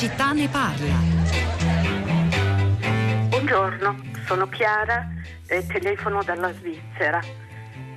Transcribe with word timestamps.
città 0.00 0.32
ne 0.32 0.48
parla. 0.48 0.94
Buongiorno, 3.28 3.96
sono 4.24 4.48
Chiara 4.48 5.06
e 5.46 5.66
telefono 5.66 6.22
dalla 6.22 6.50
Svizzera. 6.54 7.20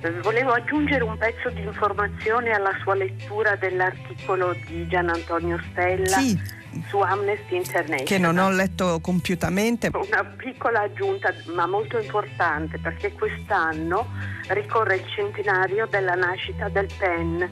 Eh, 0.02 0.10
volevo 0.20 0.50
aggiungere 0.50 1.02
un 1.02 1.16
pezzo 1.16 1.48
di 1.48 1.62
informazione 1.62 2.50
alla 2.50 2.76
sua 2.82 2.94
lettura 2.94 3.56
dell'articolo 3.56 4.54
di 4.66 4.86
Gian 4.86 5.08
Antonio 5.08 5.58
Stella. 5.70 6.18
Sì 6.18 6.52
su 6.88 6.98
Amnesty 6.98 7.54
International. 7.54 8.04
Che 8.04 8.18
non 8.18 8.36
ho 8.36 8.50
letto 8.50 8.98
compiutamente. 9.00 9.90
Una 9.92 10.24
piccola 10.24 10.80
aggiunta 10.80 11.32
ma 11.54 11.66
molto 11.66 11.98
importante 11.98 12.78
perché 12.78 13.12
quest'anno 13.12 14.08
ricorre 14.48 14.96
il 14.96 15.04
centenario 15.06 15.86
della 15.86 16.14
nascita 16.14 16.68
del 16.68 16.88
PEN, 16.98 17.48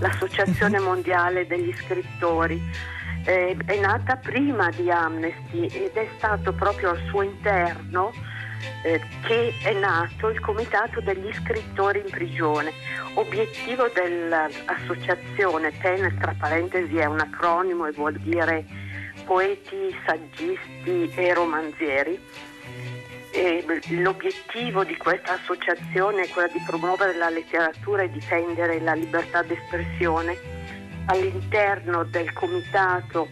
l'Associazione 0.00 0.78
mhm. 0.78 0.84
Mondiale 0.84 1.46
degli 1.46 1.74
Scrittori. 1.74 2.96
Eh, 3.24 3.56
è 3.66 3.78
nata 3.78 4.16
prima 4.16 4.70
di 4.70 4.90
Amnesty 4.90 5.66
ed 5.66 5.94
è 5.94 6.08
stato 6.16 6.52
proprio 6.52 6.90
al 6.90 7.02
suo 7.08 7.22
interno 7.22 8.12
eh, 8.82 9.00
che 9.22 9.54
è 9.62 9.72
nato 9.72 10.28
il 10.28 10.40
Comitato 10.40 11.00
degli 11.00 11.32
Scrittori 11.32 12.00
in 12.00 12.10
Prigione. 12.10 12.72
Obiettivo 13.14 13.88
dell'associazione, 13.92 15.72
PEN 15.72 16.16
tra 16.18 16.34
parentesi 16.38 16.96
è 16.96 17.04
un 17.04 17.20
acronimo 17.20 17.86
e 17.86 17.92
vuol 17.92 18.14
dire 18.14 18.64
poeti, 19.24 19.96
saggisti 20.06 21.10
e 21.14 21.34
romanzieri. 21.34 22.20
E 23.30 23.64
l'obiettivo 23.90 24.84
di 24.84 24.96
questa 24.96 25.34
associazione 25.34 26.22
è 26.22 26.28
quello 26.28 26.48
di 26.52 26.62
promuovere 26.66 27.16
la 27.16 27.28
letteratura 27.28 28.02
e 28.02 28.10
difendere 28.10 28.80
la 28.80 28.94
libertà 28.94 29.42
d'espressione. 29.42 30.57
All'interno 31.08 32.04
del 32.04 32.32
Comitato 32.32 33.28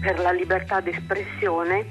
per 0.00 0.18
la 0.20 0.32
libertà 0.32 0.80
d'espressione 0.80 1.84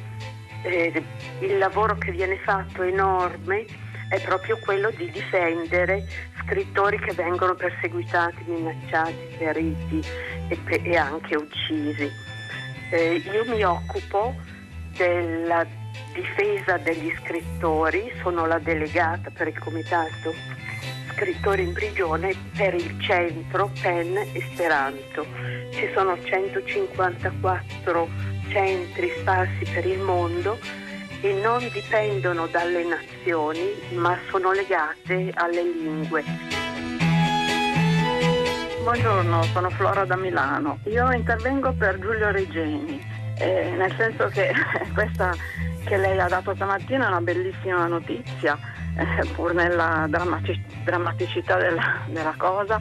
eh, 0.63 1.03
il 1.41 1.57
lavoro 1.57 1.95
che 1.97 2.11
viene 2.11 2.37
fatto 2.37 2.81
enorme 2.81 3.65
è 4.09 4.19
proprio 4.21 4.57
quello 4.59 4.91
di 4.91 5.09
difendere 5.09 6.05
scrittori 6.41 6.99
che 6.99 7.13
vengono 7.13 7.55
perseguitati, 7.55 8.43
minacciati, 8.45 9.35
feriti 9.37 10.03
e, 10.47 10.59
e 10.67 10.95
anche 10.95 11.35
uccisi. 11.35 12.09
Eh, 12.91 13.23
io 13.31 13.45
mi 13.45 13.63
occupo 13.63 14.35
della 14.95 15.65
difesa 16.13 16.77
degli 16.77 17.13
scrittori, 17.19 18.11
sono 18.21 18.45
la 18.45 18.59
delegata 18.59 19.29
per 19.31 19.47
il 19.47 19.59
comitato 19.59 20.33
scrittori 21.15 21.63
in 21.63 21.71
prigione 21.71 22.35
per 22.55 22.73
il 22.73 22.99
centro 22.99 23.71
PEN 23.81 24.17
Esperanto. 24.33 25.25
Ci 25.71 25.89
sono 25.93 26.21
154 26.21 28.09
centri 28.49 29.11
sparsi 29.17 29.65
per 29.73 29.85
il 29.85 29.99
mondo 29.99 30.59
e 31.21 31.33
non 31.41 31.67
dipendono 31.71 32.47
dalle 32.47 32.83
nazioni 32.83 33.73
ma 33.93 34.17
sono 34.29 34.51
legate 34.51 35.31
alle 35.35 35.63
lingue. 35.63 36.23
Buongiorno, 38.83 39.43
sono 39.43 39.69
Flora 39.71 40.05
da 40.05 40.17
Milano. 40.17 40.79
Io 40.83 41.11
intervengo 41.11 41.73
per 41.73 41.97
Giulio 41.97 42.29
Regeni, 42.29 43.01
eh, 43.39 43.71
nel 43.71 43.91
senso 43.97 44.27
che 44.27 44.51
questa 44.93 45.33
che 45.85 45.97
lei 45.97 46.19
ha 46.19 46.27
dato 46.27 46.53
stamattina 46.55 47.05
è 47.05 47.07
una 47.07 47.21
bellissima 47.21 47.85
notizia, 47.87 48.57
eh, 48.95 49.25
pur 49.33 49.53
nella 49.53 50.05
drammatic- 50.07 50.83
drammaticità 50.83 51.57
della, 51.57 52.01
della 52.07 52.33
cosa 52.37 52.79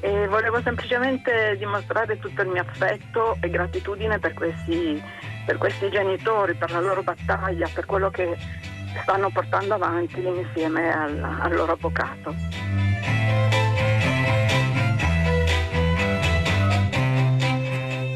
e 0.00 0.26
volevo 0.28 0.60
semplicemente 0.62 1.56
dimostrare 1.58 2.18
tutto 2.18 2.42
il 2.42 2.48
mio 2.48 2.62
affetto 2.62 3.36
e 3.40 3.50
gratitudine 3.50 4.18
per 4.18 4.34
questi, 4.34 5.02
per 5.44 5.58
questi 5.58 5.90
genitori, 5.90 6.54
per 6.54 6.70
la 6.70 6.80
loro 6.80 7.02
battaglia, 7.02 7.68
per 7.72 7.84
quello 7.84 8.10
che 8.10 8.36
stanno 9.02 9.30
portando 9.30 9.74
avanti 9.74 10.24
insieme 10.24 10.92
al, 10.92 11.22
al 11.22 11.54
loro 11.54 11.72
avvocato. 11.72 12.34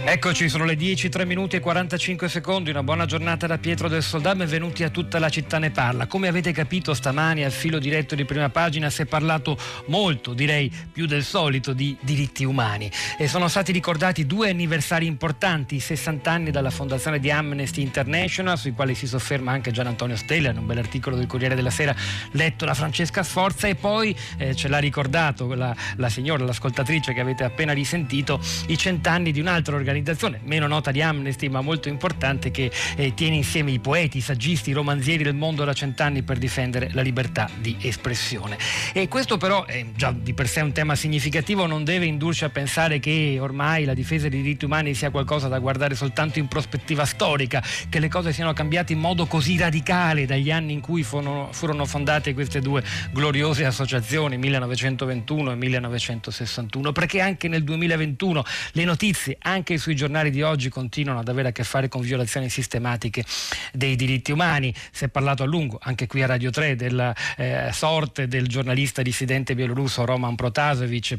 Eccoci, 0.06 0.50
sono 0.50 0.66
le 0.66 0.76
10, 0.76 1.08
3 1.08 1.24
minuti 1.24 1.56
e 1.56 1.60
45 1.60 2.28
secondi. 2.28 2.68
Una 2.68 2.82
buona 2.82 3.06
giornata 3.06 3.46
da 3.46 3.56
Pietro 3.56 3.88
del 3.88 4.02
Soldà. 4.02 4.34
Benvenuti 4.34 4.84
a 4.84 4.90
tutta 4.90 5.18
la 5.18 5.30
città 5.30 5.58
ne 5.58 5.70
parla. 5.70 6.06
Come 6.06 6.28
avete 6.28 6.52
capito, 6.52 6.92
stamani 6.92 7.42
al 7.42 7.50
filo 7.50 7.78
diretto 7.78 8.14
di 8.14 8.26
prima 8.26 8.50
pagina 8.50 8.90
si 8.90 9.00
è 9.00 9.06
parlato 9.06 9.56
molto, 9.86 10.34
direi 10.34 10.70
più 10.92 11.06
del 11.06 11.24
solito, 11.24 11.72
di 11.72 11.96
diritti 12.02 12.44
umani. 12.44 12.90
E 13.16 13.26
sono 13.28 13.48
stati 13.48 13.72
ricordati 13.72 14.26
due 14.26 14.50
anniversari 14.50 15.06
importanti: 15.06 15.80
60 15.80 16.30
anni 16.30 16.50
dalla 16.50 16.70
fondazione 16.70 17.18
di 17.18 17.30
Amnesty 17.30 17.80
International, 17.80 18.58
sui 18.58 18.72
quali 18.72 18.94
si 18.94 19.06
sofferma 19.06 19.52
anche 19.52 19.70
Gian 19.70 19.86
Antonio 19.86 20.16
Stella, 20.16 20.50
in 20.50 20.58
un 20.58 20.66
bel 20.66 20.78
articolo 20.78 21.16
del 21.16 21.26
Corriere 21.26 21.54
della 21.54 21.70
Sera 21.70 21.96
letto 22.32 22.66
da 22.66 22.74
Francesca 22.74 23.22
Sforza. 23.22 23.68
E 23.68 23.74
poi 23.74 24.14
eh, 24.36 24.54
ce 24.54 24.68
l'ha 24.68 24.78
ricordato 24.78 25.54
la, 25.54 25.74
la 25.96 26.10
signora, 26.10 26.44
l'ascoltatrice 26.44 27.14
che 27.14 27.20
avete 27.20 27.42
appena 27.42 27.72
risentito, 27.72 28.38
i 28.66 28.76
cent'anni 28.76 29.32
di 29.32 29.40
un'altra 29.40 29.74
organizzazione 29.74 29.92
organizzazione 29.94 30.40
meno 30.42 30.66
nota 30.66 30.90
di 30.90 31.00
Amnesty 31.00 31.48
ma 31.48 31.60
molto 31.60 31.88
importante 31.88 32.50
che 32.50 32.70
eh, 32.96 33.14
tiene 33.14 33.36
insieme 33.36 33.70
i 33.70 33.78
poeti, 33.78 34.18
i 34.18 34.20
saggisti, 34.20 34.70
i 34.70 34.72
romanzieri 34.72 35.22
del 35.22 35.34
mondo 35.34 35.64
da 35.64 35.72
cent'anni 35.72 36.22
per 36.22 36.38
difendere 36.38 36.90
la 36.92 37.02
libertà 37.02 37.48
di 37.60 37.76
espressione. 37.80 38.58
E 38.92 39.06
questo 39.08 39.36
però 39.36 39.64
è 39.64 39.84
già 39.94 40.12
di 40.12 40.34
per 40.34 40.48
sé 40.48 40.60
un 40.60 40.72
tema 40.72 40.96
significativo, 40.96 41.66
non 41.66 41.84
deve 41.84 42.06
indurci 42.06 42.44
a 42.44 42.48
pensare 42.48 42.98
che 42.98 43.38
ormai 43.40 43.84
la 43.84 43.94
difesa 43.94 44.28
dei 44.28 44.42
diritti 44.42 44.64
umani 44.64 44.94
sia 44.94 45.10
qualcosa 45.10 45.48
da 45.48 45.58
guardare 45.58 45.94
soltanto 45.94 46.38
in 46.38 46.48
prospettiva 46.48 47.04
storica, 47.04 47.62
che 47.88 48.00
le 48.00 48.08
cose 48.08 48.32
siano 48.32 48.52
cambiate 48.52 48.92
in 48.92 48.98
modo 48.98 49.26
così 49.26 49.56
radicale 49.56 50.26
dagli 50.26 50.50
anni 50.50 50.72
in 50.72 50.80
cui 50.80 51.02
furono, 51.02 51.48
furono 51.52 51.84
fondate 51.84 52.34
queste 52.34 52.60
due 52.60 52.82
gloriose 53.12 53.64
associazioni, 53.64 54.36
1921 54.38 55.52
e 55.52 55.54
1961, 55.54 56.92
perché 56.92 57.20
anche 57.20 57.48
nel 57.48 57.62
2021 57.62 58.42
le 58.72 58.84
notizie, 58.84 59.36
anche 59.40 59.78
sui 59.84 59.94
giornali 59.94 60.30
di 60.30 60.40
oggi 60.40 60.70
continuano 60.70 61.20
ad 61.20 61.28
avere 61.28 61.48
a 61.48 61.52
che 61.52 61.62
fare 61.62 61.88
con 61.88 62.00
violazioni 62.00 62.48
sistematiche 62.48 63.22
dei 63.70 63.96
diritti 63.96 64.32
umani. 64.32 64.74
Si 64.90 65.04
è 65.04 65.08
parlato 65.08 65.42
a 65.42 65.46
lungo, 65.46 65.78
anche 65.82 66.06
qui 66.06 66.22
a 66.22 66.26
Radio 66.26 66.48
3, 66.48 66.74
della 66.74 67.14
eh, 67.36 67.68
sorte 67.70 68.26
del 68.26 68.48
giornalista 68.48 69.02
dissidente 69.02 69.54
bielorusso 69.54 70.06
Roman 70.06 70.36
Protasevich, 70.36 71.18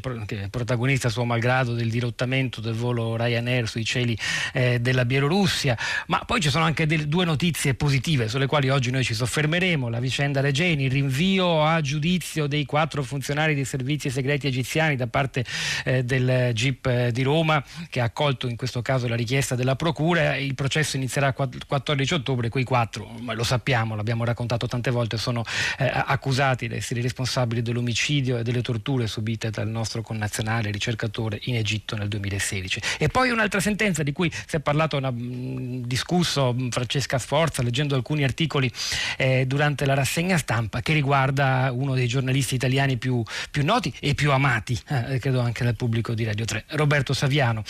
protagonista 0.50 1.08
suo 1.08 1.24
malgrado 1.24 1.74
del 1.74 1.88
dirottamento 1.88 2.60
del 2.60 2.74
volo 2.74 3.14
Ryanair 3.16 3.68
sui 3.68 3.84
cieli 3.84 4.18
eh, 4.52 4.80
della 4.80 5.04
Bielorussia. 5.04 5.78
Ma 6.08 6.24
poi 6.26 6.40
ci 6.40 6.50
sono 6.50 6.64
anche 6.64 6.86
delle, 6.86 7.06
due 7.06 7.24
notizie 7.24 7.74
positive 7.74 8.26
sulle 8.26 8.46
quali 8.46 8.68
oggi 8.68 8.90
noi 8.90 9.04
ci 9.04 9.14
soffermeremo. 9.14 9.88
La 9.88 10.00
vicenda 10.00 10.40
Regeni, 10.40 10.86
il 10.86 10.90
rinvio 10.90 11.62
a 11.64 11.80
giudizio 11.80 12.48
dei 12.48 12.64
quattro 12.64 13.04
funzionari 13.04 13.54
dei 13.54 13.64
servizi 13.64 14.10
segreti 14.10 14.48
egiziani 14.48 14.96
da 14.96 15.06
parte 15.06 15.44
eh, 15.84 16.02
del 16.02 16.50
GIP 16.52 16.86
eh, 16.86 17.12
di 17.12 17.22
Roma 17.22 17.62
che 17.88 18.00
ha 18.00 18.04
accolto 18.04 18.48
in 18.48 18.55
in 18.56 18.62
questo 18.62 18.80
caso 18.80 19.06
la 19.06 19.16
richiesta 19.16 19.54
della 19.54 19.76
Procura, 19.76 20.34
il 20.36 20.54
processo 20.54 20.96
inizierà 20.96 21.34
il 21.36 21.66
14 21.66 22.14
ottobre, 22.14 22.48
quei 22.48 22.64
quattro, 22.64 23.14
lo 23.22 23.44
sappiamo, 23.44 23.94
l'abbiamo 23.94 24.24
raccontato 24.24 24.66
tante 24.66 24.90
volte, 24.90 25.18
sono 25.18 25.44
eh, 25.78 25.90
accusati 25.92 26.66
di 26.66 26.74
essere 26.74 27.02
responsabili 27.02 27.60
dell'omicidio 27.60 28.38
e 28.38 28.42
delle 28.42 28.62
torture 28.62 29.06
subite 29.06 29.50
dal 29.50 29.68
nostro 29.68 30.00
connazionale 30.00 30.70
ricercatore 30.70 31.38
in 31.44 31.56
Egitto 31.56 31.96
nel 31.96 32.08
2016. 32.08 32.80
E 32.98 33.08
poi 33.08 33.28
un'altra 33.28 33.60
sentenza 33.60 34.02
di 34.02 34.12
cui 34.12 34.32
si 34.32 34.56
è 34.56 34.60
parlato, 34.60 34.96
una, 34.96 35.10
mh, 35.10 35.82
discusso 35.86 36.54
mh, 36.54 36.70
Francesca 36.70 37.18
Sforza 37.18 37.62
leggendo 37.62 37.94
alcuni 37.94 38.24
articoli 38.24 38.72
eh, 39.18 39.44
durante 39.46 39.84
la 39.84 39.92
rassegna 39.92 40.38
stampa 40.38 40.80
che 40.80 40.94
riguarda 40.94 41.70
uno 41.74 41.92
dei 41.92 42.08
giornalisti 42.08 42.54
italiani 42.54 42.96
più, 42.96 43.22
più 43.50 43.64
noti 43.64 43.92
e 44.00 44.14
più 44.14 44.32
amati, 44.32 44.80
eh, 44.88 45.18
credo 45.18 45.40
anche 45.40 45.62
dal 45.62 45.76
pubblico 45.76 46.14
di 46.14 46.24
Radio 46.24 46.46
3, 46.46 46.64
Roberto 46.68 47.12
Saviano. 47.12 47.62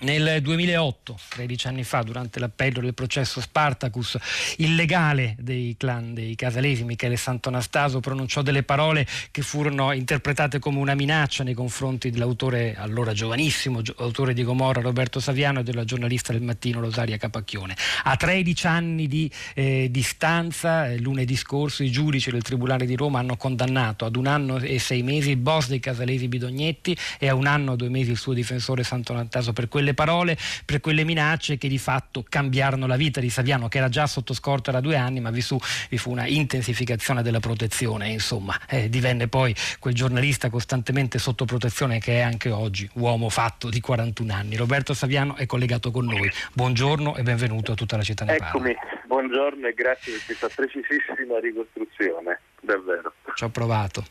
Nel 0.00 0.40
2008, 0.42 1.18
13 1.30 1.66
anni 1.66 1.82
fa, 1.82 2.02
durante 2.02 2.38
l'appello 2.38 2.80
del 2.80 2.94
processo 2.94 3.40
Spartacus, 3.40 4.16
il 4.58 4.76
legale 4.76 5.34
dei 5.40 5.74
clan 5.76 6.14
dei 6.14 6.36
Casalesi, 6.36 6.84
Michele 6.84 7.16
Santonastaso, 7.16 7.98
pronunciò 7.98 8.42
delle 8.42 8.62
parole 8.62 9.04
che 9.32 9.42
furono 9.42 9.90
interpretate 9.90 10.60
come 10.60 10.78
una 10.78 10.94
minaccia 10.94 11.42
nei 11.42 11.54
confronti 11.54 12.10
dell'autore, 12.10 12.76
allora 12.76 13.12
giovanissimo, 13.12 13.82
autore 13.96 14.34
di 14.34 14.44
Gomorra, 14.44 14.80
Roberto 14.82 15.18
Saviano, 15.18 15.60
e 15.60 15.62
della 15.64 15.82
giornalista 15.82 16.32
del 16.32 16.42
mattino 16.42 16.78
Rosaria 16.78 17.16
Capacchione. 17.16 17.76
A 18.04 18.14
13 18.14 18.66
anni 18.68 19.08
di 19.08 19.28
eh, 19.54 19.88
distanza, 19.90 20.88
eh, 20.88 21.00
lunedì 21.00 21.34
scorso, 21.34 21.82
i 21.82 21.90
giudici 21.90 22.30
del 22.30 22.42
Tribunale 22.42 22.86
di 22.86 22.94
Roma 22.94 23.18
hanno 23.18 23.36
condannato 23.36 24.04
ad 24.04 24.14
un 24.14 24.28
anno 24.28 24.58
e 24.58 24.78
sei 24.78 25.02
mesi 25.02 25.30
il 25.30 25.38
boss 25.38 25.66
dei 25.66 25.80
Casalesi 25.80 26.28
Bidognetti 26.28 26.96
e 27.18 27.28
a 27.28 27.34
un 27.34 27.48
anno 27.48 27.72
e 27.72 27.76
due 27.76 27.88
mesi 27.88 28.12
il 28.12 28.16
suo 28.16 28.32
difensore 28.32 28.84
Santonastaso 28.84 29.52
per 29.52 29.66
quelle 29.66 29.86
quelle 29.88 29.94
parole, 29.94 30.36
per 30.64 30.80
quelle 30.80 31.04
minacce 31.04 31.56
che 31.56 31.68
di 31.68 31.78
fatto 31.78 32.24
cambiarono 32.28 32.86
la 32.86 32.96
vita 32.96 33.20
di 33.20 33.30
Saviano, 33.30 33.68
che 33.68 33.78
era 33.78 33.88
già 33.88 34.06
sotto 34.06 34.34
scorta 34.34 34.70
da 34.70 34.80
due 34.80 34.96
anni, 34.96 35.20
ma 35.20 35.30
vi, 35.30 35.40
su, 35.40 35.58
vi 35.88 35.98
fu 35.98 36.10
una 36.10 36.26
intensificazione 36.26 37.22
della 37.22 37.40
protezione, 37.40 38.08
insomma, 38.08 38.58
eh, 38.68 38.88
divenne 38.88 39.28
poi 39.28 39.54
quel 39.78 39.94
giornalista 39.94 40.50
costantemente 40.50 41.18
sotto 41.18 41.44
protezione 41.44 41.98
che 41.98 42.18
è 42.18 42.20
anche 42.20 42.50
oggi, 42.50 42.88
uomo 42.94 43.28
fatto 43.28 43.68
di 43.68 43.80
41 43.80 44.32
anni. 44.32 44.56
Roberto 44.56 44.94
Saviano 44.94 45.36
è 45.36 45.46
collegato 45.46 45.90
con 45.90 46.04
noi. 46.04 46.30
Buongiorno 46.52 47.16
e 47.16 47.22
benvenuto 47.22 47.72
a 47.72 47.74
tutta 47.74 47.96
la 47.96 48.02
città 48.02 48.24
ne 48.24 48.36
Eccomi, 48.36 48.74
buongiorno 49.06 49.66
e 49.66 49.74
grazie 49.74 50.12
per 50.12 50.22
questa 50.24 50.48
precisissima 50.54 51.38
ricostruzione, 51.40 52.40
davvero. 52.60 53.12
Ci 53.38 53.44
ho 53.44 53.50
provato. 53.50 54.04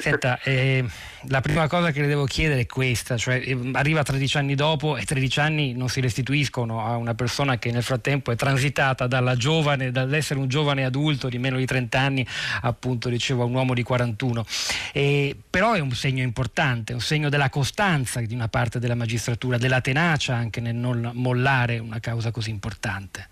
Senta, 0.00 0.38
eh, 0.42 0.84
la 1.30 1.40
prima 1.40 1.66
cosa 1.66 1.92
che 1.92 2.02
le 2.02 2.06
devo 2.06 2.26
chiedere 2.26 2.60
è 2.60 2.66
questa, 2.66 3.16
cioè 3.16 3.40
eh, 3.42 3.58
arriva 3.72 4.02
13 4.02 4.36
anni 4.36 4.54
dopo 4.54 4.98
e 4.98 5.04
13 5.06 5.40
anni 5.40 5.72
non 5.72 5.88
si 5.88 6.02
restituiscono 6.02 6.84
a 6.84 6.96
una 6.96 7.14
persona 7.14 7.56
che 7.56 7.70
nel 7.72 7.82
frattempo 7.82 8.32
è 8.32 8.36
transitata 8.36 9.08
giovane, 9.36 9.90
dall'essere 9.90 10.38
un 10.38 10.48
giovane 10.48 10.84
adulto 10.84 11.30
di 11.30 11.38
meno 11.38 11.56
di 11.56 11.64
30 11.64 11.98
anni, 11.98 12.26
appunto 12.60 13.08
dicevo 13.08 13.44
a 13.44 13.46
un 13.46 13.54
uomo 13.54 13.72
di 13.72 13.82
41. 13.82 14.44
Eh, 14.92 15.34
però 15.48 15.72
è 15.72 15.80
un 15.80 15.92
segno 15.92 16.22
importante, 16.22 16.92
un 16.92 17.00
segno 17.00 17.30
della 17.30 17.48
costanza 17.48 18.20
di 18.20 18.34
una 18.34 18.48
parte 18.48 18.78
della 18.78 18.94
magistratura, 18.94 19.56
della 19.56 19.80
tenacia 19.80 20.34
anche 20.34 20.60
nel 20.60 20.74
non 20.74 21.12
mollare 21.14 21.78
una 21.78 21.98
causa 21.98 22.30
così 22.30 22.50
importante. 22.50 23.26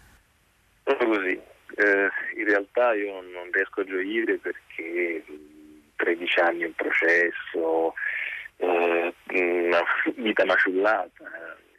Così. 0.84 1.38
Eh, 1.76 2.08
in 2.38 2.44
realtà 2.46 2.94
io 2.94 3.20
non 3.20 3.52
riesco 3.52 3.82
a 3.82 3.84
gioire 3.84 4.38
perché 4.38 4.67
13 5.96 6.40
anni 6.40 6.64
in 6.64 6.74
processo, 6.74 7.94
eh, 8.56 9.14
una 9.28 9.82
vita 10.16 10.44
maciullata. 10.44 11.24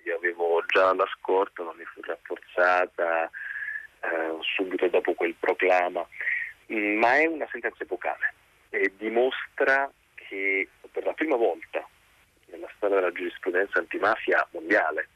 Io 0.04 0.16
avevo 0.16 0.63
già 0.68 0.94
la 0.94 1.07
scorta, 1.18 1.63
non 1.63 1.75
mi 1.78 1.86
fu 1.86 2.01
rafforzata 2.01 3.30
eh, 4.01 4.38
subito 4.42 4.88
dopo 4.88 5.13
quel 5.13 5.36
proclama, 5.40 6.06
ma 6.68 7.13
è 7.16 7.25
una 7.25 7.48
sentenza 7.51 7.84
epocale 7.84 8.34
e 8.69 8.94
dimostra 8.98 9.92
che 10.16 10.68
per 10.92 11.04
la 11.04 11.13
prima 11.13 11.36
volta 11.36 11.86
nella 12.45 12.69
storia 12.75 12.98
della 12.98 13.12
giurisprudenza 13.12 13.80
antimafia 13.80 14.48
mondiale 14.52 15.10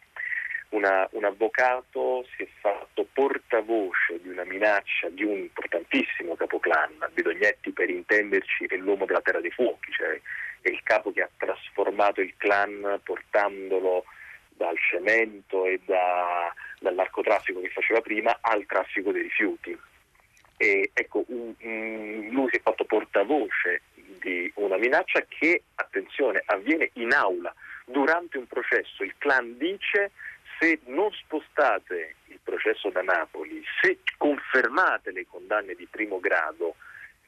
una, 0.73 1.07
un 1.11 1.23
avvocato 1.23 2.25
si 2.35 2.43
è 2.43 2.47
fatto 2.59 3.07
portavoce 3.13 4.19
di 4.21 4.29
una 4.29 4.43
minaccia 4.43 5.09
di 5.09 5.23
un 5.23 5.37
importantissimo 5.37 6.35
capoclan, 6.35 7.09
Bidognetti 7.13 7.71
per 7.71 7.89
intenderci 7.89 8.65
è 8.65 8.75
l'uomo 8.75 9.05
della 9.05 9.21
terra 9.21 9.39
dei 9.39 9.51
fuochi, 9.51 9.91
cioè 9.91 10.19
è 10.61 10.69
il 10.69 10.81
capo 10.83 11.11
che 11.11 11.21
ha 11.21 11.29
trasformato 11.37 12.21
il 12.21 12.33
clan 12.37 12.99
portandolo 13.03 14.05
dal 14.49 14.77
cemento 14.77 15.65
e 15.65 15.79
da, 15.85 16.53
dal 16.79 16.95
narcotraffico 16.95 17.61
che 17.61 17.69
faceva 17.69 18.01
prima 18.01 18.37
al 18.41 18.65
traffico 18.65 19.11
dei 19.11 19.23
rifiuti. 19.23 19.77
E, 20.57 20.91
ecco, 20.93 21.23
un, 21.27 21.53
un, 21.59 22.27
lui 22.31 22.49
si 22.49 22.57
è 22.57 22.61
fatto 22.61 22.85
portavoce 22.85 23.81
di 23.95 24.51
una 24.55 24.77
minaccia 24.77 25.25
che, 25.27 25.63
attenzione, 25.75 26.41
avviene 26.45 26.91
in 26.93 27.11
aula 27.11 27.53
durante 27.85 28.37
un 28.37 28.47
processo. 28.47 29.03
Il 29.03 29.15
clan 29.17 29.57
dice 29.57 30.11
se 30.63 30.79
non 30.85 31.11
spostate 31.11 32.15
il 32.27 32.39
processo 32.41 32.89
da 32.89 33.01
Napoli, 33.01 33.61
se 33.81 33.99
confermate 34.15 35.11
le 35.11 35.25
condanne 35.29 35.75
di 35.75 35.85
primo 35.91 36.21
grado 36.21 36.75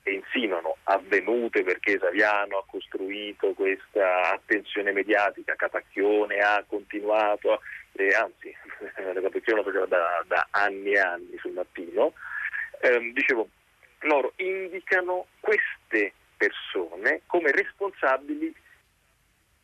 che 0.04 0.12
insinuano 0.12 0.78
avvenute 0.84 1.64
perché 1.64 2.00
Saviano 2.00 2.60
ha 2.60 2.64
costruito 2.66 3.52
questa 3.54 4.32
attenzione 4.32 4.94
mediatica, 4.94 5.56
Catacchione 5.56 6.38
ha 6.38 6.64
continuato, 6.66 7.60
eh, 7.94 8.16
anzi 8.16 8.56
Catacchione 8.96 9.62
lo 9.62 9.64
faceva 9.64 9.86
da, 9.86 10.24
da, 10.28 10.48
anni 10.52 10.94
e 10.94 11.00
anni 11.00 11.38
sul 11.40 11.52
mattino, 11.52 12.14
eh, 12.80 13.12
dicevo, 13.14 13.50
loro 14.02 14.32
indicano 14.38 15.28
queste 15.42 16.14
persone 16.38 17.24
come 17.26 17.52
responsabili 17.52 18.56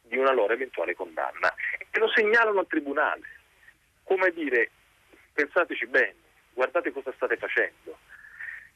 di 0.01 0.17
una 0.17 0.33
loro 0.33 0.51
eventuale 0.51 0.93
condanna 0.93 1.53
e 1.89 1.99
lo 1.99 2.09
segnalano 2.09 2.59
al 2.59 2.67
tribunale 2.67 3.39
come 4.03 4.31
dire, 4.31 4.69
pensateci 5.33 5.87
bene, 5.87 6.15
guardate 6.53 6.91
cosa 6.91 7.11
state 7.15 7.37
facendo. 7.37 7.97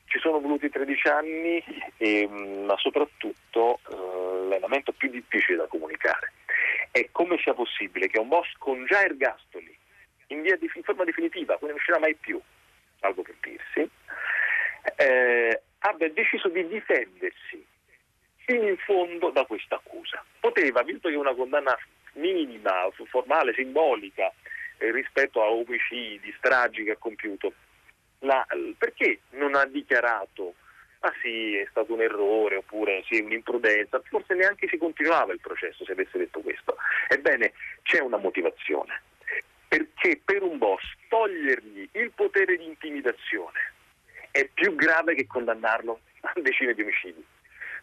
Ci 0.05 0.19
sono 0.19 0.39
voluti 0.39 0.69
13 0.69 1.07
anni, 1.07 1.63
e, 1.97 2.27
mm, 2.27 2.65
ma 2.65 2.77
soprattutto 2.77 3.79
eh, 3.89 4.47
l'elemento 4.49 4.91
più 4.93 5.09
difficile 5.09 5.57
da 5.57 5.67
comunicare 5.67 6.31
è 6.91 7.09
come 7.11 7.37
sia 7.39 7.53
possibile 7.53 8.07
che 8.07 8.19
un 8.19 8.29
boss 8.29 8.49
con 8.57 8.85
già 8.85 9.01
ergastoli 9.01 9.77
in, 10.27 10.41
di, 10.41 10.71
in 10.73 10.83
forma 10.83 11.03
definitiva, 11.03 11.57
quindi 11.57 11.67
non 11.67 11.75
uscirà 11.75 11.99
mai 11.99 12.15
più, 12.15 12.39
salvo 12.99 13.21
per 13.21 13.35
dirsi, 13.41 13.89
eh, 14.95 15.61
abbia 15.79 16.09
deciso 16.11 16.47
di 16.49 16.65
difendersi 16.67 17.65
fino 18.45 18.67
in 18.67 18.77
fondo 18.77 19.29
da 19.31 19.43
questa 19.45 19.75
accusa. 19.75 20.23
Poteva, 20.39 20.83
visto 20.83 21.09
che 21.09 21.15
una 21.15 21.33
condanna 21.33 21.77
minima, 22.13 22.89
formale, 23.09 23.53
simbolica, 23.53 24.31
eh, 24.77 24.91
rispetto 24.91 25.41
a 25.41 25.49
omicidi, 25.49 26.33
stragi 26.37 26.83
che 26.83 26.91
ha 26.91 26.97
compiuto. 26.97 27.53
La, 28.19 28.45
perché 28.77 29.19
non 29.31 29.55
ha 29.55 29.65
dichiarato 29.65 30.55
ah 31.05 31.13
sì, 31.21 31.55
è 31.55 31.67
stato 31.69 31.93
un 31.93 32.01
errore 32.01 32.57
oppure 32.57 33.03
sì, 33.07 33.21
un'imprudenza, 33.21 34.01
forse 34.05 34.33
neanche 34.33 34.67
si 34.67 34.77
continuava 34.77 35.33
il 35.33 35.39
processo 35.39 35.85
se 35.85 35.91
avesse 35.91 36.17
detto 36.17 36.39
questo. 36.39 36.75
Ebbene, 37.07 37.53
c'è 37.83 37.99
una 37.99 38.17
motivazione, 38.17 39.01
perché 39.67 40.19
per 40.25 40.41
un 40.41 40.57
boss 40.57 40.83
togliergli 41.07 41.87
il 41.91 42.11
potere 42.11 42.57
di 42.57 42.65
intimidazione 42.65 43.73
è 44.31 44.49
più 44.51 44.73
grave 44.75 45.13
che 45.13 45.27
condannarlo 45.27 45.99
a 46.21 46.33
decine 46.41 46.73
di 46.73 46.81
omicidi, 46.81 47.23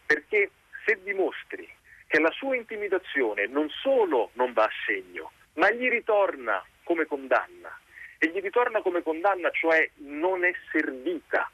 perché 0.05 0.51
se 0.85 0.99
dimostri 1.01 1.67
che 2.07 2.19
la 2.19 2.31
sua 2.31 2.57
intimidazione 2.57 3.47
non 3.47 3.69
solo 3.69 4.31
non 4.33 4.51
va 4.51 4.65
a 4.65 4.71
segno, 4.85 5.31
ma 5.53 5.71
gli 5.71 5.87
ritorna 5.87 6.63
come 6.83 7.05
condanna. 7.05 7.77
E 8.17 8.27
gli 8.27 8.39
ritorna 8.39 8.81
come 8.81 9.01
condanna, 9.01 9.49
cioè 9.51 9.89
non 9.97 10.45
è 10.45 10.53
servita. 10.71 11.49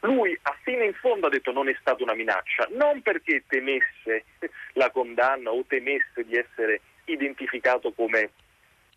Lui 0.00 0.38
a 0.42 0.56
fine 0.62 0.84
in 0.84 0.94
fondo 0.94 1.26
ha 1.26 1.30
detto 1.30 1.50
non 1.50 1.68
è 1.68 1.76
stata 1.80 2.02
una 2.02 2.14
minaccia, 2.14 2.68
non 2.72 3.00
perché 3.02 3.44
temesse 3.46 4.24
la 4.74 4.90
condanna 4.90 5.50
o 5.50 5.64
temesse 5.66 6.24
di 6.24 6.36
essere 6.36 6.80
identificato 7.06 7.92
come 7.92 8.30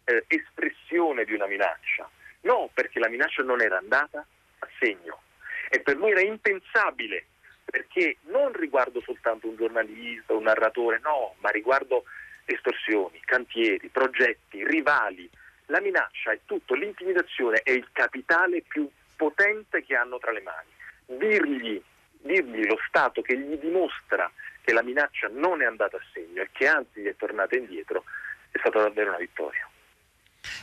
eh, 0.04 0.26
espressione 0.28 1.24
di 1.24 1.34
una 1.34 1.48
minaccia, 1.48 2.10
no, 2.42 2.70
perché 2.74 3.00
la 3.00 3.10
minaccia 3.10 3.44
non 3.44 3.62
era 3.62 3.78
andata 3.78 4.26
a 4.60 4.68
segno. 4.80 5.22
E 5.70 5.80
per 5.82 5.98
lui 5.98 6.12
era 6.12 6.22
impensabile 6.22 7.26
perché 7.70 8.18
non 8.24 8.54
riguardo 8.54 9.02
soltanto 9.02 9.48
un 9.48 9.58
giornalista, 9.58 10.34
un 10.34 10.44
narratore, 10.44 11.00
no, 11.04 11.36
ma 11.40 11.50
riguardo 11.50 12.06
estorsioni, 12.46 13.20
cantieri, 13.26 13.90
progetti, 13.90 14.66
rivali, 14.66 15.30
la 15.68 15.82
minaccia 15.82 16.32
è 16.32 16.40
tutto, 16.46 16.74
l'intimidazione 16.74 17.62
è 17.64 17.72
il 17.72 17.88
capitale 17.92 18.62
più 18.62 18.90
potente 19.16 19.84
che 19.84 19.96
hanno 19.96 20.18
tra 20.18 20.32
le 20.32 20.42
mani. 20.42 20.70
Dirgli, 21.06 21.82
dirgli 22.12 22.66
lo 22.66 22.78
Stato 22.88 23.22
che 23.22 23.38
gli 23.38 23.58
dimostra 23.58 24.32
che 24.62 24.74
la 24.74 24.84
minaccia 24.84 25.30
non 25.32 25.62
è 25.62 25.66
andata 25.66 25.98
a 25.98 26.02
segno 26.14 26.42
e 26.42 26.50
che 26.52 26.68
anzi 26.68 27.02
gli 27.02 27.08
è 27.08 27.16
tornata 27.16 27.56
indietro 27.56 28.04
è 28.52 28.60
stata 28.60 28.82
davvero 28.82 29.10
una 29.10 29.18
vittoria. 29.18 29.67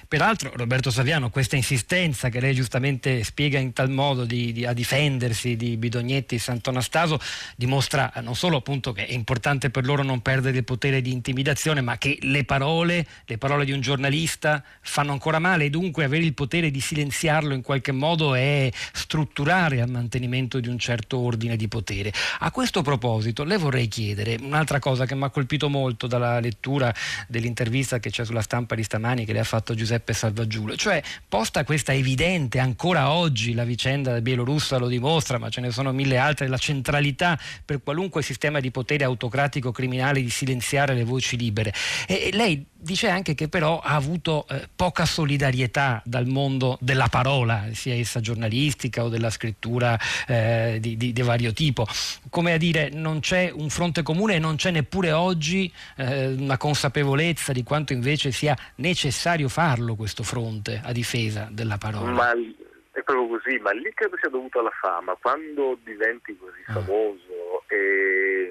Peraltro 0.08 0.52
Roberto 0.54 0.90
Saviano, 0.90 1.30
questa 1.30 1.56
insistenza 1.56 2.28
che 2.28 2.40
lei 2.40 2.54
giustamente 2.54 3.24
spiega 3.24 3.58
in 3.58 3.72
tal 3.72 3.90
modo 3.90 4.24
di, 4.24 4.52
di, 4.52 4.64
a 4.64 4.72
difendersi 4.72 5.56
di 5.56 5.76
Bidognetti 5.76 6.36
e 6.36 6.38
Sant'Anastaso 6.38 7.18
dimostra 7.56 8.12
non 8.22 8.36
solo 8.36 8.58
appunto 8.58 8.92
che 8.92 9.06
è 9.06 9.12
importante 9.12 9.70
per 9.70 9.84
loro 9.84 10.02
non 10.02 10.20
perdere 10.20 10.58
il 10.58 10.64
potere 10.64 11.00
di 11.00 11.12
intimidazione, 11.12 11.80
ma 11.80 11.98
che 11.98 12.18
le 12.22 12.44
parole, 12.44 13.06
le 13.24 13.38
parole 13.38 13.64
di 13.64 13.72
un 13.72 13.80
giornalista 13.80 14.62
fanno 14.80 15.12
ancora 15.12 15.38
male 15.38 15.64
e 15.64 15.70
dunque 15.70 16.04
avere 16.04 16.24
il 16.24 16.34
potere 16.34 16.70
di 16.70 16.80
silenziarlo 16.80 17.54
in 17.54 17.62
qualche 17.62 17.92
modo 17.92 18.34
è 18.34 18.70
strutturare 18.92 19.80
al 19.80 19.90
mantenimento 19.90 20.60
di 20.60 20.68
un 20.68 20.78
certo 20.78 21.18
ordine 21.18 21.56
di 21.56 21.68
potere. 21.68 22.12
A 22.40 22.50
questo 22.50 22.82
proposito 22.82 23.42
le 23.44 23.56
vorrei 23.56 23.88
chiedere 23.88 24.38
un'altra 24.40 24.78
cosa 24.78 25.06
che 25.06 25.14
mi 25.14 25.24
ha 25.24 25.30
colpito 25.30 25.68
molto 25.68 26.06
dalla 26.06 26.40
lettura 26.40 26.94
dell'intervista 27.26 27.98
che 27.98 28.10
c'è 28.10 28.24
sulla 28.24 28.42
stampa 28.42 28.74
di 28.74 28.82
stamani 28.82 29.24
che 29.24 29.32
le 29.32 29.40
ha 29.40 29.44
fatto 29.44 29.63
Giuseppe 29.72 30.12
Salvaggiulo. 30.12 30.76
Cioè, 30.76 31.02
posta 31.26 31.64
questa 31.64 31.94
evidente, 31.94 32.58
ancora 32.58 33.10
oggi 33.10 33.54
la 33.54 33.64
vicenda 33.64 34.20
bielorussa 34.20 34.76
lo 34.76 34.88
dimostra, 34.88 35.38
ma 35.38 35.48
ce 35.48 35.62
ne 35.62 35.70
sono 35.70 35.92
mille 35.92 36.18
altre, 36.18 36.48
la 36.48 36.58
centralità 36.58 37.38
per 37.64 37.82
qualunque 37.82 38.22
sistema 38.22 38.60
di 38.60 38.70
potere 38.70 39.04
autocratico 39.04 39.72
criminale 39.72 40.20
di 40.20 40.30
silenziare 40.30 40.94
le 40.94 41.04
voci 41.04 41.38
libere. 41.38 41.72
E 42.06 42.30
lei 42.32 42.66
dice 42.84 43.08
anche 43.08 43.34
che 43.34 43.48
però 43.48 43.80
ha 43.80 43.94
avuto 43.94 44.46
eh, 44.48 44.68
poca 44.76 45.06
solidarietà 45.06 46.02
dal 46.04 46.26
mondo 46.26 46.76
della 46.80 47.08
parola, 47.08 47.68
sia 47.72 47.94
essa 47.94 48.20
giornalistica 48.20 49.02
o 49.02 49.08
della 49.08 49.30
scrittura 49.30 49.98
eh, 50.26 50.76
di, 50.80 50.96
di, 50.96 51.12
di, 51.12 51.22
vario 51.22 51.54
tipo. 51.54 51.86
Come 52.28 52.52
a 52.52 52.58
dire, 52.58 52.90
non 52.90 53.20
c'è 53.20 53.50
un 53.52 53.70
fronte 53.70 54.02
comune 54.02 54.34
e 54.34 54.38
non 54.38 54.56
c'è 54.56 54.70
neppure 54.70 55.12
oggi 55.12 55.72
eh, 55.96 56.26
una 56.26 56.58
consapevolezza 56.58 57.52
di 57.52 57.62
quanto 57.62 57.94
invece 57.94 58.30
sia 58.32 58.56
necessario 58.76 59.48
farlo 59.54 59.94
questo 59.94 60.24
fronte 60.24 60.80
a 60.82 60.90
difesa 60.90 61.46
della 61.48 61.78
parola. 61.78 62.10
Ma 62.10 62.32
è 62.32 63.02
proprio 63.04 63.38
così, 63.38 63.56
ma 63.58 63.70
lì 63.70 63.88
credo 63.94 64.16
sia 64.18 64.28
dovuto 64.28 64.58
alla 64.58 64.74
fama. 64.80 65.14
Quando 65.14 65.78
diventi 65.84 66.36
così 66.36 66.60
ah. 66.66 66.72
famoso 66.72 67.62
e 67.68 68.50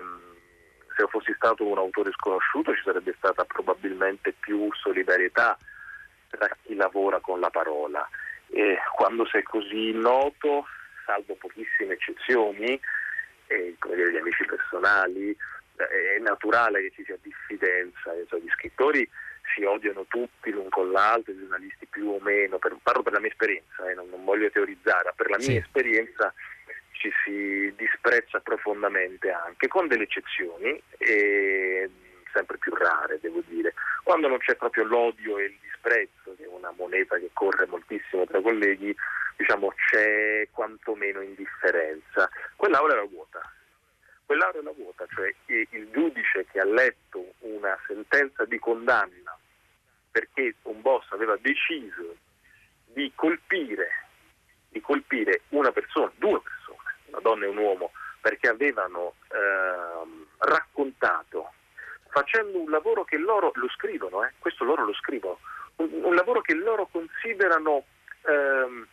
se 0.95 1.05
fossi 1.09 1.33
stato 1.35 1.67
un 1.67 1.77
autore 1.77 2.09
sconosciuto 2.13 2.73
ci 2.73 2.83
sarebbe 2.85 3.13
stata 3.17 3.43
probabilmente 3.43 4.31
più 4.39 4.69
solidarietà 4.71 5.57
tra 6.29 6.47
chi 6.63 6.73
lavora 6.73 7.19
con 7.19 7.41
la 7.41 7.49
parola. 7.49 8.07
E 8.47 8.77
quando 8.95 9.27
sei 9.27 9.43
così 9.43 9.91
noto, 9.91 10.63
salvo 11.05 11.35
pochissime 11.35 11.95
eccezioni, 11.95 12.79
e, 13.47 13.75
come 13.77 13.95
dire, 13.95 14.13
gli 14.13 14.17
amici 14.23 14.45
personali, 14.45 15.35
è 15.75 16.17
naturale 16.21 16.79
che 16.79 16.91
ci 16.95 17.03
sia 17.03 17.17
diffidenza. 17.21 18.15
Cioè, 18.29 18.39
gli 18.39 18.49
scrittori 18.51 19.05
si 19.53 19.63
odiano 19.63 20.05
tutti 20.07 20.51
l'un 20.51 20.69
con 20.69 20.91
l'altro, 20.91 21.31
i 21.31 21.37
giornalisti 21.37 21.85
più 21.87 22.09
o 22.09 22.19
meno, 22.19 22.57
per, 22.57 22.75
parlo 22.81 23.03
per 23.03 23.13
la 23.13 23.19
mia 23.19 23.29
esperienza, 23.29 23.89
eh, 23.89 23.93
non, 23.93 24.09
non, 24.09 24.23
voglio 24.23 24.49
teorizzare, 24.49 25.13
per 25.15 25.29
la 25.29 25.37
mia 25.37 25.45
sì. 25.45 25.55
esperienza 25.55 26.33
ci 26.91 27.11
si 27.23 27.73
disprezza 27.75 28.39
profondamente 28.39 29.29
anche, 29.31 29.67
con 29.67 29.87
delle 29.87 30.03
eccezioni, 30.03 30.81
e 30.97 31.89
sempre 32.31 32.57
più 32.57 32.73
rare 32.73 33.19
devo 33.21 33.41
dire. 33.47 33.73
Quando 34.03 34.27
non 34.27 34.39
c'è 34.39 34.55
proprio 34.55 34.83
l'odio 34.83 35.37
e 35.37 35.45
il 35.45 35.57
disprezzo, 35.61 36.35
che 36.35 36.43
è 36.43 36.47
una 36.47 36.73
moneta 36.75 37.17
che 37.17 37.29
corre 37.33 37.65
moltissimo 37.67 38.25
tra 38.25 38.41
colleghi, 38.41 38.95
diciamo 39.37 39.73
c'è 39.89 40.47
quantomeno 40.51 41.21
indifferenza. 41.21 42.29
Quell'aula 42.55 42.93
era 42.93 43.03
vuota, 43.03 43.41
quell'aula 44.25 44.59
era 44.59 44.71
vuota, 44.71 45.05
cioè 45.13 45.33
il 45.45 45.89
giudice 45.91 46.45
che 46.51 46.59
ha 46.59 46.65
letto 46.65 47.33
una 47.39 47.77
sentenza 47.87 48.45
di 48.45 48.59
condanna 48.59 49.37
perché 50.13 50.55
un 50.63 50.79
boss 50.81 51.05
aveva 51.09 51.35
deciso 51.41 52.15
di 52.85 53.11
colpire, 53.15 53.89
di 54.69 54.79
colpire 54.79 55.41
una 55.49 55.71
persona, 55.71 56.11
due 56.17 56.39
persone, 56.39 56.97
una 57.05 57.19
donna 57.19 57.45
e 57.45 57.47
un 57.47 57.57
uomo, 57.57 57.91
perché 58.21 58.47
avevano 58.47 59.15
eh, 59.29 60.27
raccontato, 60.37 61.51
facendo 62.09 62.59
un 62.59 62.69
lavoro 62.69 63.03
che 63.03 63.17
loro 63.17 63.51
lo 63.55 63.67
scrivono, 63.69 64.23
eh, 64.23 64.33
questo 64.37 64.63
loro 64.63 64.85
lo 64.85 64.93
scrivono, 64.93 65.39
un, 65.77 65.89
un 66.03 66.13
lavoro 66.13 66.41
che 66.41 66.53
loro 66.53 66.85
considerano 66.91 67.83
eh, 68.21 68.85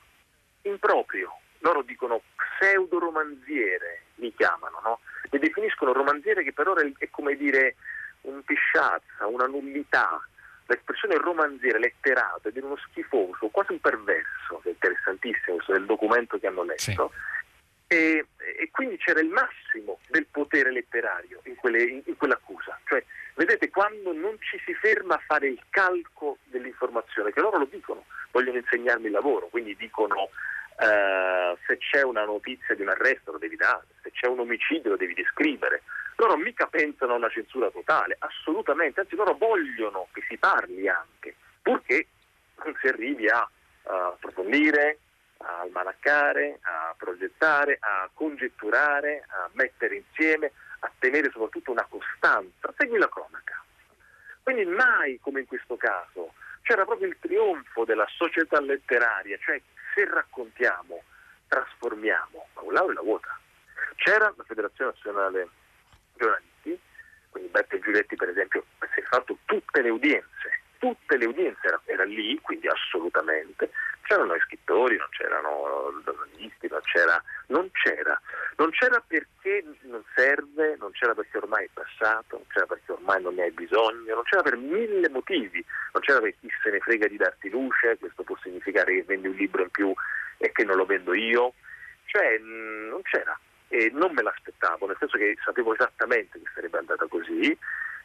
improprio, 0.63 1.39
loro 1.59 1.83
dicono 1.83 2.23
pseudo-romanziere, 2.35 4.05
li 4.15 4.35
chiamano, 4.35 4.81
no? 4.83 5.01
Le 5.25 5.39
definiscono 5.39 5.93
romanziere 5.93 6.43
che 6.43 6.55
per 6.55 6.67
ora 6.67 6.81
è 6.81 7.11
come 7.11 7.37
dire 7.37 7.77
un 8.23 8.43
pisciazza, 8.43 9.27
una 9.27 9.47
nullità, 9.47 10.27
l'espressione 10.71 11.17
romanziere, 11.17 11.79
letterato, 11.79 12.49
ed 12.49 12.57
è 12.57 12.63
uno 12.63 12.77
schifoso, 12.77 13.49
quasi 13.49 13.73
un 13.73 13.81
perverso, 13.81 14.61
che 14.63 14.69
è 14.69 14.73
interessantissimo 14.73 15.57
questo 15.57 15.73
del 15.73 15.85
documento 15.85 16.39
che 16.39 16.47
hanno 16.47 16.63
letto. 16.63 17.13
Sì. 17.13 17.39
E, 17.93 18.27
e, 18.37 18.69
quindi 18.71 18.97
c'era 18.99 19.21
il 19.21 19.29
massimo 19.29 19.99
del 20.09 20.27
potere 20.31 20.71
letterario 20.71 21.41
in, 21.45 21.57
quelle, 21.57 21.83
in, 21.83 22.03
in, 22.05 22.17
quell'accusa. 22.17 22.79
Cioè, 22.85 23.05
vedete, 23.35 23.69
quando 23.69 24.13
non 24.13 24.37
ci 24.39 24.61
si 24.65 24.73
ferma 24.75 25.17
a 25.17 25.23
fare 25.27 25.49
il 25.49 25.61
calco 25.71 26.39
dell'informazione, 26.45 27.33
che 27.33 27.41
loro 27.41 27.59
lo 27.59 27.69
dicono, 27.69 28.05
vogliono 28.31 28.59
insegnarmi 28.59 29.07
il 29.07 29.13
lavoro, 29.13 29.49
quindi 29.49 29.75
dicono 29.75 30.29
uh, 30.81 31.57
se 31.67 31.79
c'è 31.79 32.03
una 32.03 32.25
notizia 32.25 32.75
di 32.75 32.83
un 32.83 32.89
arresto 32.89 33.33
lo 33.33 33.39
devi 33.39 33.57
dare, 33.57 33.87
se 34.03 34.11
c'è 34.11 34.27
un 34.27 34.41
omicidio 34.41 34.91
lo 34.91 34.97
devi 34.97 35.15
describere, 35.15 35.83
loro 36.17 36.37
mica 36.37 36.67
pensano 36.67 37.13
a 37.13 37.17
una 37.17 37.31
censura 37.31 37.71
totale, 37.71 38.17
assolutamente, 38.19 39.01
anzi 39.01 39.17
loro 39.17 39.35
vogliono 39.35 40.09
che 40.13 40.23
si 40.29 40.37
parli 40.37 40.89
anche, 40.89 41.35
purché 41.63 42.07
non 42.65 42.77
si 42.81 42.89
arrivi 42.89 43.29
a 43.29 43.49
approfondire, 43.85 44.99
a 45.39 45.61
almanaccare, 45.61 46.59
a 46.61 46.95
progettare, 46.97 47.79
a 47.81 48.09
congetturare, 48.13 49.25
a 49.29 49.49
mettere 49.53 49.97
insieme, 49.97 50.53
a 50.81 50.91
tenere 50.99 51.31
soprattutto 51.31 51.71
una 51.71 51.87
costanza. 51.89 52.73
Segui 52.77 52.99
la 52.99 53.09
cronaca. 53.09 53.63
Quindi 54.43 54.65
mai 54.67 55.19
come 55.21 55.41
in 55.41 55.47
questo 55.47 55.77
caso 55.77 56.35
c'era 56.63 56.85
proprio 56.85 57.09
il 57.09 57.17
trionfo 57.19 57.85
della 57.85 58.07
società 58.09 58.61
letteraria, 58.61 59.39
cioè 59.39 59.61
se 59.95 60.05
raccontiamo, 60.09 61.03
trasformiamo, 61.49 62.49
ma 62.55 62.73
lato 62.73 62.91
è 62.91 62.95
la 62.95 63.03
vuota. 63.03 63.39
C'era 63.97 64.33
la 64.37 64.45
Federazione 64.45 64.93
Nazionale 64.93 65.49
giornalisti, 66.17 66.81
quindi 67.31 67.51
Beppe 67.51 67.81
Giuletti 67.81 68.17
per 68.17 68.29
esempio 68.29 68.65
si 68.95 69.01
è 69.01 69.03
fatto 69.05 69.39
tutte 69.45 69.83
le 69.83 69.91
udienze, 69.91 70.60
tutte 70.81 71.17
le 71.19 71.27
udienze 71.27 71.67
erano 71.67 71.83
era 71.85 72.05
lì, 72.05 72.41
quindi 72.41 72.67
assolutamente, 72.67 73.71
c'erano 74.03 74.35
i 74.35 74.41
scrittori, 74.41 74.97
non 74.97 75.09
c'erano 75.11 76.01
giornalisti, 76.03 76.69
non 76.69 76.81
c'era, 76.83 77.23
non 77.49 77.71
c'era, 77.73 78.21
non 78.57 78.71
c'era 78.71 79.03
perché 79.07 79.63
non 79.83 80.03
serve, 80.15 80.77
non 80.79 80.91
c'era 80.93 81.15
perché 81.15 81.37
ormai 81.37 81.67
è 81.67 81.71
passato, 81.73 82.37
non 82.37 82.47
c'era 82.49 82.67
perché 82.67 82.93
ormai 82.93 83.23
non 83.23 83.35
ne 83.35 83.43
hai 83.43 83.51
bisogno, 83.53 84.15
non 84.15 84.25
c'era 84.25 84.43
per 84.43 84.57
mille 84.57 85.09
motivi, 85.11 85.63
non 85.93 86.03
c'era 86.03 86.21
perché 86.21 86.39
chi 86.41 86.49
se 86.63 86.71
ne 86.71 86.81
frega 86.81 87.07
di 87.07 87.19
darti 87.19 87.51
luce, 87.51 87.99
questo 87.99 88.23
può 88.23 88.37
significare 88.43 88.95
che 88.95 89.05
vendi 89.05 89.29
un 89.29 89.35
libro 89.35 89.63
in 89.63 89.71
più 89.71 89.93
e 90.39 90.51
che 90.53 90.65
non 90.65 90.77
lo 90.77 90.87
vendo 90.87 91.13
io, 91.13 91.53
cioè 92.07 92.39
non 92.39 93.03
c'era. 93.03 93.39
E 93.69 93.91
non 93.93 94.13
me 94.13 94.23
l'aspettavo, 94.23 94.87
nel 94.87 94.97
senso 94.99 95.19
che 95.19 95.37
sapevo 95.45 95.75
esattamente 95.75 96.41
che 96.41 96.51
sarebbe 96.55 96.79
andata 96.79 97.07
così. 97.07 97.57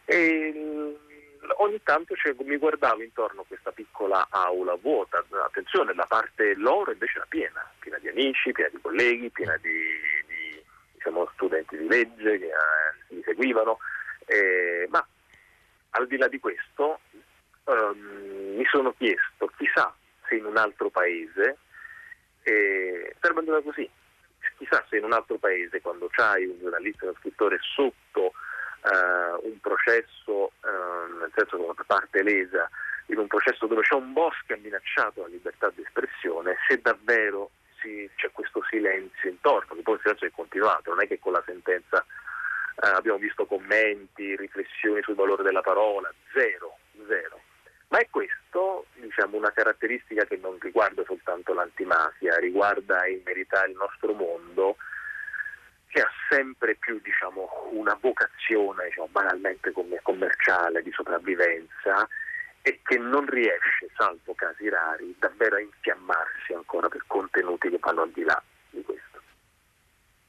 E 0.05 0.53
mm, 0.53 0.93
ogni 1.57 1.81
tanto 1.83 2.15
cioè, 2.15 2.35
mi 2.43 2.57
guardavo 2.57 3.01
intorno 3.01 3.41
a 3.41 3.45
questa 3.47 3.71
piccola 3.71 4.27
aula 4.29 4.75
vuota, 4.75 5.23
attenzione, 5.45 5.93
la 5.93 6.05
parte 6.05 6.55
loro 6.55 6.91
invece 6.91 7.17
era 7.17 7.25
piena, 7.27 7.71
piena 7.79 7.97
di 7.97 8.09
amici, 8.09 8.51
piena 8.51 8.69
di 8.69 8.81
colleghi, 8.81 9.29
piena 9.29 9.57
di, 9.57 9.71
di 10.27 10.63
diciamo, 10.93 11.29
studenti 11.33 11.77
di 11.77 11.87
legge 11.87 12.39
che 12.39 12.45
eh, 12.45 13.15
mi 13.15 13.21
seguivano, 13.23 13.77
eh, 14.25 14.87
ma 14.89 15.05
al 15.91 16.07
di 16.07 16.17
là 16.17 16.27
di 16.27 16.39
questo 16.39 16.99
um, 17.65 18.55
mi 18.55 18.65
sono 18.65 18.93
chiesto, 18.93 19.51
chissà 19.57 19.93
se 20.27 20.35
in 20.35 20.45
un 20.45 20.57
altro 20.57 20.89
paese 20.89 21.57
eh, 22.43 23.15
sarebbe 23.19 23.39
andata 23.39 23.61
così, 23.61 23.89
chissà 24.57 24.83
se 24.89 24.97
in 24.97 25.03
un 25.03 25.13
altro 25.13 25.37
paese 25.37 25.81
quando 25.81 26.07
c'hai 26.09 26.45
un 26.45 26.59
giornalista, 26.59 27.05
uno 27.05 27.15
scrittore 27.19 27.59
sotto 27.61 28.21
uh, 28.21 29.47
un 29.47 29.59
processo, 29.59 30.44
senso 31.35 31.61
una 31.61 31.73
parte 31.85 32.23
lesa, 32.23 32.69
in 33.07 33.17
un 33.17 33.27
processo 33.27 33.67
dove 33.67 33.81
c'è 33.81 33.95
un 33.95 34.13
boss 34.13 34.35
che 34.45 34.53
ha 34.53 34.57
minacciato 34.57 35.21
la 35.21 35.27
libertà 35.27 35.71
di 35.75 35.81
espressione, 35.81 36.55
se 36.67 36.79
davvero 36.81 37.51
si, 37.79 38.09
c'è 38.15 38.31
questo 38.31 38.63
silenzio 38.69 39.29
intorno, 39.29 39.75
che 39.75 39.81
poi 39.81 39.95
il 39.95 40.01
silenzio 40.01 40.27
è 40.27 40.31
continuato, 40.31 40.89
non 40.89 41.01
è 41.01 41.07
che 41.07 41.19
con 41.19 41.33
la 41.33 41.43
sentenza 41.45 42.03
uh, 42.05 42.95
abbiamo 42.95 43.19
visto 43.19 43.45
commenti, 43.45 44.35
riflessioni 44.35 45.01
sul 45.03 45.15
valore 45.15 45.43
della 45.43 45.61
parola, 45.61 46.11
zero, 46.33 46.77
zero. 47.07 47.41
Ma 47.89 47.99
è 47.99 48.07
questo 48.09 48.87
diciamo, 48.95 49.37
una 49.37 49.51
caratteristica 49.51 50.25
che 50.25 50.37
non 50.37 50.57
riguarda 50.59 51.03
soltanto 51.05 51.53
l'antimafia, 51.53 52.37
riguarda 52.37 53.05
in 53.07 53.21
verità 53.23 53.63
il 53.65 53.75
nostro 53.75 54.13
mondo 54.13 54.74
che 55.95 56.01
ha 56.01 56.11
sempre 56.27 56.75
più 56.75 56.99
diciamo, 57.01 57.69
una 57.71 57.97
vocazione 58.01 58.87
diciamo, 58.89 59.07
banalmente 59.11 59.71
commerciale 60.03 60.83
di 60.83 60.91
sopravvivenza 60.91 62.05
e 62.61 62.81
che 62.83 62.97
non 62.97 63.25
riesce, 63.25 63.87
salvo 63.95 64.33
casi 64.35 64.67
rari, 64.67 65.15
davvero 65.17 65.55
a 65.55 65.61
infiammarsi 65.61 66.51
ancora 66.51 66.89
per 66.89 67.01
contenuti 67.07 67.69
che 67.69 67.79
vanno 67.79 68.01
al 68.01 68.11
di 68.11 68.23
là 68.23 68.43
di 68.71 68.83
questo. 68.83 69.21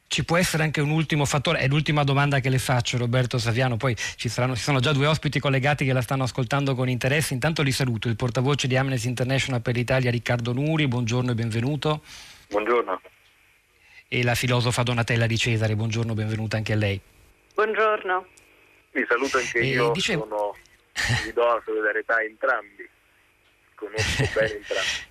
Ci 0.07 0.25
può 0.25 0.37
essere 0.37 0.63
anche 0.63 0.81
un 0.81 0.91
ultimo 0.91 1.25
fattore, 1.25 1.59
è 1.59 1.67
l'ultima 1.67 2.05
domanda 2.05 2.39
che 2.39 2.49
le 2.49 2.59
faccio 2.59 2.97
Roberto 2.97 3.37
Saviano, 3.37 3.77
poi 3.77 3.97
ci, 3.97 4.29
saranno, 4.29 4.55
ci 4.55 4.63
sono 4.63 4.79
già 4.79 4.93
due 4.93 5.07
ospiti 5.07 5.41
collegati 5.41 5.85
che 5.85 5.93
la 5.93 6.01
stanno 6.01 6.23
ascoltando 6.23 6.77
con 6.77 6.89
interesse, 6.89 7.35
intanto 7.35 7.63
li 7.63 7.73
saluto, 7.73 8.07
il 8.07 8.15
portavoce 8.15 8.69
di 8.69 8.77
Amnesty 8.77 9.09
International 9.09 9.63
per 9.63 9.75
l'Italia 9.75 10.13
Riccardo 10.13 10.53
Nuri, 10.53 10.87
buongiorno 10.87 11.33
e 11.33 11.35
benvenuto. 11.35 12.05
Buongiorno. 12.51 13.01
E 14.09 14.23
la 14.23 14.37
filosofa 14.37 14.85
Donatella 14.85 15.27
Di 15.27 15.37
Cesare, 15.37 15.75
buongiorno, 15.75 16.15
benvenuta 16.15 16.57
anche 16.57 16.73
a 16.73 16.77
lei. 16.77 17.01
Buongiorno. 17.55 18.27
Vi 18.93 19.05
saluto 19.09 19.39
anche 19.39 19.59
io, 19.59 19.91
dicevo... 19.91 20.27
sono, 20.29 20.57
vi 21.25 21.33
do 21.33 21.45
la 21.45 21.61
solidarietà 21.65 22.15
a 22.15 22.23
entrambi, 22.23 22.89
conosco 23.75 24.31
bene 24.33 24.53
entrambi. 24.55 24.89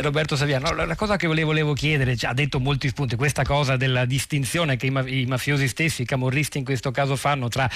Roberto 0.00 0.36
Saviano, 0.36 0.72
la 0.72 0.94
cosa 0.94 1.16
che 1.16 1.26
volevo 1.26 1.72
chiedere, 1.72 2.16
ha 2.22 2.34
detto 2.34 2.60
molti 2.60 2.88
spunti, 2.88 3.16
questa 3.16 3.42
cosa 3.42 3.76
della 3.76 4.04
distinzione 4.04 4.76
che 4.76 4.86
i 4.86 5.26
mafiosi 5.26 5.66
stessi, 5.66 6.02
i 6.02 6.04
camorristi 6.04 6.58
in 6.58 6.64
questo 6.64 6.90
caso 6.90 7.16
fanno 7.16 7.48
tra 7.48 7.68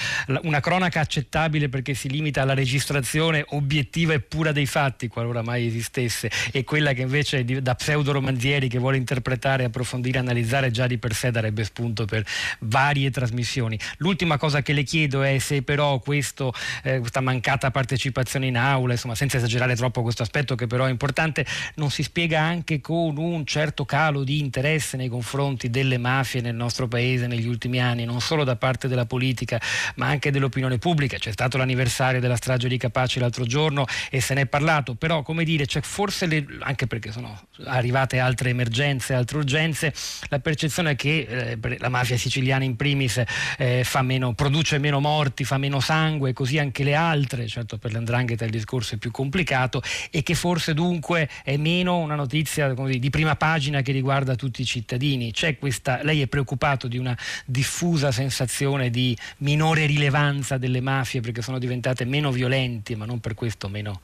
una 0.43 0.59
cronaca 0.59 1.01
accettabile 1.01 1.69
perché 1.69 1.93
si 1.93 2.09
limita 2.09 2.41
alla 2.41 2.53
registrazione 2.53 3.43
obiettiva 3.49 4.13
e 4.13 4.19
pura 4.21 4.51
dei 4.51 4.65
fatti, 4.65 5.07
qualora 5.07 5.41
mai 5.41 5.67
esistesse, 5.67 6.31
e 6.51 6.63
quella 6.63 6.93
che 6.93 7.01
invece 7.01 7.43
da 7.43 7.75
pseudo 7.75 8.11
romanzieri 8.11 8.67
che 8.69 8.79
vuole 8.79 8.97
interpretare, 8.97 9.65
approfondire, 9.65 10.19
analizzare 10.19 10.71
già 10.71 10.87
di 10.87 10.97
per 10.97 11.13
sé 11.13 11.31
darebbe 11.31 11.63
spunto 11.63 12.05
per 12.05 12.25
varie 12.59 13.11
trasmissioni. 13.11 13.77
L'ultima 13.97 14.37
cosa 14.37 14.61
che 14.61 14.73
le 14.73 14.83
chiedo 14.83 15.23
è 15.23 15.37
se 15.39 15.61
però 15.61 15.99
questo, 15.99 16.53
eh, 16.83 16.99
questa 16.99 17.21
mancata 17.21 17.69
partecipazione 17.69 18.47
in 18.47 18.57
aula, 18.57 18.93
insomma, 18.93 19.15
senza 19.15 19.37
esagerare 19.37 19.75
troppo 19.75 20.01
questo 20.01 20.23
aspetto 20.23 20.55
che 20.55 20.67
però 20.67 20.85
è 20.85 20.89
importante, 20.89 21.45
non 21.75 21.89
si 21.91 22.03
spiega 22.03 22.41
anche 22.41 22.81
con 22.81 23.17
un 23.17 23.45
certo 23.45 23.85
calo 23.85 24.23
di 24.23 24.39
interesse 24.39 24.97
nei 24.97 25.09
confronti 25.09 25.69
delle 25.69 25.97
mafie 25.97 26.41
nel 26.41 26.55
nostro 26.55 26.87
paese 26.87 27.27
negli 27.27 27.47
ultimi 27.47 27.79
anni, 27.79 28.05
non 28.05 28.21
solo 28.21 28.43
da 28.43 28.55
parte 28.55 28.87
della 28.87 29.05
politica 29.05 29.59
ma 29.95 30.07
anche 30.07 30.31
dell'opinione 30.31 30.77
pubblica. 30.77 31.17
C'è 31.17 31.31
stato 31.31 31.57
l'anniversario 31.57 32.19
della 32.19 32.35
strage 32.35 32.67
di 32.67 32.77
Capaci 32.77 33.19
l'altro 33.19 33.45
giorno 33.45 33.85
e 34.09 34.21
se 34.21 34.33
ne 34.33 34.41
è 34.41 34.45
parlato, 34.45 34.95
però 34.95 35.21
come 35.21 35.43
dire, 35.43 35.65
c'è 35.65 35.81
forse, 35.81 36.25
le, 36.25 36.45
anche 36.59 36.87
perché 36.87 37.11
sono 37.11 37.39
arrivate 37.65 38.19
altre 38.19 38.49
emergenze, 38.49 39.13
altre 39.13 39.37
urgenze, 39.37 39.93
la 40.29 40.39
percezione 40.39 40.91
è 40.91 40.95
che 40.95 41.55
eh, 41.59 41.77
la 41.79 41.89
mafia 41.89 42.17
siciliana 42.17 42.63
in 42.63 42.75
primis 42.75 43.21
eh, 43.57 43.83
meno, 44.01 44.33
produce 44.33 44.77
meno 44.77 44.99
morti, 44.99 45.43
fa 45.43 45.57
meno 45.57 45.79
sangue, 45.79 46.33
così 46.33 46.59
anche 46.59 46.83
le 46.83 46.95
altre, 46.95 47.47
certo 47.47 47.77
per 47.77 47.91
l'andrangheta 47.91 48.45
il 48.45 48.51
discorso 48.51 48.95
è 48.95 48.97
più 48.97 49.11
complicato 49.11 49.81
e 50.11 50.23
che 50.23 50.35
forse 50.35 50.73
dunque 50.73 51.29
è 51.43 51.56
meno 51.57 51.97
una 51.97 52.15
notizia 52.15 52.73
dire, 52.73 52.99
di 52.99 53.09
prima 53.09 53.35
pagina 53.35 53.81
che 53.81 53.91
riguarda 53.91 54.35
tutti 54.35 54.61
i 54.61 54.65
cittadini. 54.65 55.33
Questa, 55.59 56.01
lei 56.03 56.21
è 56.21 56.27
preoccupato 56.27 56.87
di 56.87 56.97
una 56.97 57.17
diffusa 57.45 58.11
sensazione 58.11 58.89
di 58.89 59.17
minore 59.37 59.85
rilevanza 59.85 60.57
delle 60.57 60.81
mafie 60.81 61.21
perché 61.21 61.41
sono 61.41 61.59
diventate 61.59 62.05
meno 62.05 62.31
violenti, 62.31 62.95
ma 62.95 63.05
non 63.05 63.19
per 63.19 63.33
questo 63.33 63.67
meno 63.69 64.01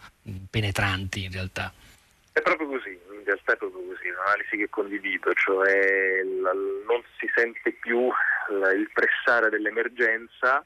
penetranti 0.49 1.25
in 1.25 1.31
realtà. 1.31 1.73
È 2.31 2.41
proprio 2.41 2.67
così, 2.67 2.89
in 2.89 3.23
realtà 3.23 3.53
è 3.53 3.57
proprio 3.57 3.81
così, 3.85 4.07
un'analisi 4.09 4.57
che 4.57 4.69
condivido, 4.69 5.33
cioè 5.33 6.21
non 6.43 7.01
si 7.19 7.29
sente 7.35 7.71
più 7.79 8.09
il 8.49 8.89
pressare 8.93 9.49
dell'emergenza 9.49 10.65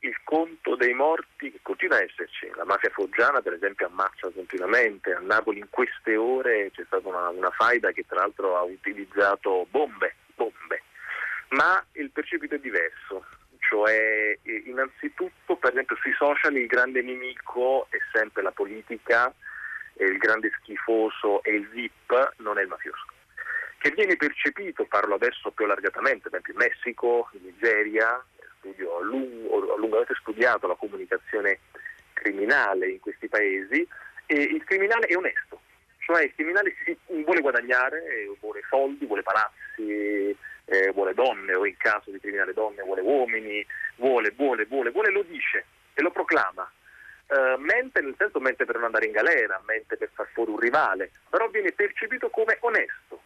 il 0.00 0.16
conto 0.24 0.76
dei 0.76 0.94
morti 0.94 1.50
che 1.50 1.58
continua 1.62 1.98
a 1.98 2.02
esserci. 2.02 2.50
La 2.54 2.64
mafia 2.64 2.90
foggiana 2.90 3.40
per 3.40 3.54
esempio 3.54 3.86
ammazza 3.86 4.30
continuamente, 4.30 5.12
a 5.12 5.20
Napoli 5.20 5.58
in 5.58 5.68
queste 5.68 6.16
ore 6.16 6.70
c'è 6.72 6.84
stata 6.86 7.06
una, 7.08 7.28
una 7.28 7.50
faida 7.50 7.92
che 7.92 8.04
tra 8.06 8.20
l'altro 8.20 8.56
ha 8.56 8.62
utilizzato 8.62 9.66
bombe, 9.70 10.14
bombe, 10.34 10.82
ma 11.50 11.84
il 11.92 12.10
percepito 12.10 12.54
è 12.54 12.58
diverso, 12.58 13.26
cioè 13.58 14.38
eh, 14.42 14.62
innanzitutto 14.66 15.56
per 15.56 15.72
esempio 15.72 15.96
sui 15.96 16.14
social 16.14 16.56
il 16.56 16.66
grande 16.66 17.02
nemico 17.02 17.86
è 17.90 17.98
sempre 18.12 18.42
la 18.42 18.52
politica, 18.52 19.32
il 19.98 20.16
grande 20.16 20.50
schifoso 20.60 21.42
e 21.42 21.54
il 21.54 21.68
VIP 21.68 22.34
non 22.38 22.58
è 22.58 22.62
il 22.62 22.68
mafioso. 22.68 23.04
Che 23.78 23.90
viene 23.92 24.16
percepito, 24.16 24.84
parlo 24.84 25.14
adesso 25.14 25.50
più 25.52 25.64
allargatamente, 25.64 26.28
per 26.28 26.40
esempio 26.40 26.52
in 26.52 26.58
Messico, 26.58 27.28
in 27.32 27.44
Nigeria, 27.44 28.22
studio, 28.60 28.90
ho, 28.90 29.00
lungo, 29.00 29.48
ho 29.48 29.76
lungamente 29.76 30.14
studiato 30.20 30.68
la 30.68 30.76
comunicazione 30.76 31.58
criminale 32.12 32.90
in 32.90 33.00
questi 33.00 33.28
paesi 33.28 33.86
e 34.26 34.36
il 34.36 34.62
criminale 34.64 35.06
è 35.06 35.16
onesto, 35.16 35.60
cioè 35.98 36.22
il 36.22 36.34
criminale 36.34 36.72
si, 36.84 36.96
vuole 37.24 37.40
guadagnare, 37.40 38.28
vuole 38.38 38.60
soldi, 38.68 39.06
vuole 39.06 39.22
palazzi, 39.22 40.36
eh, 40.66 40.92
vuole 40.92 41.14
donne 41.14 41.54
o 41.54 41.66
in 41.66 41.76
caso 41.76 42.10
di 42.10 42.20
criminale 42.20 42.52
donne 42.52 42.82
vuole 42.82 43.00
uomini, 43.00 43.66
vuole, 43.96 44.30
vuole, 44.30 44.66
vuole, 44.66 44.90
vuole, 44.90 45.10
lo 45.10 45.22
dice 45.22 45.64
e 45.94 46.02
lo 46.02 46.10
proclama. 46.10 46.70
Uh, 47.30 47.60
mente 47.60 48.00
nel 48.00 48.16
senso 48.18 48.40
mente 48.40 48.64
per 48.64 48.74
non 48.74 48.86
andare 48.86 49.06
in 49.06 49.12
galera, 49.12 49.60
mente 49.64 49.96
per 49.96 50.10
far 50.12 50.28
fuori 50.32 50.50
un 50.50 50.58
rivale, 50.58 51.12
però 51.28 51.48
viene 51.48 51.70
percepito 51.70 52.28
come 52.28 52.56
onesto 52.60 53.22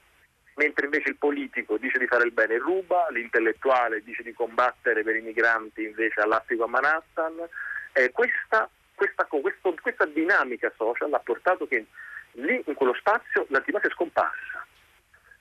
mentre 0.55 0.85
invece 0.87 1.11
il 1.11 1.17
politico 1.17 1.77
dice 1.77 1.99
di 1.99 2.07
fare 2.07 2.25
il 2.25 2.33
bene 2.33 2.55
e 2.55 2.59
ruba, 2.59 3.07
l'intellettuale 3.11 4.03
dice 4.03 4.23
di 4.23 4.33
combattere 4.33 5.03
per 5.03 5.17
i 5.17 5.21
migranti 5.21 5.85
invece 5.85 6.21
all'Africa 6.21 6.65
a 6.65 6.69
Manhattan. 6.69 7.49
Eh, 7.93 8.11
questa, 8.13 8.69
questa, 8.95 9.25
questo, 9.25 9.75
questa 9.81 10.07
dinamica 10.07 10.73
social 10.77 11.13
ha 11.13 11.19
portato 11.19 11.67
che 11.67 11.87
lì 12.33 12.63
in 12.67 12.75
quello 12.75 12.95
spazio 12.95 13.47
l'antimafia 13.49 13.89
è 13.89 13.93
scomparsa 13.93 14.67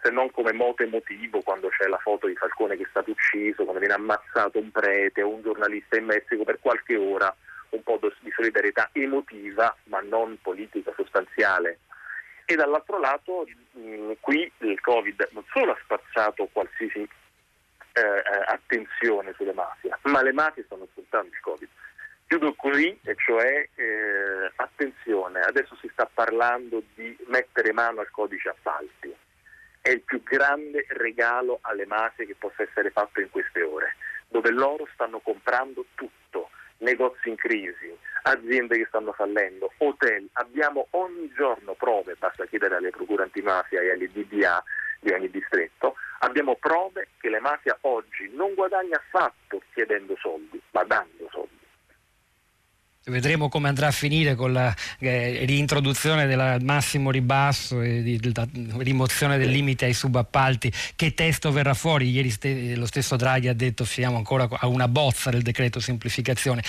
se 0.04 0.10
non 0.10 0.30
come 0.32 0.52
moto 0.52 0.84
emotivo 0.84 1.42
quando 1.42 1.70
c'è 1.70 1.88
la 1.88 1.98
foto 1.98 2.28
di 2.28 2.36
Falcone 2.36 2.76
che 2.76 2.84
è 2.84 2.88
stato 2.90 3.12
ucciso, 3.12 3.64
quando 3.64 3.80
viene 3.80 3.94
ammazzato 3.94 4.60
un 4.60 4.70
prete 4.70 5.22
o 5.22 5.30
un 5.30 5.42
giornalista 5.42 5.98
in 5.98 6.04
Messico 6.04 6.44
per 6.44 6.60
qualche 6.60 6.98
ora, 6.98 7.34
un 7.70 7.82
po' 7.84 7.98
di 8.02 8.32
solidarietà 8.36 8.90
emotiva 8.92 9.74
ma 9.86 10.02
non 10.02 10.38
politica 10.42 10.92
sostanziale 10.94 11.80
e 12.46 12.56
dall'altro 12.56 13.00
lato 13.00 13.46
mh, 13.72 13.80
mm, 13.80 14.12
qui 14.20 14.52
il 14.60 14.80
Covid 14.82 15.30
non 15.32 15.44
solo 15.52 15.72
ha 15.72 15.80
spazzato 15.84 16.50
qualsiasi 16.52 17.08
eh, 17.94 18.02
eh, 18.02 18.44
attenzione 18.48 19.34
sulle 19.34 19.54
mafie, 19.54 19.96
ma 20.04 20.22
le 20.22 20.34
mafie 20.34 20.64
stanno 20.64 20.88
sfruttando 20.92 21.28
il 21.28 21.40
Covid. 21.40 21.70
Chiudo 22.26 22.54
qui, 22.54 22.98
e 23.04 23.16
cioè 23.16 23.70
eh, 23.76 24.52
attenzione, 24.56 25.42
adesso 25.42 25.76
si 25.76 25.88
sta 25.92 26.10
parlando 26.12 26.82
di 26.96 27.16
mettere 27.28 27.72
mano 27.72 28.00
al 28.00 28.10
codice 28.10 28.50
appalti. 28.50 29.16
È 29.80 29.90
il 29.90 30.02
più 30.02 30.24
grande 30.24 30.86
regalo 30.90 31.60
alle 31.62 31.86
mafie 31.86 32.26
che 32.26 32.36
possa 32.36 32.64
essere 32.64 32.90
fatto 32.90 33.20
in 33.20 33.30
queste 33.30 33.62
ore, 33.62 33.96
dove 34.28 34.50
loro 34.50 34.88
stanno 34.94 35.20
comprando 35.20 35.86
tutto, 35.94 36.50
negozi 36.84 37.30
in 37.30 37.36
crisi, 37.36 37.96
aziende 38.24 38.78
che 38.78 38.86
stanno 38.88 39.12
fallendo, 39.14 39.72
hotel, 39.78 40.28
abbiamo 40.34 40.88
ogni 40.92 41.32
giorno 41.36 41.74
prove, 41.74 42.16
basta 42.20 42.46
chiedere 42.46 42.76
alle 42.76 42.92
procure 42.92 43.24
antimafia 43.24 43.82
e 43.82 43.92
alle 43.92 44.10
DDA 44.12 44.64
di 45.00 45.12
ogni 45.12 45.30
distretto, 45.30 45.96
abbiamo 46.20 46.56
prove 46.56 47.10
che 47.20 47.30
la 47.30 47.42
mafia 47.42 47.78
oggi 47.82 48.30
non 48.34 48.54
guadagna 48.54 48.98
affatto 48.98 49.62
chiedendo 49.74 50.16
soldi, 50.18 50.62
ma 50.72 50.84
dando 50.84 51.28
soldi. 51.32 51.63
Vedremo 53.06 53.50
come 53.50 53.68
andrà 53.68 53.88
a 53.88 53.92
finire 53.92 54.34
con 54.34 54.54
la 54.54 54.74
eh, 55.00 55.44
reintroduzione 55.46 56.26
del 56.26 56.60
massimo 56.64 57.12
ribasso 57.12 57.82
e 57.82 58.02
di, 58.02 58.32
la 58.34 58.48
rimozione 58.78 59.38
del 59.38 59.50
limite 59.50 59.84
ai 59.84 59.94
subappalti. 59.94 60.72
Che 60.96 61.14
testo 61.14 61.52
verrà 61.52 61.74
fuori? 61.74 62.10
Ieri 62.10 62.30
ste, 62.30 62.78
lo 62.78 62.86
stesso 62.86 63.18
Draghi 63.18 63.50
ha 63.50 63.54
detto 63.54 63.84
siamo 63.84 64.16
ancora 64.16 64.48
a 64.50 64.68
una 64.68 64.88
bozza 64.88 65.30
del 65.32 65.42
decreto 65.42 65.82
semplificazione. 65.82 66.64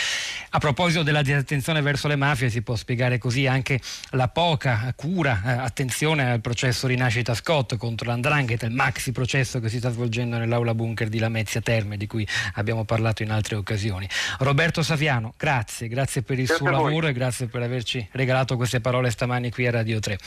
A 0.51 0.59
proposito 0.59 1.05
della 1.05 1.23
disattenzione 1.23 1.81
verso 1.83 2.09
le 2.09 2.17
mafie 2.17 2.51
si 2.51 2.63
può 2.63 2.75
spiegare 2.75 3.19
così 3.19 3.47
anche 3.47 3.81
la 4.11 4.27
poca 4.27 4.93
cura, 4.97 5.41
eh, 5.45 5.51
attenzione 5.51 6.33
al 6.33 6.41
processo 6.41 6.89
Rinascita 6.89 7.35
Scott 7.35 7.77
contro 7.77 8.09
l'Andrangheta, 8.09 8.67
il 8.67 8.73
maxi 8.73 9.13
processo 9.13 9.61
che 9.61 9.69
si 9.69 9.79
sta 9.79 9.91
svolgendo 9.91 10.37
nell'aula 10.37 10.75
bunker 10.75 11.09
di 11.09 11.21
Lamezia 11.21 11.61
Terme 11.61 11.97
di 11.97 12.09
cui 12.09 12.27
abbiamo 12.55 12.85
parlato 12.85 13.23
in 13.23 13.31
altre 13.31 13.55
occasioni. 13.55 14.09
Roberto 14.39 14.83
Saviano, 14.83 15.33
grazie, 15.37 15.87
grazie 15.87 16.23
per 16.25 16.39
il 16.39 16.47
grazie 16.47 16.67
suo 16.67 16.71
lavoro 16.71 17.07
e 17.07 17.13
grazie 17.13 17.47
per 17.47 17.63
averci 17.63 18.07
regalato 18.13 18.57
queste 18.57 18.81
parole 18.81 19.11
stamani 19.11 19.51
qui 19.51 19.67
a 19.67 19.71
Radio 19.71 20.01
3. 20.01 20.19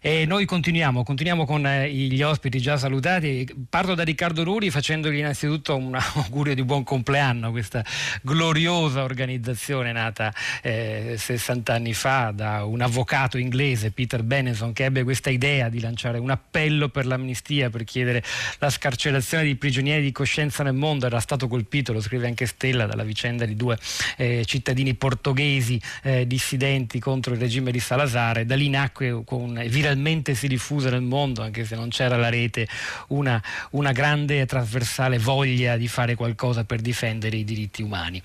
E 0.00 0.26
noi 0.26 0.44
continuiamo, 0.44 1.02
continuiamo 1.02 1.46
con 1.46 1.66
eh, 1.66 1.90
gli 1.90 2.22
ospiti 2.22 2.60
già 2.60 2.76
salutati. 2.76 3.46
Parto 3.70 3.94
da 3.94 4.02
Riccardo 4.02 4.44
Ruri 4.44 4.70
facendogli 4.70 5.16
innanzitutto 5.16 5.76
un 5.76 5.96
augurio 5.98 6.54
di 6.54 6.62
buon 6.62 6.84
compleanno 6.84 7.48
a 7.48 7.50
questa 7.50 7.82
gloriosa 8.20 9.02
organizzazione 9.02 9.92
nata 9.92 10.30
eh, 10.62 11.14
60 11.16 11.72
anni 11.72 11.94
fa 11.94 12.32
da 12.34 12.64
un 12.64 12.82
avvocato 12.82 13.38
inglese, 13.38 13.92
Peter 13.92 14.22
Benenson, 14.22 14.74
che 14.74 14.84
ebbe 14.84 15.04
questa 15.04 15.30
idea 15.30 15.70
di 15.70 15.80
lanciare 15.80 16.18
un 16.18 16.28
appello 16.30 16.90
per 16.90 17.06
l'amnistia, 17.06 17.70
per 17.70 17.84
chiedere 17.84 18.22
la 18.58 18.68
scarcerazione 18.68 19.44
di 19.44 19.56
prigionieri 19.56 20.02
di 20.02 20.12
coscienza 20.12 20.62
nel 20.62 20.74
mondo. 20.74 21.06
Era 21.06 21.20
stato 21.20 21.48
colpito, 21.48 21.94
lo 21.94 22.02
scrive 22.02 22.26
anche 22.26 22.44
Stella, 22.44 22.84
dalla 22.84 23.04
vicenda 23.04 23.46
di 23.46 23.56
due 23.56 23.78
eh, 24.18 24.44
cittadini 24.44 24.92
portoghesi 24.92 25.22
portoghesi 25.24 25.80
eh, 26.02 26.26
dissidenti 26.26 27.00
contro 27.00 27.32
il 27.32 27.40
regime 27.40 27.72
di 27.72 27.80
Salazar 27.80 28.38
e 28.38 28.44
da 28.44 28.54
lì 28.54 28.68
nacque 28.68 29.22
con, 29.24 29.62
viralmente 29.68 30.34
si 30.34 30.48
diffuse 30.48 30.90
nel 30.90 31.00
mondo, 31.00 31.40
anche 31.40 31.64
se 31.64 31.74
non 31.74 31.88
c'era 31.88 32.18
la 32.18 32.28
rete, 32.28 32.68
una, 33.08 33.42
una 33.70 33.92
grande 33.92 34.42
e 34.42 34.46
trasversale 34.46 35.18
voglia 35.18 35.78
di 35.78 35.88
fare 35.88 36.14
qualcosa 36.14 36.64
per 36.64 36.80
difendere 36.80 37.38
i 37.38 37.44
diritti 37.44 37.82
umani. 37.82 38.22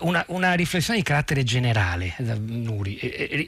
Una, 0.00 0.24
una, 0.28 0.54
riflessione 0.54 1.00
di 1.00 1.04
carattere 1.04 1.42
generale, 1.42 2.14
Nuri, 2.18 2.98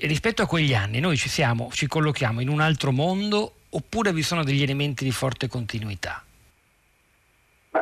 rispetto 0.03 0.43
a 0.43 0.47
quegli 0.47 0.75
anni 0.75 0.99
noi 0.99 1.17
ci, 1.17 1.29
siamo, 1.29 1.71
ci 1.73 1.87
collochiamo 1.87 2.41
in 2.41 2.49
un 2.49 2.61
altro 2.61 2.91
mondo 2.91 3.53
oppure 3.71 4.13
vi 4.13 4.23
sono 4.23 4.43
degli 4.43 4.63
elementi 4.63 5.05
di 5.05 5.13
forte 5.13 5.47
continuità? 5.47 6.23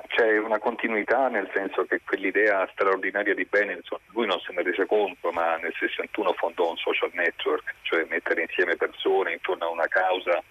C'è 0.08 0.38
una 0.38 0.58
continuità 0.58 1.28
nel 1.28 1.48
senso 1.54 1.84
che 1.84 2.00
quell'idea 2.04 2.68
straordinaria 2.72 3.34
di 3.34 3.44
Benenson, 3.44 3.98
lui 4.12 4.26
non 4.26 4.40
se 4.40 4.52
ne 4.52 4.62
rese 4.62 4.86
conto, 4.86 5.30
ma 5.30 5.56
nel 5.56 5.74
61 5.78 6.32
fondò 6.32 6.70
un 6.70 6.76
social 6.76 7.10
network, 7.12 7.74
cioè 7.82 8.06
mettere 8.08 8.42
insieme 8.42 8.76
persone 8.76 9.34
intorno 9.34 9.66
a 9.66 9.70
una 9.70 9.86
causa 9.86 10.42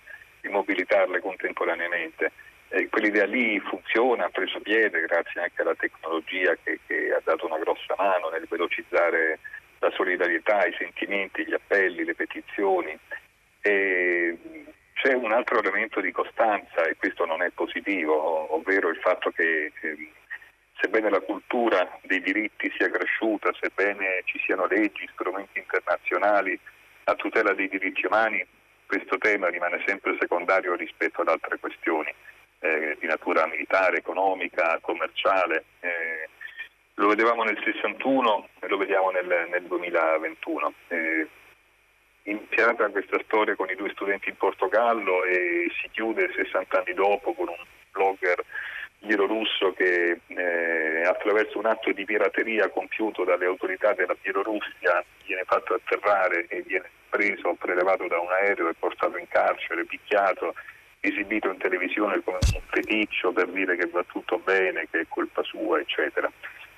e 0.42 0.50
mobilitarle 0.50 1.20
contemporaneamente. 1.20 2.32
E 2.70 2.90
quell'idea 2.90 3.26
lì 3.26 3.60
funziona, 3.60 4.26
ha 4.26 4.30
preso 4.30 4.60
piede 4.60 5.02
grazie 5.02 5.42
anche 5.42 5.62
alla 5.62 5.76
tecnologia 5.76 6.56
che, 6.64 6.80
che 6.88 7.14
ha 7.14 7.22
dato 7.24 7.46
una 7.46 7.60
grossa 7.60 7.96
mano 7.98 8.30
nel 8.30 8.48
velocizzare 8.50 9.40
la 9.80 9.92
solidarietà, 9.92 10.66
i 10.66 10.76
sentimenti, 10.78 11.46
gli 11.46 11.54
appelli, 11.54 12.04
le 12.04 12.16
petizioni. 12.16 12.98
E 13.62 14.38
c'è 15.04 15.14
un 15.14 15.34
altro 15.34 15.60
elemento 15.60 16.00
di 16.00 16.14
costanza 16.14 16.86
e 16.86 16.96
questo 16.96 17.26
non 17.26 17.42
è 17.42 17.50
positivo, 17.50 18.56
ovvero 18.56 18.88
il 18.88 18.96
fatto 19.00 19.32
che 19.32 19.74
eh, 19.82 20.12
sebbene 20.80 21.10
la 21.10 21.20
cultura 21.20 22.00
dei 22.04 22.22
diritti 22.22 22.72
sia 22.78 22.90
cresciuta, 22.90 23.52
sebbene 23.60 24.22
ci 24.24 24.40
siano 24.46 24.66
leggi, 24.66 25.10
strumenti 25.12 25.60
internazionali 25.60 26.58
a 27.04 27.16
tutela 27.16 27.54
dei 27.54 27.68
diritti 27.68 28.06
umani, 28.06 28.48
questo 28.86 29.18
tema 29.18 29.50
rimane 29.50 29.84
sempre 29.86 30.16
secondario 30.22 30.74
rispetto 30.76 31.20
ad 31.20 31.28
altre 31.28 31.60
questioni 31.60 32.14
eh, 32.60 32.96
di 32.98 33.06
natura 33.06 33.46
militare, 33.46 33.98
economica, 33.98 34.80
commerciale. 34.80 35.66
Eh, 35.82 36.30
lo 36.94 37.10
vedevamo 37.10 37.44
nel 37.44 37.60
61 37.62 38.48
e 38.62 38.68
lo 38.70 38.78
vediamo 38.78 39.12
nel, 39.12 39.48
nel 39.50 39.64
2021. 39.64 40.74
Eh, 40.88 41.03
iniziata 42.54 42.90
questa 42.90 43.20
storia 43.24 43.56
con 43.56 43.70
i 43.70 43.76
due 43.76 43.90
studenti 43.90 44.30
in 44.30 44.38
Portogallo 44.38 45.24
e 45.24 45.72
si 45.82 45.90
chiude 45.92 46.32
60 46.36 46.78
anni 46.78 46.94
dopo 46.94 47.34
con 47.34 47.48
un 47.48 47.66
blogger 47.92 48.44
bielorusso 49.00 49.74
che 49.74 50.20
eh, 50.28 51.04
attraverso 51.04 51.58
un 51.58 51.66
atto 51.66 51.92
di 51.92 52.06
pirateria 52.06 52.70
compiuto 52.70 53.24
dalle 53.24 53.46
autorità 53.46 53.94
della 53.94 54.16
Bielorussia 54.22 55.04
viene 55.26 55.44
fatto 55.46 55.74
atterrare 55.74 56.46
e 56.48 56.62
viene 56.62 56.90
preso, 57.10 57.56
prelevato 57.56 58.08
da 58.08 58.20
un 58.20 58.32
aereo 58.32 58.70
e 58.70 58.76
portato 58.78 59.18
in 59.18 59.28
carcere, 59.28 59.86
picchiato, 59.86 60.54
esibito 61.00 61.50
in 61.50 61.58
televisione 61.58 62.22
come 62.24 62.38
un 62.54 62.62
feticcio 62.68 63.32
per 63.32 63.48
dire 63.48 63.76
che 63.76 63.88
va 63.88 64.04
tutto 64.04 64.38
bene, 64.38 64.88
che 64.90 65.02
è 65.02 65.06
colpa 65.10 65.42
sua, 65.44 65.80
eccetera. 65.80 66.32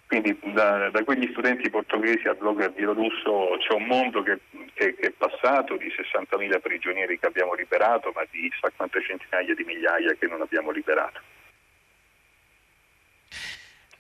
Quindi 0.08 0.38
da, 0.54 0.90
da, 0.90 1.04
quegli 1.04 1.28
studenti 1.32 1.70
portoghesi 1.70 2.28
al 2.28 2.38
blogger 2.38 2.72
bielorusso 2.72 3.58
c'è 3.60 3.74
un 3.74 3.86
mondo 3.86 4.22
che, 4.22 4.40
che, 4.86 4.96
che, 4.96 5.08
è 5.08 5.12
passato 5.12 5.78
di 5.78 5.88
60.000 5.88 6.60
prigionieri 6.62 7.18
che 7.18 7.26
abbiamo 7.26 7.56
liberato, 7.56 8.12
ma 8.14 8.24
di 8.30 8.50
chissà 8.50 8.70
quante 8.76 9.02
centinaia 9.02 9.56
di 9.56 9.64
migliaia 9.64 10.14
che 10.14 10.28
non 10.28 10.42
abbiamo 10.42 10.70
liberato. 10.70 11.35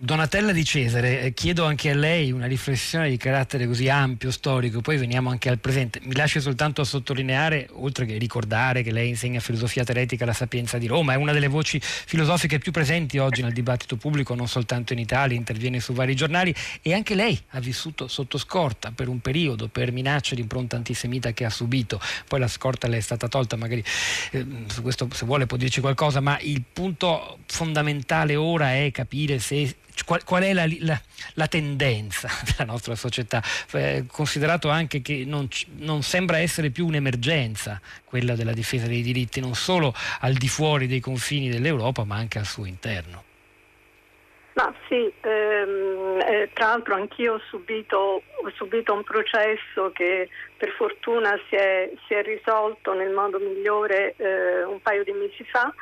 Donatella 0.05 0.51
di 0.51 0.63
Cesare, 0.63 1.21
eh, 1.21 1.33
chiedo 1.33 1.65
anche 1.65 1.89
a 1.89 1.95
lei 1.95 2.31
una 2.31 2.45
riflessione 2.45 3.09
di 3.09 3.17
carattere 3.17 3.65
così 3.65 3.89
ampio, 3.89 4.29
storico, 4.29 4.79
poi 4.79 4.97
veniamo 4.97 5.31
anche 5.31 5.49
al 5.49 5.57
presente. 5.57 5.99
Mi 6.03 6.15
lasci 6.15 6.39
soltanto 6.39 6.83
sottolineare, 6.83 7.69
oltre 7.71 8.05
che 8.05 8.15
ricordare 8.19 8.83
che 8.83 8.91
lei 8.91 9.09
insegna 9.09 9.39
filosofia 9.39 9.83
teoretica 9.83 10.23
alla 10.23 10.33
Sapienza 10.33 10.77
di 10.77 10.85
Roma, 10.85 11.13
è 11.13 11.15
una 11.15 11.31
delle 11.31 11.47
voci 11.47 11.81
filosofiche 11.81 12.59
più 12.59 12.71
presenti 12.71 13.17
oggi 13.17 13.41
nel 13.41 13.51
dibattito 13.51 13.95
pubblico, 13.95 14.35
non 14.35 14.47
soltanto 14.47 14.93
in 14.93 14.99
Italia, 14.99 15.35
interviene 15.35 15.79
su 15.79 15.91
vari 15.93 16.15
giornali 16.15 16.53
e 16.83 16.93
anche 16.93 17.15
lei 17.15 17.41
ha 17.49 17.59
vissuto 17.59 18.07
sotto 18.07 18.37
scorta 18.37 18.91
per 18.91 19.07
un 19.07 19.21
periodo, 19.21 19.69
per 19.69 19.91
minacce 19.91 20.35
di 20.35 20.41
impronta 20.41 20.75
antisemita 20.75 21.31
che 21.31 21.45
ha 21.45 21.49
subito. 21.49 21.99
Poi 22.27 22.39
la 22.39 22.47
scorta 22.47 22.87
le 22.87 22.97
è 22.97 23.01
stata 23.01 23.27
tolta, 23.27 23.55
magari 23.55 23.83
eh, 24.33 24.45
su 24.67 24.83
questo 24.83 25.07
se 25.11 25.25
vuole 25.25 25.47
può 25.47 25.57
dirci 25.57 25.81
qualcosa, 25.81 26.19
ma 26.19 26.37
il 26.41 26.61
punto 26.71 27.39
fondamentale 27.47 28.35
ora 28.35 28.75
è 28.75 28.91
capire 28.91 29.39
se 29.39 29.77
qual, 30.03 30.23
qual 30.23 30.43
è 30.43 30.53
la, 30.53 30.65
la, 30.79 30.99
la, 31.35 31.47
tendenza 31.47 32.27
della 32.43 32.71
nostra 32.71 32.95
società, 32.95 33.41
eh, 33.73 34.05
considerato 34.11 34.69
anche 34.69 35.01
che 35.01 35.23
non, 35.25 35.47
non, 35.77 36.01
sembra 36.01 36.39
essere 36.39 36.69
più 36.69 36.85
un'emergenza 36.85 37.79
quella 38.03 38.35
della 38.35 38.53
difesa 38.53 38.87
dei 38.87 39.01
diritti, 39.01 39.39
non 39.39 39.55
solo 39.55 39.93
al 40.21 40.33
di 40.33 40.47
fuori 40.47 40.87
dei 40.87 40.99
confini 40.99 41.49
dell'Europa, 41.49 42.03
ma 42.03 42.15
anche 42.15 42.39
al 42.39 42.45
suo 42.45 42.65
interno. 42.65 43.23
Ma 44.55 44.73
sì, 44.87 45.11
ehm, 45.21 46.21
eh, 46.25 46.49
tra 46.53 46.67
l'altro 46.67 46.95
anch'io 46.95 47.33
ho 47.33 47.41
subito, 47.49 47.97
ho 47.97 48.51
subito, 48.55 48.93
un 48.93 49.03
processo 49.03 49.91
che 49.93 50.29
per 50.55 50.69
fortuna 50.77 51.37
si 51.49 51.55
è, 51.55 51.91
si 52.07 52.13
è 52.13 52.23
risolto 52.23 52.93
nel 52.93 53.11
modo 53.11 53.37
migliore 53.37 54.15
eh, 54.15 54.63
un 54.63 54.81
paio 54.81 55.03
di 55.03 55.11
mesi 55.11 55.43
fa 55.43 55.73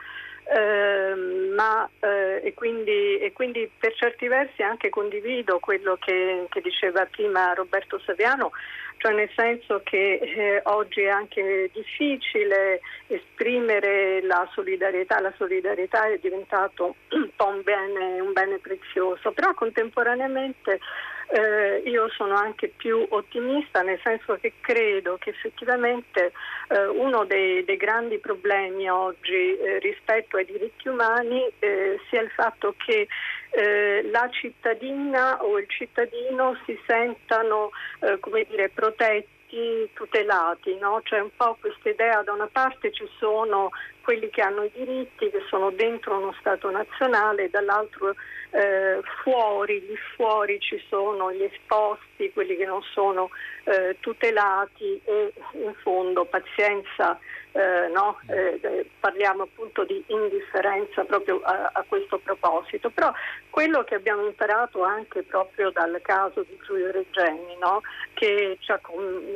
eh, 0.45 1.15
ma, 1.55 1.89
eh, 1.99 2.41
e, 2.43 2.53
quindi, 2.53 3.17
e, 3.19 3.31
quindi, 3.33 3.69
per 3.77 3.93
certi 3.95 4.27
versi 4.27 4.61
anche 4.61 4.89
condivido 4.89 5.59
quello 5.59 5.97
che, 5.99 6.45
che 6.49 6.61
diceva 6.61 7.05
prima 7.05 7.53
Roberto 7.53 7.99
Saviano, 7.99 8.51
cioè 8.97 9.13
nel 9.13 9.29
senso 9.35 9.81
che 9.83 10.19
eh, 10.21 10.61
oggi 10.65 11.01
è 11.01 11.09
anche 11.09 11.69
difficile 11.73 12.81
esprimere 13.07 14.21
la 14.21 14.47
solidarietà, 14.53 15.19
la 15.19 15.33
solidarietà 15.37 16.07
è 16.07 16.17
diventato 16.19 16.95
un 17.11 17.29
po' 17.35 17.47
un 17.47 17.61
bene, 17.63 18.19
un 18.19 18.33
bene 18.33 18.59
prezioso, 18.59 19.31
però 19.31 19.53
contemporaneamente 19.53 20.79
eh, 21.27 21.81
io 21.85 22.09
sono 22.09 22.35
anche 22.35 22.69
più 22.69 23.05
ottimista 23.09 23.81
nel 23.81 23.99
senso 24.03 24.37
che 24.39 24.53
credo 24.59 25.17
che 25.17 25.31
effettivamente 25.31 26.31
eh, 26.69 26.85
uno 26.87 27.25
dei, 27.25 27.63
dei, 27.63 27.77
grandi 27.77 28.19
problemi 28.19 28.89
oggi 28.89 29.57
eh, 29.57 29.79
rispetto 29.79 30.37
ai 30.37 30.45
diritti 30.45 30.87
umani 30.87 31.51
eh, 31.59 31.99
sia 32.09 32.21
il 32.21 32.29
fatto 32.31 32.75
che 32.77 33.07
eh, 33.51 34.09
la 34.11 34.29
cittadina 34.31 35.43
o 35.43 35.59
il 35.59 35.67
cittadino 35.69 36.57
si 36.65 36.79
sentano 36.87 37.71
eh, 37.99 38.19
come 38.19 38.45
dire, 38.49 38.69
protetti 38.69 39.89
tutelati, 39.93 40.75
no? 40.79 41.01
c'è 41.03 41.19
un 41.19 41.29
po' 41.35 41.57
questa 41.59 41.89
idea, 41.89 42.23
da 42.23 42.33
una 42.33 42.49
parte 42.51 42.91
ci 42.91 43.07
sono 43.19 43.69
quelli 44.03 44.29
che 44.29 44.41
hanno 44.41 44.63
i 44.63 44.71
diritti, 44.73 45.29
che 45.29 45.43
sono 45.49 45.71
dentro 45.71 46.17
uno 46.17 46.35
Stato 46.39 46.69
nazionale, 46.69 47.49
dall'altro 47.49 48.13
eh, 48.51 48.99
fuori, 49.23 49.79
lì 49.87 49.95
fuori 50.15 50.59
ci 50.59 50.81
sono 50.89 51.31
gli 51.31 51.43
esposti, 51.43 52.31
quelli 52.33 52.55
che 52.55 52.65
non 52.65 52.81
sono 52.81 53.29
eh, 53.63 53.95
tutelati 53.99 55.01
e 55.05 55.33
in 55.53 55.73
fondo 55.81 56.25
pazienza, 56.25 57.17
eh, 57.53 57.87
no? 57.93 58.19
Eh, 58.27 58.59
eh, 58.61 58.89
parliamo 58.99 59.43
appunto 59.43 59.85
di 59.85 60.03
indifferenza 60.07 61.03
proprio 61.05 61.39
a, 61.41 61.71
a, 61.73 61.85
questo 61.87 62.19
proposito, 62.19 62.89
però 62.89 63.11
quello 63.49 63.83
che 63.83 63.95
abbiamo 63.95 64.25
imparato 64.25 64.83
anche 64.83 65.23
proprio 65.23 65.71
dal 65.71 65.99
caso 66.03 66.43
di 66.43 66.59
Giulio 66.65 66.91
Regeni, 66.91 67.55
no? 67.59 67.81
che 68.13 68.57
ci 68.59 68.71
ha 68.71 68.81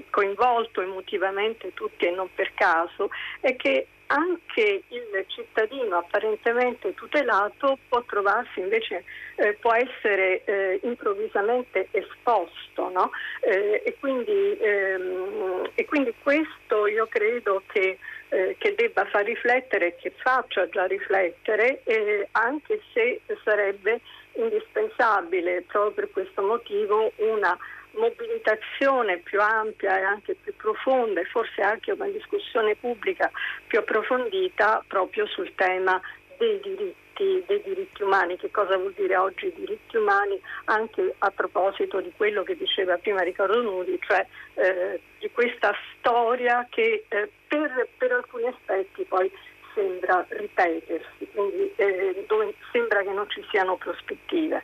coinvolto 0.09 0.81
emotivamente 0.81 1.73
tutti 1.73 2.05
e 2.05 2.11
non 2.11 2.29
per 2.33 2.53
caso, 2.53 3.09
è 3.39 3.55
che 3.55 3.87
anche 4.07 4.83
il 4.87 5.25
cittadino 5.27 5.97
apparentemente 5.97 6.93
tutelato 6.93 7.77
può 7.87 8.01
trovarsi 8.03 8.59
invece, 8.59 9.03
eh, 9.35 9.53
può 9.59 9.73
essere 9.73 10.43
eh, 10.45 10.79
improvvisamente 10.83 11.87
esposto 11.91 12.89
no? 12.89 13.11
eh, 13.41 13.83
e, 13.85 13.95
quindi, 13.99 14.57
ehm, 14.59 15.69
e, 15.75 15.85
quindi, 15.85 16.13
questo 16.21 16.87
io 16.87 17.07
credo 17.07 17.63
che, 17.67 17.97
eh, 18.29 18.55
che, 18.57 18.75
debba 18.75 19.05
far 19.05 19.25
riflettere, 19.25 19.95
che 19.95 20.11
faccia 20.15 20.67
già 20.69 20.85
riflettere, 20.85 21.81
eh, 21.83 22.27
anche 22.31 22.81
se 22.93 23.21
sarebbe 23.43 24.01
indispensabile 24.33 25.63
proprio 25.63 25.91
per 25.91 26.11
questo 26.11 26.41
motivo 26.43 27.11
una 27.17 27.57
mobilitazione 27.91 29.17
più 29.17 29.41
ampia 29.41 29.99
e 29.99 30.03
anche 30.03 30.35
più 30.35 30.55
profonda 30.55 31.21
e 31.21 31.25
forse 31.25 31.61
anche 31.61 31.91
una 31.91 32.07
discussione 32.07 32.75
pubblica 32.75 33.31
più 33.65 33.79
approfondita 33.79 34.83
proprio 34.87 35.25
sul 35.27 35.53
tema 35.55 35.99
dei 36.37 36.59
diritti, 36.61 37.43
dei 37.45 37.61
diritti 37.63 38.03
umani, 38.03 38.37
che 38.37 38.51
cosa 38.51 38.77
vuol 38.77 38.93
dire 38.93 39.17
oggi 39.17 39.51
diritti 39.55 39.97
umani, 39.97 40.39
anche 40.65 41.15
a 41.17 41.31
proposito 41.31 41.99
di 41.99 42.11
quello 42.15 42.43
che 42.43 42.55
diceva 42.55 42.97
prima 42.97 43.21
Riccardo 43.21 43.61
Nudi, 43.61 43.99
cioè 44.01 44.25
eh, 44.55 45.01
di 45.19 45.29
questa 45.31 45.73
storia 45.97 46.65
che 46.69 47.05
eh, 47.07 47.29
per, 47.47 47.87
per, 47.97 48.11
alcuni 48.11 48.45
aspetti 48.45 49.03
poi 49.03 49.31
sembra 49.73 50.25
ripetersi, 50.29 51.27
quindi 51.33 51.71
eh, 51.75 52.23
dove 52.27 52.53
sembra 52.71 53.01
che 53.01 53.11
non 53.11 53.29
ci 53.29 53.45
siano 53.49 53.77
prospettive. 53.77 54.63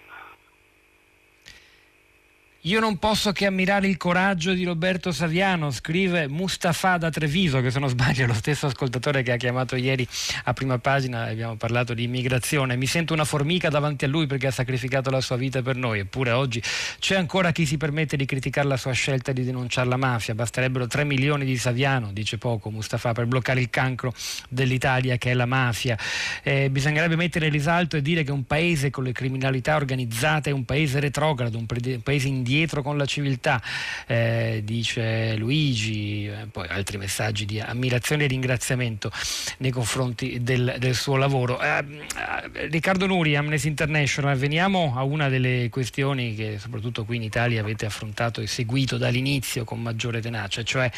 Io 2.66 2.80
non 2.80 2.98
posso 2.98 3.34
che 3.34 3.46
ammirare 3.46 3.88
il 3.88 3.98
coraggio 3.98 4.54
di 4.54 4.64
Roberto 4.64 5.12
Saviano, 5.12 5.70
scrive 5.70 6.30
Mustafa 6.30 6.96
da 6.96 7.10
Treviso, 7.10 7.60
che 7.60 7.70
se 7.70 7.78
non 7.78 7.90
sbaglio 7.90 8.24
è 8.24 8.28
lo 8.28 8.34
stesso 8.34 8.68
ascoltatore 8.68 9.22
che 9.22 9.34
ha 9.34 9.36
chiamato 9.36 9.76
ieri 9.76 10.08
a 10.46 10.54
prima 10.54 10.78
pagina, 10.78 11.24
abbiamo 11.24 11.58
parlato 11.58 11.94
di 11.94 12.04
immigrazione. 12.04 12.78
Mi 12.78 12.86
sento 12.86 13.12
una 13.12 13.26
formica 13.26 13.68
davanti 13.68 14.06
a 14.06 14.08
lui 14.08 14.28
perché 14.28 14.48
ha 14.48 14.52
sacrificato 14.52 15.10
la 15.10 15.20
sua 15.20 15.36
vita 15.36 15.62
per 15.62 15.76
noi, 15.76 16.00
eppure 16.00 16.32
oggi 16.32 16.64
c'è 17.00 17.18
ancora 17.18 17.52
chi 17.52 17.66
si 17.66 17.76
permette 17.76 18.16
di 18.16 18.24
criticare 18.24 18.66
la 18.66 18.78
sua 18.78 18.94
scelta 18.94 19.34
di 19.34 19.44
denunciare 19.44 19.90
la 19.90 19.98
mafia. 19.98 20.34
Basterebbero 20.34 20.88
3 20.88 21.04
milioni 21.04 21.44
di 21.44 21.58
Saviano, 21.58 22.14
dice 22.14 22.38
poco 22.38 22.72
Mustafa, 22.72 23.12
per 23.12 23.26
bloccare 23.26 23.60
il 23.60 23.70
cancro 23.70 24.14
dell'Italia 24.48 25.18
che 25.18 25.32
è 25.32 25.34
la 25.34 25.46
mafia. 25.46 25.98
Eh, 26.42 26.70
bisognerebbe 26.70 27.18
mettere 27.18 27.48
in 27.48 27.52
risalto 27.52 27.98
e 27.98 28.02
dire 28.02 28.24
che 28.24 28.32
un 28.32 28.46
paese 28.46 28.90
con 28.90 29.04
le 29.04 29.12
criminalità 29.12 29.76
organizzate 29.76 30.50
è 30.50 30.54
un 30.54 30.64
paese 30.64 31.02
retrogrado, 31.02 31.58
un 31.58 31.66
paese 32.02 32.30
indietro 32.30 32.52
indietro 32.54 32.84
con 32.84 32.98
la 32.98 33.06
civiltà, 33.06 33.62
eh, 34.06 34.62
dice 34.64 35.36
Luigi, 35.36 36.28
eh, 36.28 36.46
poi 36.52 36.68
altri 36.68 36.98
messaggi 36.98 37.46
di 37.46 37.60
ammirazione 37.60 38.26
e 38.26 38.28
ringraziamento 38.28 39.12
nei 39.58 39.72
confronti 39.72 40.42
del, 40.42 40.76
del 40.78 40.94
suo 40.94 41.16
lavoro. 41.16 41.60
Eh, 41.60 41.78
eh, 41.78 42.68
Riccardo 42.68 43.08
Nuri, 43.08 43.36
Amnesty 43.36 43.68
International, 43.68 44.38
veniamo 44.38 44.94
a 44.96 45.04
una 45.04 45.30
delle 45.30 45.70
questioni 45.70 46.36
che 46.36 46.58
soprattutto 46.60 47.06
qui 47.06 47.16
in 47.16 47.24
Italia 47.24 47.60
avete 47.60 47.86
affrontato 47.86 48.40
e 48.42 48.48
seguito 48.48 48.98
dall'inizio 48.98 49.64
con 49.64 49.82
maggiore 49.82 50.22
tenacia, 50.22 50.64
cioè 50.64 50.92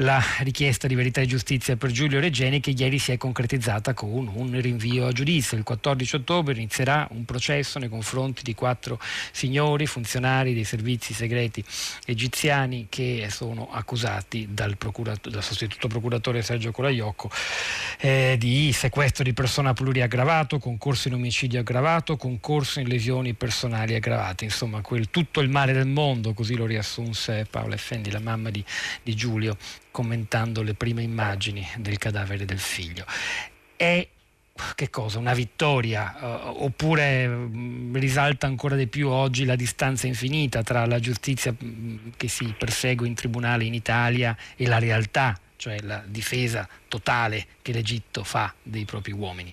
la 0.00 0.22
richiesta 0.40 0.86
di 0.86 0.94
verità 0.94 1.20
e 1.20 1.26
giustizia 1.26 1.76
per 1.76 1.90
Giulio 1.90 2.20
Reggeni 2.20 2.60
che 2.60 2.70
ieri 2.70 2.98
si 2.98 3.10
è 3.10 3.16
concretizzata 3.16 3.94
con 3.94 4.30
un 4.32 4.60
rinvio 4.60 5.06
a 5.06 5.12
giudizio. 5.12 5.56
Il 5.56 5.64
14 5.64 6.16
ottobre 6.16 6.54
inizierà 6.54 7.08
un 7.10 7.24
processo 7.24 7.78
nei 7.80 7.88
confronti 7.88 8.42
di 8.42 8.54
quattro 8.54 9.00
signori 9.32 9.86
funzionari 9.86 10.54
dei 10.54 10.64
servizi 10.64 11.14
segreti 11.14 11.64
egiziani 12.06 12.86
che 12.88 13.26
sono 13.30 13.70
accusati 13.72 14.48
dal, 14.50 14.76
dal 14.76 15.42
sostituto 15.42 15.88
procuratore 15.88 16.42
Sergio 16.42 16.70
Colaiocco 16.70 17.30
eh, 17.98 18.36
di 18.38 18.72
sequestro 18.72 19.24
di 19.24 19.32
persona 19.32 19.72
pluriaggravato, 19.72 20.58
concorso 20.58 21.08
in 21.08 21.14
omicidio 21.14 21.58
aggravato, 21.58 22.16
concorso 22.16 22.78
in 22.78 22.86
lesioni 22.86 23.34
personali 23.34 23.96
aggravate. 23.96 24.44
Insomma, 24.44 24.80
quel, 24.80 25.10
tutto 25.10 25.40
il 25.40 25.48
male 25.48 25.72
del 25.72 25.86
mondo, 25.86 26.34
così 26.34 26.54
lo 26.54 26.66
riassunse 26.66 27.46
Paola 27.50 27.74
Effendi, 27.74 28.12
la 28.12 28.20
mamma 28.20 28.50
di, 28.50 28.64
di 29.02 29.16
Giulio 29.16 29.56
commentando 29.98 30.62
le 30.62 30.74
prime 30.74 31.02
immagini 31.02 31.66
del 31.76 31.98
cadavere 31.98 32.44
del 32.44 32.60
figlio. 32.60 33.04
È 33.74 34.06
che 34.76 34.90
cosa? 34.90 35.18
Una 35.18 35.34
vittoria? 35.34 36.14
Uh, 36.20 36.62
oppure 36.62 37.26
mh, 37.26 37.58
mm, 37.58 37.96
risalta 37.96 38.46
ancora 38.46 38.76
di 38.76 38.86
più 38.86 39.08
oggi 39.08 39.44
la 39.44 39.56
distanza 39.56 40.06
infinita 40.06 40.62
tra 40.62 40.86
la 40.86 41.00
giustizia 41.00 41.50
mh, 41.50 41.66
mm, 41.66 41.96
che 42.16 42.28
si 42.28 42.54
persegue 42.56 43.08
in 43.08 43.14
tribunale 43.14 43.64
in 43.64 43.74
Italia 43.74 44.36
e 44.54 44.68
la 44.68 44.78
realtà, 44.78 45.36
cioè 45.56 45.80
la 45.80 46.04
difesa 46.06 46.68
totale 46.86 47.46
che 47.60 47.72
l'Egitto 47.72 48.22
fa 48.22 48.54
dei 48.62 48.84
propri 48.84 49.10
uomini? 49.10 49.52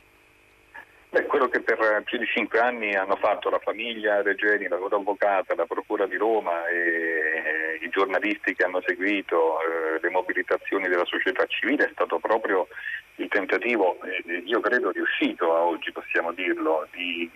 Beh, 1.16 1.28
quello 1.28 1.48
che 1.48 1.62
per 1.62 2.04
più 2.04 2.18
di 2.18 2.26
cinque 2.26 2.60
anni 2.60 2.94
hanno 2.94 3.16
fatto 3.16 3.50
la 3.50 3.60
famiglia 3.60 4.22
Regeni, 4.22 4.68
la 4.68 4.76
loro 4.76 4.98
avvocata, 4.98 5.56
la 5.56 5.66
Procura 5.66 6.06
di 6.08 6.18
Roma 6.18 6.68
e 6.68 7.80
i 7.80 7.88
giornalisti 7.88 8.54
che 8.54 8.66
hanno 8.66 8.82
seguito 8.86 9.60
eh, 9.62 10.00
le 10.02 10.10
mobilitazioni 10.10 10.90
della 10.90 11.06
società 11.06 11.46
civile 11.46 11.86
è 11.86 11.90
stato 11.94 12.20
proprio 12.20 12.68
il 13.16 13.30
tentativo, 13.30 13.98
eh, 14.04 14.44
io 14.44 14.60
credo 14.60 14.92
riuscito 14.92 15.56
a 15.56 15.62
oggi, 15.62 15.94
possiamo 15.94 16.34
dirlo, 16.34 16.86
di, 16.92 17.32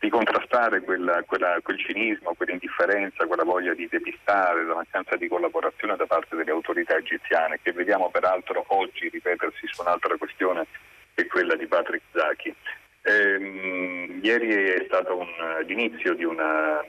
di 0.00 0.08
contrastare 0.08 0.80
quella, 0.80 1.22
quella, 1.22 1.56
quel 1.62 1.78
cinismo, 1.78 2.34
quell'indifferenza, 2.34 3.26
quella 3.26 3.44
voglia 3.44 3.74
di 3.74 3.86
depistare, 3.88 4.64
la 4.64 4.74
mancanza 4.74 5.14
di 5.14 5.28
collaborazione 5.28 5.94
da 5.94 6.06
parte 6.06 6.34
delle 6.34 6.50
autorità 6.50 6.96
egiziane, 6.96 7.60
che 7.62 7.70
vediamo 7.70 8.10
peraltro 8.10 8.64
oggi 8.66 9.08
ripetersi 9.08 9.68
su 9.68 9.82
un'altra 9.82 10.16
questione 10.16 10.66
che 11.14 11.28
quella 11.28 11.54
di 11.54 11.66
Patrick 11.68 12.02
Zaki. 12.12 12.54
Eh, 13.02 14.18
ieri 14.22 14.48
è 14.48 14.84
stato 14.86 15.16
un, 15.16 15.64
l'inizio 15.66 16.14
di 16.14 16.24
una, 16.24 16.84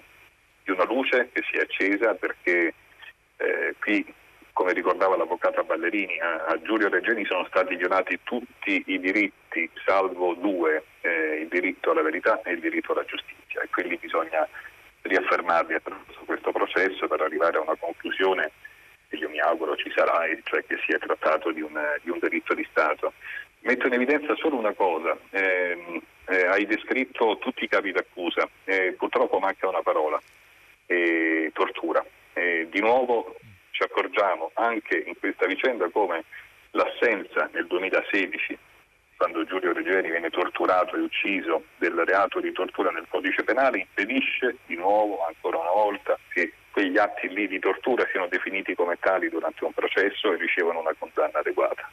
di 0.63 0.71
una, 0.71 0.83
luce 0.85 1.29
che 1.31 1.43
si 1.49 1.57
è 1.57 1.61
accesa 1.61 2.13
perché 2.15 2.73
eh, 3.37 3.75
qui, 3.79 4.05
come 4.53 4.73
ricordava 4.73 5.15
l'avvocata 5.15 5.63
Ballerini, 5.63 6.19
a, 6.19 6.45
a, 6.45 6.61
Giulio 6.61 6.89
Regeni 6.89 7.25
sono 7.25 7.45
stati 7.45 7.75
violati 7.75 8.19
tutti 8.23 8.83
i 8.87 8.99
diritti, 8.99 9.69
salvo 9.85 10.33
due, 10.33 10.83
eh, 11.01 11.41
il 11.41 11.47
diritto 11.47 11.91
alla 11.91 12.01
verità 12.01 12.41
e 12.41 12.51
il 12.51 12.59
diritto 12.59 12.91
alla 12.91 13.05
giustizia. 13.05 13.61
E 13.61 13.69
quindi 13.69 13.97
bisogna 13.97 14.47
riaffermarli 15.01 15.73
attraverso 15.73 16.21
questo 16.25 16.51
processo 16.51 17.07
per 17.07 17.21
arrivare 17.21 17.57
a 17.57 17.61
una 17.61 17.75
conclusione 17.75 18.51
che 19.07 19.15
io 19.15 19.29
mi 19.29 19.39
auguro 19.39 19.75
ci 19.75 19.91
sarà, 19.95 20.25
cioè 20.43 20.63
che 20.65 20.77
si 20.85 20.91
è 20.91 20.99
trattato 20.99 21.51
di 21.51 21.61
un, 21.61 21.79
di 22.03 22.09
un 22.09 22.19
diritto 22.19 22.53
di 22.53 22.67
Stato 22.69 23.13
metto 23.61 23.87
in 23.87 23.93
evidenza 23.93 24.35
solo 24.35 24.57
una 24.57 24.73
cosa. 24.73 25.17
Eh, 25.31 26.01
eh, 26.27 26.45
hai 26.45 26.65
descritto 26.65 27.37
tutti 27.39 27.63
i 27.63 27.67
capi 27.67 27.91
d'accusa, 27.91 28.47
eh, 28.65 28.93
purtroppo 28.97 29.39
manca 29.39 29.67
una 29.67 29.81
parola, 29.81 30.21
tortura. 31.53 32.03
di 32.33 32.79
nuovo 32.79 33.35
ci 33.71 33.83
accorgiamo 33.83 34.51
anche 34.55 35.03
in 35.05 35.17
questa 35.19 35.45
vicenda 35.45 35.89
come 35.89 36.23
l'assenza 36.71 37.49
nel 37.53 37.67
2016, 37.67 38.57
quando 39.15 39.43
Giulio 39.45 39.73
Regeni 39.73 40.09
viene 40.09 40.29
torturato 40.29 40.95
e 40.95 41.01
ucciso, 41.01 41.63
del 41.77 41.93
reato 42.05 42.39
di 42.39 42.51
tortura 42.51 42.89
nel 42.91 43.07
codice 43.09 43.43
penale, 43.43 43.79
impedisce 43.79 44.57
di 44.65 44.75
nuovo, 44.75 45.25
ancora 45.25 45.57
una 45.59 45.71
volta, 45.71 46.17
che 46.29 46.53
quegli 46.71 46.97
atti 46.97 47.27
lì 47.29 47.47
di 47.47 47.59
tortura 47.59 48.07
siano 48.11 48.27
definiti 48.27 48.75
come 48.75 48.97
tali 48.99 49.29
durante 49.29 49.63
un 49.65 49.73
processo 49.73 50.31
e 50.31 50.37
ricevano 50.37 50.79
una 50.79 50.95
condanna 50.97 51.39
adeguata. 51.39 51.89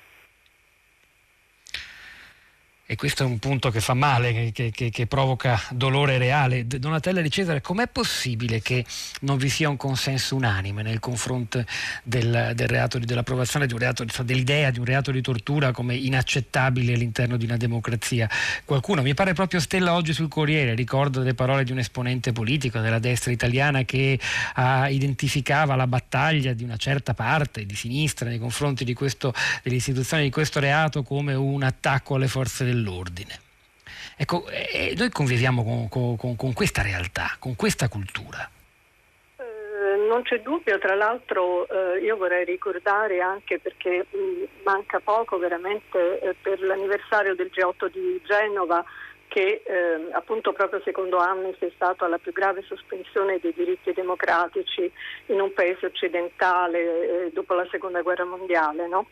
E 2.88 2.94
questo 2.94 3.25
è 3.25 3.27
un 3.27 3.40
punto 3.40 3.70
che 3.70 3.81
fa 3.81 3.94
male, 3.94 4.53
che, 4.53 4.70
che, 4.70 4.90
che, 4.90 5.07
provoca 5.09 5.61
dolore 5.70 6.18
reale. 6.18 6.68
Donatella 6.68 7.20
di 7.20 7.31
Cesare, 7.31 7.61
com'è 7.61 7.88
possibile 7.88 8.62
che 8.62 8.85
non 9.22 9.38
vi 9.38 9.49
sia 9.49 9.68
un 9.68 9.77
consenso 9.77 10.37
unanime 10.37 10.83
nel 10.83 11.01
confronto 11.01 11.64
del, 12.05 12.53
del 12.55 12.68
reato, 12.68 13.01
dell'approvazione 13.01 13.66
di 13.66 13.77
reato, 13.77 14.05
dell'idea 14.22 14.70
di 14.70 14.79
un 14.79 14.85
reato 14.85 15.11
di 15.11 15.20
tortura 15.20 15.72
come 15.72 15.96
inaccettabile 15.96 16.94
all'interno 16.94 17.37
di 17.37 17.44
una 17.44 17.57
democrazia? 17.57 18.31
Qualcuno, 18.64 19.03
mi 19.03 19.14
pare 19.14 19.33
proprio 19.33 19.59
Stella 19.59 19.92
oggi 19.92 20.12
sul 20.12 20.29
Corriere, 20.29 20.75
ricordo 20.75 21.22
le 21.22 21.35
parole 21.35 21.64
di 21.64 21.72
un 21.72 21.79
esponente 21.79 22.31
politico 22.31 22.79
della 22.79 23.01
destra 23.01 23.33
italiana 23.33 23.83
che 23.83 24.16
ah, 24.55 24.88
identificava 24.88 25.75
la 25.75 25.88
battaglia 25.88 26.53
di 26.53 26.62
una 26.62 26.77
certa 26.77 27.14
parte 27.14 27.66
di 27.66 27.75
sinistra 27.75 28.29
nei 28.29 28.38
confronti 28.38 28.85
di 28.85 28.94
questo, 28.94 29.35
dell'istituzione 29.64 30.22
di 30.22 30.31
questo 30.31 30.61
reato 30.61 31.03
come 31.03 31.35
un 31.35 31.64
attacco 31.64 32.14
alle 32.14 32.29
forze 32.29 32.64
del 32.64 32.75
dell'ordine. 32.77 33.41
Ecco, 34.17 34.49
eh, 34.49 34.95
noi 34.97 35.11
conviviamo 35.11 35.89
con, 35.89 36.17
con, 36.17 36.37
con, 36.37 36.53
questa 36.53 36.83
realtà, 36.83 37.37
con 37.39 37.57
questa 37.57 37.89
cultura. 37.89 38.49
Eh, 39.37 40.09
non 40.09 40.23
c'è 40.23 40.41
dubbio, 40.41 40.79
tra 40.79 40.95
l'altro 40.95 41.69
eh, 41.69 42.01
io 42.01 42.17
vorrei 42.17 42.45
ricordare 42.45 43.21
anche 43.21 43.59
perché 43.59 44.07
mh, 44.09 44.62
manca 44.65 45.01
poco 45.01 45.39
veramente 45.39 46.21
eh, 46.21 46.35
per 46.41 46.61
l'anniversario 46.62 47.35
del 47.35 47.51
G8 47.53 47.91
di 47.93 48.21
Genova 48.25 48.85
che 49.29 49.62
eh, 49.67 50.12
appunto 50.12 50.53
proprio 50.53 50.81
secondo 50.83 51.19
Amnesty 51.19 51.67
è 51.67 51.73
stata 51.75 52.09
la 52.09 52.17
più 52.17 52.33
grave 52.33 52.62
sospensione 52.62 53.39
dei 53.39 53.53
diritti 53.55 53.93
democratici 53.93 54.91
in 55.27 55.41
un 55.41 55.53
paese 55.53 55.87
occidentale 55.87 57.27
eh, 57.27 57.31
dopo 57.33 57.53
la 57.53 57.67
seconda 57.71 58.01
guerra 58.01 58.25
mondiale. 58.25 58.89
No? 58.89 59.09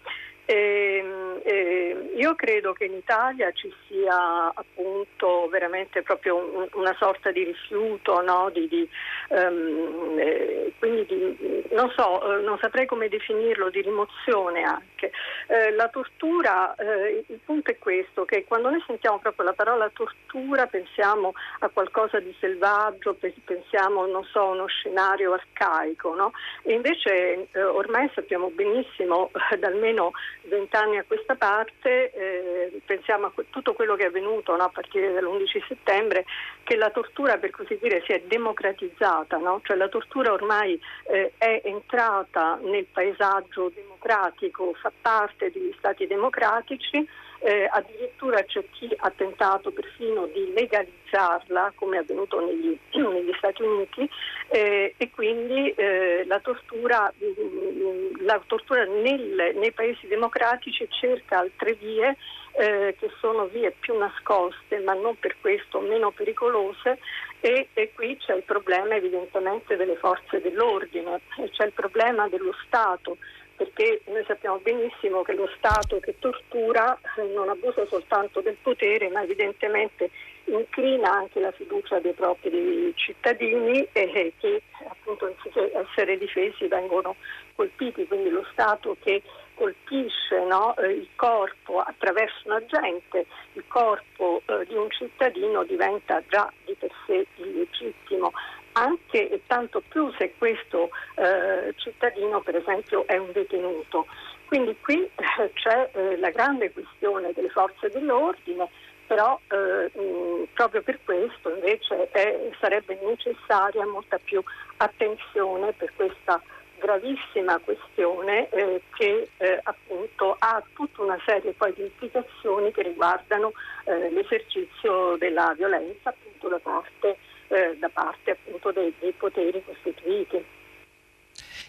E, 0.46 0.54
ehm, 0.54 1.40
e, 1.42 1.88
ehm, 1.90 2.10
io 2.16 2.34
credo 2.34 2.72
che 2.72 2.84
in 2.84 2.94
Italia 2.94 3.50
ci 3.52 3.72
sia 3.86 4.52
appunto 4.54 5.48
veramente 5.50 6.02
proprio 6.02 6.36
un, 6.36 6.68
una 6.74 6.94
sorta 6.98 7.30
di 7.30 7.44
rifiuto, 7.44 8.20
no? 8.22 8.50
di, 8.52 8.68
di, 8.68 8.88
um, 9.28 10.16
eh, 10.18 10.72
quindi 10.78 11.04
di, 11.06 11.64
non 11.72 11.90
so, 11.96 12.38
eh, 12.38 12.42
non 12.42 12.58
saprei 12.58 12.86
come 12.86 13.08
definirlo, 13.08 13.70
di 13.70 13.82
rimozione 13.82 14.62
anche. 14.62 15.12
Eh, 15.48 15.72
la 15.72 15.88
tortura, 15.88 16.74
eh, 16.76 17.24
il 17.26 17.40
punto 17.44 17.70
è 17.70 17.78
questo, 17.78 18.24
che 18.24 18.44
quando 18.44 18.70
noi 18.70 18.82
sentiamo 18.86 19.18
proprio 19.18 19.46
la 19.46 19.52
parola 19.52 19.90
tortura 19.92 20.66
pensiamo 20.66 21.32
a 21.60 21.68
qualcosa 21.68 22.20
di 22.20 22.34
selvaggio, 22.38 23.16
pensiamo, 23.44 24.06
non 24.06 24.24
so, 24.24 24.40
a 24.40 24.50
uno 24.50 24.66
scenario 24.66 25.32
arcaico, 25.32 26.14
no? 26.14 26.32
e 26.62 26.74
invece 26.74 27.48
eh, 27.50 27.62
ormai 27.62 28.10
sappiamo 28.14 28.50
benissimo 28.50 29.30
da 29.58 29.66
almeno 29.66 30.12
vent'anni 30.48 30.98
a 30.98 31.04
questa 31.06 31.34
parte, 31.34 32.12
eh, 32.12 32.80
pensiamo 32.84 33.26
a 33.26 33.32
tutto 33.50 33.74
quello 33.74 33.96
che 33.96 34.04
è 34.04 34.06
avvenuto 34.06 34.56
no, 34.56 34.64
a 34.64 34.68
partire 34.68 35.12
dall'11 35.12 35.66
settembre, 35.66 36.24
che 36.62 36.76
la 36.76 36.90
tortura 36.90 37.38
per 37.38 37.50
così 37.50 37.78
dire 37.80 38.02
si 38.04 38.12
è 38.12 38.22
democratizzata, 38.26 39.36
no? 39.36 39.60
cioè 39.64 39.76
la 39.76 39.88
tortura 39.88 40.32
ormai 40.32 40.80
eh, 41.08 41.32
è 41.36 41.62
entrata 41.64 42.58
nel 42.62 42.86
paesaggio 42.86 43.70
democratico, 43.74 44.74
fa 44.74 44.92
parte 45.00 45.50
degli 45.50 45.74
stati 45.78 46.06
democratici 46.06 47.06
eh, 47.40 47.68
addirittura 47.70 48.42
c'è 48.44 48.64
chi 48.70 48.88
ha 48.96 49.10
tentato 49.10 49.70
perfino 49.70 50.26
di 50.26 50.52
legalizzarla, 50.52 51.72
come 51.74 51.96
è 51.96 52.00
avvenuto 52.00 52.40
negli, 52.40 52.76
negli 52.96 53.32
Stati 53.36 53.62
Uniti, 53.62 54.08
eh, 54.48 54.94
e 54.96 55.10
quindi 55.10 55.70
eh, 55.70 56.24
la 56.26 56.40
tortura, 56.40 57.12
mm, 57.22 58.24
la 58.24 58.40
tortura 58.46 58.84
nel, 58.84 59.52
nei 59.56 59.72
paesi 59.72 60.06
democratici 60.06 60.86
cerca 60.88 61.38
altre 61.38 61.74
vie 61.74 62.16
eh, 62.56 62.94
che 62.98 63.10
sono 63.20 63.46
vie 63.46 63.72
più 63.72 63.96
nascoste, 63.96 64.78
ma 64.78 64.94
non 64.94 65.18
per 65.18 65.36
questo 65.40 65.80
meno 65.80 66.12
pericolose, 66.12 66.98
e, 67.40 67.68
e, 67.74 67.92
qui 67.94 68.16
c'è 68.16 68.34
il 68.34 68.44
problema 68.44 68.94
evidentemente 68.94 69.76
delle 69.76 69.96
forze 69.96 70.40
dell'ordine, 70.40 71.20
c'è 71.50 71.66
il 71.66 71.72
problema 71.72 72.28
dello 72.28 72.54
Stato 72.64 73.18
perché 73.56 74.00
noi 74.06 74.24
sappiamo 74.26 74.58
benissimo 74.58 75.22
che 75.22 75.34
lo 75.34 75.48
Stato 75.56 76.00
che 76.00 76.18
tortura 76.18 76.98
eh, 77.16 77.22
non 77.34 77.48
abusa 77.48 77.86
soltanto 77.86 78.40
del 78.40 78.56
potere, 78.60 79.08
ma 79.08 79.22
evidentemente 79.22 80.10
incrina 80.46 81.10
anche 81.10 81.40
la 81.40 81.52
fiducia 81.52 82.00
dei 82.00 82.12
propri 82.12 82.92
cittadini 82.96 83.86
e 83.92 84.32
che 84.38 84.62
appunto 84.86 85.26
anziché 85.26 85.72
essere 85.72 86.18
difesi 86.18 86.66
vengono 86.66 87.16
colpiti, 87.54 88.06
quindi 88.06 88.30
lo 88.30 88.44
Stato 88.52 88.96
che 89.02 89.22
colpisce 89.54 90.44
no, 90.46 90.76
eh, 90.76 90.90
il 90.90 91.08
corpo 91.14 91.78
attraverso 91.78 92.42
un 92.44 92.52
agente, 92.52 93.26
il 93.52 93.64
corpo 93.68 94.42
eh, 94.46 94.66
di 94.66 94.74
un 94.74 94.90
cittadino 94.90 95.64
diventa 95.64 96.22
già 96.28 96.52
di 96.64 96.74
per 96.74 96.90
sé 97.06 97.26
illegittimo 97.36 98.32
anche 98.74 99.30
e 99.30 99.40
tanto 99.46 99.82
più 99.86 100.12
se 100.18 100.34
questo 100.38 100.90
eh, 101.16 101.72
cittadino 101.76 102.40
per 102.40 102.56
esempio 102.56 103.06
è 103.06 103.16
un 103.16 103.32
detenuto. 103.32 104.06
Quindi 104.46 104.76
qui 104.80 105.02
eh, 105.02 105.50
c'è 105.54 105.90
eh, 105.92 106.16
la 106.18 106.30
grande 106.30 106.72
questione 106.72 107.32
delle 107.32 107.48
forze 107.48 107.88
dell'ordine, 107.88 108.68
però 109.06 109.38
eh, 109.48 109.90
mh, 109.98 110.48
proprio 110.54 110.82
per 110.82 110.98
questo 111.04 111.50
invece 111.50 112.10
è, 112.10 112.50
sarebbe 112.60 112.98
necessaria 113.02 113.86
molta 113.86 114.18
più 114.22 114.42
attenzione 114.76 115.72
per 115.72 115.92
questa 115.96 116.40
gravissima 116.78 117.58
questione 117.60 118.48
eh, 118.50 118.82
che 118.94 119.28
eh, 119.38 119.60
appunto 119.62 120.36
ha 120.38 120.62
tutta 120.74 121.02
una 121.02 121.18
serie 121.24 121.52
poi 121.52 121.72
di 121.72 121.82
implicazioni 121.82 122.72
che 122.72 122.82
riguardano 122.82 123.52
eh, 123.84 124.10
l'esercizio 124.10 125.16
della 125.16 125.54
violenza 125.56 126.10
appunto 126.10 126.48
da 126.48 126.58
parte 126.58 127.16
eh, 127.48 127.76
da 127.78 127.88
parte 127.88 128.32
appunto 128.32 128.72
dei, 128.72 128.92
dei 128.98 129.12
poteri 129.12 129.62
costituiti. 129.64 130.44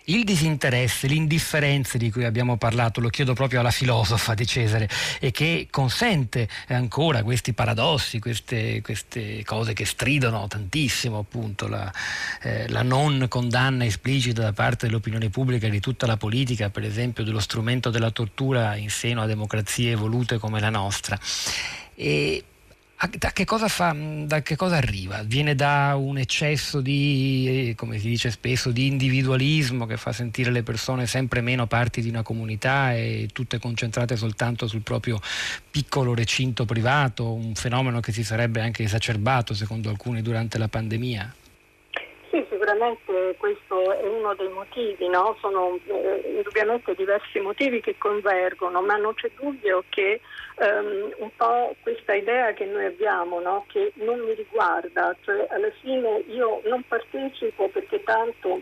Il 0.08 0.24
disinteresse, 0.24 1.08
l'indifferenza 1.08 1.98
di 1.98 2.12
cui 2.12 2.26
abbiamo 2.26 2.58
parlato, 2.58 3.00
lo 3.00 3.10
chiedo 3.10 3.34
proprio 3.34 3.62
alla 3.62 3.72
filosofa 3.72 4.36
di 4.36 4.46
Cesare, 4.46 4.88
e 5.20 5.32
che 5.32 5.68
consente 5.72 6.48
ancora 6.68 7.24
questi 7.24 7.54
paradossi, 7.54 8.20
queste, 8.20 8.82
queste 8.84 9.44
cose 9.44 9.74
che 9.74 9.84
stridono 9.86 10.46
tantissimo, 10.48 11.18
appunto, 11.18 11.68
la, 11.68 11.92
eh, 12.44 12.70
la, 12.70 12.84
non 12.84 13.26
condanna 13.28 13.84
esplicita 13.86 14.44
da 14.44 14.54
parte 14.54 14.86
dell'opinione 14.86 15.32
pubblica 15.32 15.68
di 15.70 15.80
tutta 15.80 16.06
la 16.06 16.18
politica, 16.18 16.70
per 16.70 16.84
esempio, 16.84 17.24
dello 17.24 17.40
strumento 17.40 17.90
della 17.90 18.12
tortura 18.12 18.76
in 18.76 18.92
seno 18.92 19.24
a 19.24 19.26
democrazie 19.26 19.94
evolute 19.94 20.38
come 20.38 20.60
la 20.60 20.70
nostra. 20.70 21.18
E 21.96 22.44
da 23.18 23.32
che, 23.32 23.46
fa, 23.46 23.94
da 24.24 24.42
che 24.42 24.56
cosa 24.56 24.78
arriva? 24.78 25.22
Viene 25.24 25.54
da 25.54 25.96
un 25.98 26.18
eccesso 26.18 26.80
di, 26.80 27.70
eh, 27.70 27.76
come 27.76 28.00
si 28.00 28.08
dice 28.08 28.32
spesso, 28.32 28.72
di 28.72 28.88
individualismo 28.88 29.86
che 29.86 29.98
fa 29.98 30.14
sentire 30.14 30.50
le 30.50 30.64
persone 30.64 31.06
sempre 31.06 31.42
meno 31.42 31.68
parti 31.68 32.02
di 32.02 32.08
una 32.08 32.24
comunità 32.24 32.94
e 32.94 33.28
tutte 33.34 33.60
concentrate 33.60 34.16
soltanto 34.16 34.66
sul 34.68 34.82
proprio 34.82 35.20
piccolo 35.70 36.16
recinto 36.16 36.64
privato, 36.64 37.34
un 37.34 37.54
fenomeno 37.56 38.00
che 38.00 38.14
si 38.14 38.24
sarebbe 38.24 38.62
anche 38.62 38.84
esacerbato 38.84 39.54
secondo 39.54 39.90
alcuni 39.90 40.22
durante 40.22 40.58
la 40.58 40.70
pandemia? 40.70 41.36
Sì, 42.32 42.46
sicuramente 42.50 43.36
questo 43.38 43.94
è 44.00 44.08
uno 44.08 44.34
dei 44.36 44.50
motivi, 44.50 45.08
no? 45.10 45.38
sono 45.42 45.78
eh, 45.86 46.36
indubbiamente 46.38 46.96
diversi 46.96 47.40
motivi 47.40 47.82
che 47.82 47.96
convergono, 47.98 48.82
ma 48.82 48.96
non 48.96 49.14
c'è 49.14 49.30
dubbio 49.38 49.84
che 49.90 50.22
um, 50.58 51.14
un 51.18 51.30
po' 51.36 51.76
questa 51.82 52.14
idea 52.14 52.54
che 52.54 52.66
noi 52.66 52.86
abbiamo, 52.86 53.40
no? 53.40 53.66
che 53.68 53.92
non 53.96 54.20
mi 54.20 54.34
riguarda, 54.34 55.16
cioè 55.24 55.48
alla 55.50 55.72
fine 55.82 56.24
io 56.28 56.62
non 56.66 56.84
partecipo 56.88 57.70
perché 57.70 58.04
tanto 58.04 58.62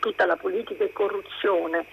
tutta 0.00 0.26
la 0.26 0.36
politica 0.36 0.84
è 0.84 0.92
corruzione, 0.92 1.86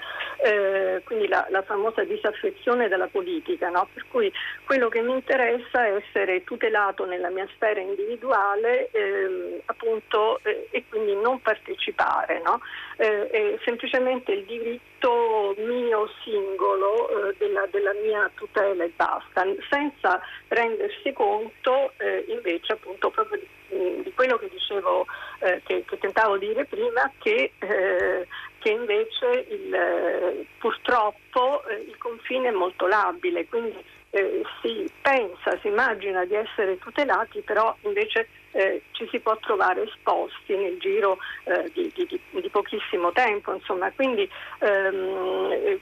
eh, 0.43 1.01
quindi 1.05 1.27
la, 1.27 1.45
la, 1.49 1.61
famosa 1.63 2.03
disaffezione 2.03 2.87
della 2.87 3.07
politica, 3.07 3.69
no? 3.69 3.87
per 3.93 4.05
cui 4.09 4.31
quello 4.65 4.89
che 4.89 5.01
mi 5.01 5.13
interessa 5.13 5.85
è 5.85 5.95
essere 5.95 6.43
tutelato 6.43 7.05
nella 7.05 7.29
mia 7.29 7.47
sfera 7.55 7.79
individuale 7.79 8.89
eh, 8.91 9.61
appunto, 9.65 10.39
eh, 10.43 10.67
e 10.71 10.83
quindi 10.89 11.15
non 11.15 11.41
partecipare, 11.41 12.41
no? 12.43 12.59
Eh, 12.97 13.59
semplicemente 13.65 14.31
il 14.31 14.45
diritto 14.45 15.53
mio 15.57 16.09
singolo 16.23 17.29
eh, 17.29 17.35
della, 17.37 17.67
della, 17.69 17.91
mia 17.93 18.31
tutela 18.35 18.85
e 18.85 18.91
basta, 18.95 19.45
senza 19.69 20.21
rendersi 20.47 21.11
conto 21.11 21.91
eh, 21.97 22.23
invece 22.29 22.73
appunto 22.73 23.09
proprio 23.09 23.39
di 23.39 23.47
di 23.67 24.13
quello 24.13 24.37
che 24.37 24.49
dicevo, 24.49 25.05
eh, 25.39 25.61
che, 25.65 25.83
che, 25.85 25.97
tentavo 25.97 26.37
di 26.37 26.47
dire 26.47 26.65
prima, 26.65 27.11
che, 27.17 27.51
eh, 27.57 28.27
che 28.59 28.69
invece 28.69 29.45
il, 29.49 30.45
purtroppo 30.59 31.63
il 31.85 31.97
confine 31.97 32.49
è 32.49 32.51
molto 32.51 32.87
labile, 32.87 33.47
quindi 33.47 33.83
eh, 34.11 34.43
si 34.61 34.89
pensa, 35.01 35.57
si 35.61 35.67
immagina 35.67 36.25
di 36.25 36.35
essere 36.35 36.77
tutelati, 36.77 37.41
però 37.41 37.75
invece 37.81 38.27
eh, 38.55 38.83
ci 38.91 39.07
si 39.11 39.19
può 39.19 39.37
trovare 39.37 39.83
esposti 39.83 40.55
nel 40.55 40.77
giro 40.79 41.17
eh, 41.43 41.69
di, 41.73 41.91
di, 41.93 42.19
di, 42.31 42.49
pochissimo 42.49 43.11
tempo. 43.11 43.53
Insomma. 43.53 43.91
Quindi 43.91 44.29
ehm, 44.59 45.79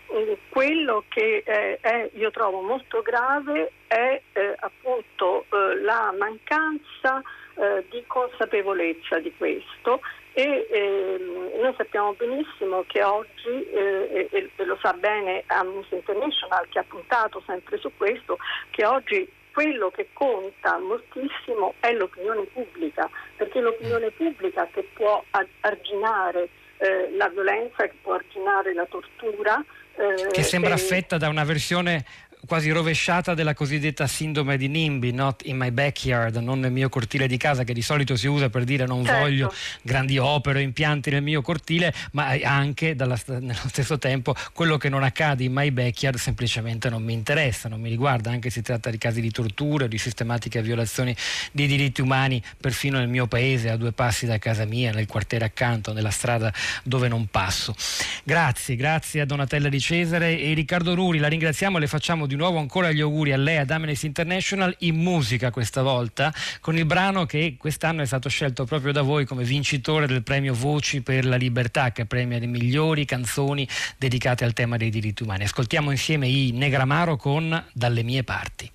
quello 0.50 1.04
che 1.08 1.44
è, 1.44 2.10
io 2.14 2.32
trovo 2.32 2.62
molto 2.62 3.02
grave 3.02 3.72
è 3.88 4.22
appunto 4.60 5.46
la 5.84 6.14
mancanza 6.18 7.22
eh, 7.56 7.86
di 7.90 8.04
consapevolezza 8.08 9.20
di 9.20 9.32
questo 9.38 10.02
e 10.34 10.68
ehm, 10.72 11.62
noi 11.62 11.74
sappiamo 11.78 12.14
benissimo 12.14 12.84
che 12.88 13.04
oggi, 13.04 13.70
eh, 13.70 14.28
e, 14.32 14.50
e, 14.56 14.66
lo 14.66 14.78
sa 14.82 14.94
bene 14.94 15.44
Amnesty 15.46 15.98
International 15.98 16.68
che 16.70 16.80
ha 16.80 16.86
puntato 16.88 17.44
sempre 17.46 17.78
su 17.78 17.92
questo, 17.96 18.38
che 18.72 18.84
oggi 18.84 19.30
quello 19.54 19.92
che 19.92 20.10
conta 20.14 20.80
moltissimo 20.80 21.76
è 21.80 21.94
l'opinione 21.94 22.44
pubblica, 22.52 23.10
perché 23.38 23.60
è 23.60 23.62
l'opinione 23.62 24.10
pubblica 24.12 24.68
che 24.74 24.90
può 24.94 25.24
arginare 25.62 26.50
eh, 26.78 27.12
la 27.16 27.30
violenza, 27.30 27.84
che 27.84 27.94
può 28.02 28.14
arginare 28.14 28.74
la 28.74 28.86
tortura. 28.86 29.64
Eh, 29.96 30.32
che 30.32 30.42
sembra 30.42 30.74
affetta 30.74 31.18
da 31.18 31.30
una 31.30 31.44
versione 31.44 32.04
quasi 32.48 32.72
rovesciata 32.72 33.34
della 33.34 33.54
cosiddetta 33.54 34.08
sindrome 34.08 34.58
di 34.58 34.68
NIMBY, 34.68 35.12
not 35.12 35.42
in 35.46 35.58
my 35.58 35.72
backyard, 35.72 36.38
non 36.38 36.60
nel 36.60 36.72
mio 36.72 36.90
cortile 36.90 37.28
di 37.28 37.38
casa, 37.38 37.64
che 37.64 37.74
di 37.74 37.82
solito 37.82 38.16
si 38.16 38.28
usa 38.28 38.50
per 38.50 38.64
dire 38.64 38.86
non 38.86 39.06
certo. 39.06 39.20
voglio 39.20 39.54
grandi 39.82 40.18
opere 40.18 40.60
o 40.60 40.62
impianti 40.62 41.10
nel 41.12 41.22
mio 41.22 41.42
cortile, 41.42 41.94
ma 42.12 42.30
anche 42.44 42.96
dalla, 42.96 43.20
nello 43.28 43.68
stesso 43.68 43.98
tempo 44.00 44.34
quello 44.54 44.78
che 44.78 44.90
non 44.90 45.04
accade 45.04 45.44
in 45.44 45.54
my 45.54 45.70
backyard 45.72 46.18
semplicemente 46.18 46.90
non 46.90 47.04
mi 47.04 47.14
interessa, 47.14 47.70
non 47.70 47.80
mi 47.80 47.90
riguarda, 47.90 48.32
anche 48.32 48.50
se 48.50 48.54
si 48.54 48.62
tratta 48.62 48.90
di 48.90 48.98
casi 48.98 49.20
di 49.20 49.32
tortura 49.32 49.86
o 49.86 49.88
di 49.88 49.98
sistematiche 49.98 50.62
violazioni 50.62 51.16
dei 51.52 51.68
diritti 51.68 52.02
umani, 52.02 52.42
perfino 52.60 53.00
nel 53.00 53.10
mio 53.10 53.28
paese, 53.28 53.70
a 53.70 53.78
due 53.78 53.92
passi 53.92 54.26
da 54.26 54.38
casa 54.38 54.66
mia, 54.66 54.92
nel 54.92 55.08
quartiere 55.08 55.46
accanto, 55.46 55.92
nella 55.92 56.12
strada 56.12 56.54
dove 56.84 57.08
non 57.08 57.28
passo. 57.28 57.76
Grazie, 58.24 58.76
grazie 58.76 59.22
a 59.22 59.26
Donatella 59.26 59.70
Di 59.70 59.80
Cesare 59.80 60.40
e 60.40 60.54
Riccardo 60.54 60.94
Ruri, 60.94 61.18
la 61.18 61.28
ringraziamo 61.28 61.78
e 61.78 61.80
le 61.82 61.88
facciamo 61.88 62.26
di 62.26 62.33
di 62.34 62.40
nuovo 62.40 62.58
ancora 62.58 62.92
gli 62.92 63.00
auguri 63.00 63.32
a 63.32 63.38
lei, 63.38 63.58
ad 63.58 63.70
Amnesty 63.70 64.08
International, 64.08 64.76
in 64.80 64.96
musica 64.96 65.52
questa 65.52 65.84
volta, 65.84 66.34
con 66.60 66.76
il 66.76 66.86
brano 66.86 67.26
che 67.26 67.56
quest'anno 67.60 68.02
è 68.02 68.06
stato 68.06 68.28
scelto 68.28 68.66
proprio 68.66 68.92
da 68.92 69.04
voi 69.04 69.26
come 69.26 69.44
vincitore 69.44 70.08
del 70.08 70.24
premio 70.24 70.54
Voci 70.56 71.02
per 71.02 71.26
la 71.26 71.36
Libertà, 71.36 71.92
che 71.92 72.06
premia 72.06 72.40
le 72.40 72.48
migliori 72.48 73.06
canzoni 73.06 73.68
dedicate 73.98 74.44
al 74.44 74.54
tema 74.54 74.78
dei 74.78 74.90
diritti 74.90 75.22
umani. 75.24 75.44
Ascoltiamo 75.44 75.92
insieme 75.92 76.28
i 76.28 76.52
Negramaro 76.52 77.16
con 77.18 77.64
Dalle 77.72 78.02
mie 78.02 78.24
parti. 78.24 78.72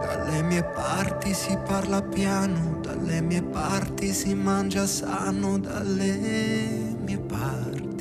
Dalle 0.00 0.42
mie 0.42 0.62
parti 0.62 1.34
si 1.34 1.58
parla 1.66 2.02
piano, 2.02 2.78
dalle 2.80 3.20
mie 3.20 3.42
parti 3.42 4.12
si 4.12 4.32
mangia 4.34 4.86
sano, 4.86 5.58
dalle 5.58 6.94
mie 7.00 7.18
parti 7.18 7.99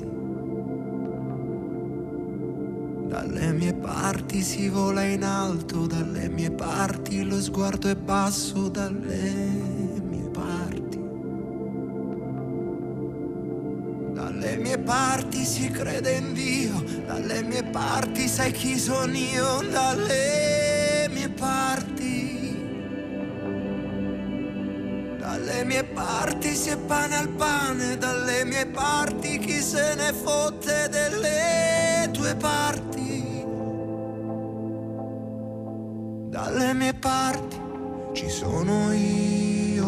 Dalle 3.09 3.51
mie 3.53 3.73
parti 3.73 4.43
si 4.43 4.69
vola 4.69 5.03
in 5.03 5.23
alto, 5.23 5.87
dalle 5.87 6.29
mie 6.29 6.51
parti 6.51 7.23
lo 7.23 7.41
sguardo 7.41 7.89
è 7.89 7.95
basso, 7.95 8.69
dalle 8.69 9.33
mie 10.07 10.29
parti. 10.29 10.99
Dalle 14.13 14.57
mie 14.57 14.77
parti 14.77 15.43
si 15.43 15.71
crede 15.71 16.17
in 16.17 16.33
Dio, 16.33 16.83
dalle 17.07 17.41
mie 17.41 17.63
parti 17.63 18.27
sai 18.27 18.51
chi 18.51 18.77
sono 18.77 19.17
io, 19.17 19.63
dalle 19.71 21.07
mie 21.09 21.29
parti. 21.29 22.38
Dalle 25.29 25.63
mie 25.63 25.83
parti 25.83 26.55
si 26.55 26.69
è 26.69 26.77
pane 26.77 27.15
al 27.15 27.29
pane, 27.29 27.99
dalle 27.99 28.43
mie 28.45 28.65
parti 28.65 29.37
chi 29.37 29.61
se 29.61 29.93
ne 29.93 30.11
fotte 30.11 30.89
delle 30.89 32.09
tue 32.11 32.35
parti. 32.35 33.45
Dalle 36.31 36.73
mie 36.73 36.95
parti 36.95 37.61
ci 38.13 38.27
sono 38.27 38.91
io. 38.91 39.87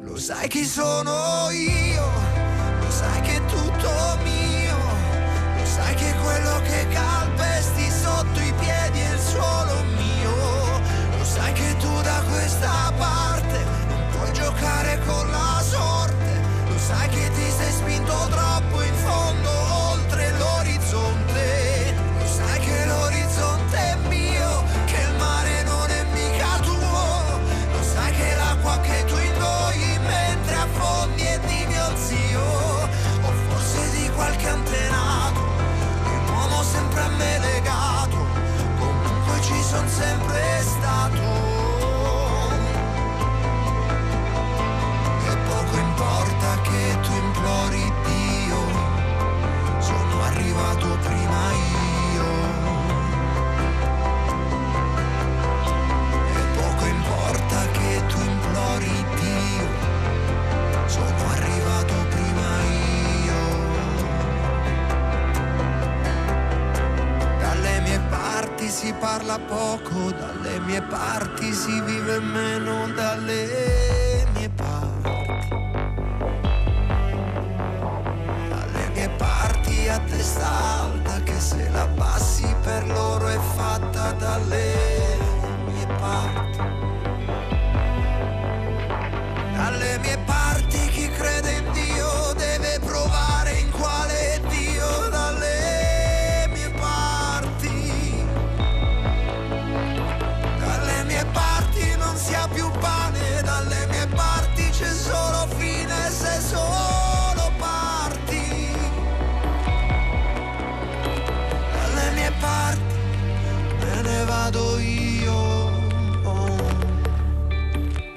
Lo 0.00 0.16
sai 0.16 0.48
chi 0.48 0.64
sono 0.64 1.50
io, 1.50 2.06
lo 2.80 2.90
sai 2.90 3.20
che 3.20 3.36
è 3.36 3.44
tutto 3.44 3.90
mio, 4.24 4.76
lo 5.58 5.66
sai 5.66 5.94
che 5.94 6.14
quello 6.22 6.60
che 6.62 6.86
calpesti 6.88 7.19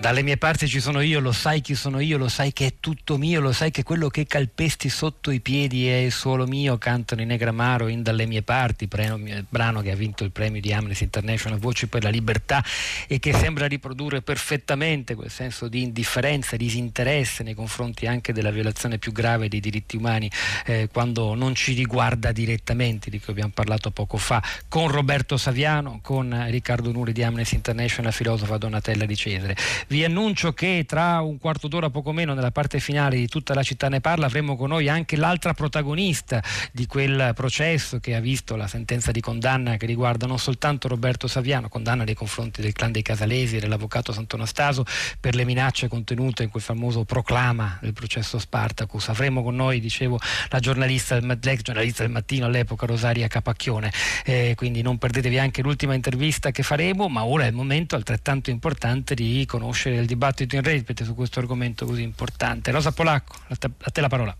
Dalle 0.03 0.21
mie 0.21 0.35
parti 0.35 0.67
ci 0.67 0.81
sono 0.81 0.99
io, 0.99 1.21
lo 1.21 1.31
sai 1.31 1.61
chi 1.61 1.75
sono 1.75 2.01
io, 2.01 2.17
lo 2.17 2.27
sai 2.27 2.51
che 2.51 2.65
è 2.65 2.73
tutto 2.81 3.17
mio, 3.17 3.39
lo 3.39 3.53
sai 3.53 3.71
che 3.71 3.83
quello 3.83 4.09
che 4.09 4.25
calpesti 4.25 4.89
sotto 4.89 5.31
i 5.31 5.39
piedi 5.39 5.87
è 5.87 6.09
solo 6.09 6.45
mio, 6.45 6.77
cantano 6.77 7.21
i 7.21 7.25
Negramaro 7.25 7.87
in 7.87 8.03
Dalle 8.03 8.25
mie 8.25 8.41
parti, 8.41 8.89
brano 8.89 9.79
che 9.79 9.91
ha 9.91 9.95
vinto 9.95 10.25
il 10.25 10.31
premio 10.31 10.59
di 10.59 10.73
Amnesty 10.73 11.05
International 11.05 11.57
Voci 11.57 11.87
per 11.87 12.03
la 12.03 12.09
libertà 12.09 12.61
e 13.07 13.19
che 13.19 13.31
sembra 13.31 13.65
riprodurre 13.65 14.21
perfettamente 14.21 15.15
quel 15.15 15.31
senso 15.31 15.69
di 15.69 15.83
indifferenza, 15.83 16.57
disinteresse 16.57 17.41
nei 17.43 17.53
confronti 17.53 18.05
anche 18.05 18.33
della 18.33 18.51
violazione 18.51 18.97
più 18.97 19.13
grave 19.13 19.47
dei 19.47 19.61
diritti 19.61 19.95
umani 19.95 20.29
eh, 20.65 20.89
quando 20.91 21.33
non 21.33 21.55
ci 21.55 21.71
riguarda 21.71 22.33
direttamente, 22.33 23.09
di 23.09 23.21
cui 23.21 23.31
abbiamo 23.31 23.53
parlato 23.53 23.89
poco 23.89 24.17
fa, 24.17 24.43
con 24.67 24.89
Roberto 24.89 25.37
Saviano, 25.37 26.01
con 26.01 26.47
Riccardo 26.49 26.91
Nuri 26.91 27.13
di 27.13 27.23
Amnesty 27.23 27.55
International, 27.55 28.11
filosofa 28.11 28.57
Donatella 28.57 29.05
di 29.05 29.15
Cesare. 29.15 29.55
Vi 29.93 30.03
annuncio 30.03 30.53
che 30.53 30.85
tra 30.87 31.21
un 31.21 31.37
quarto 31.37 31.67
d'ora 31.67 31.91
poco 31.91 32.13
meno 32.13 32.33
nella 32.33 32.49
parte 32.49 32.79
finale 32.79 33.15
di 33.15 33.27
tutta 33.27 33.53
la 33.53 33.61
città 33.61 33.89
ne 33.89 34.01
parla 34.01 34.25
avremo 34.25 34.55
con 34.55 34.69
noi 34.69 34.89
anche 34.89 35.15
l'altra 35.15 35.53
protagonista 35.53 36.41
di 36.71 36.87
quel 36.87 37.33
processo 37.35 37.99
che 37.99 38.15
ha 38.15 38.19
visto 38.19 38.55
la 38.55 38.65
sentenza 38.65 39.11
di 39.11 39.21
condanna 39.21 39.77
che 39.77 39.85
riguarda 39.85 40.25
non 40.25 40.39
soltanto 40.39 40.87
Roberto 40.87 41.27
Saviano, 41.27 41.69
condanna 41.69 42.05
nei 42.05 42.15
confronti 42.15 42.63
del 42.63 42.73
clan 42.73 42.91
dei 42.91 43.03
Casalesi 43.03 43.57
e 43.57 43.59
dell'avvocato 43.59 44.11
Sant'Onastaso 44.11 44.83
per 45.19 45.35
le 45.35 45.45
minacce 45.45 45.87
contenute 45.87 46.41
in 46.41 46.49
quel 46.49 46.63
famoso 46.63 47.03
proclama 47.03 47.77
del 47.79 47.93
processo 47.93 48.39
Spartacus. 48.39 49.09
Avremo 49.09 49.43
con 49.43 49.55
noi, 49.55 49.79
dicevo, 49.79 50.19
la 50.49 50.57
giornalista, 50.57 51.19
l'ex 51.19 51.61
giornalista 51.61 52.01
del 52.01 52.11
mattino 52.11 52.47
all'epoca 52.47 52.87
Rosaria 52.87 53.27
Capacchione, 53.27 53.93
eh, 54.25 54.53
quindi 54.55 54.81
non 54.81 54.97
perdetevi 54.97 55.37
anche 55.37 55.61
l'ultima 55.61 55.93
intervista 55.93 56.49
che 56.49 56.63
faremo, 56.63 57.09
ma 57.09 57.25
ora 57.25 57.43
è 57.43 57.49
il 57.49 57.53
momento 57.53 57.95
altrettanto 57.95 58.49
importante 58.49 59.13
di 59.13 59.45
conoscere 59.45 59.81
il 59.89 60.05
dibattito 60.05 60.55
in 60.55 60.63
rete 60.63 61.03
su 61.03 61.15
questo 61.15 61.39
argomento 61.39 61.85
così 61.85 62.01
importante. 62.01 62.71
Rosa 62.71 62.91
Polacco, 62.91 63.35
a 63.47 63.89
te 63.91 64.01
la 64.01 64.09
parola. 64.09 64.35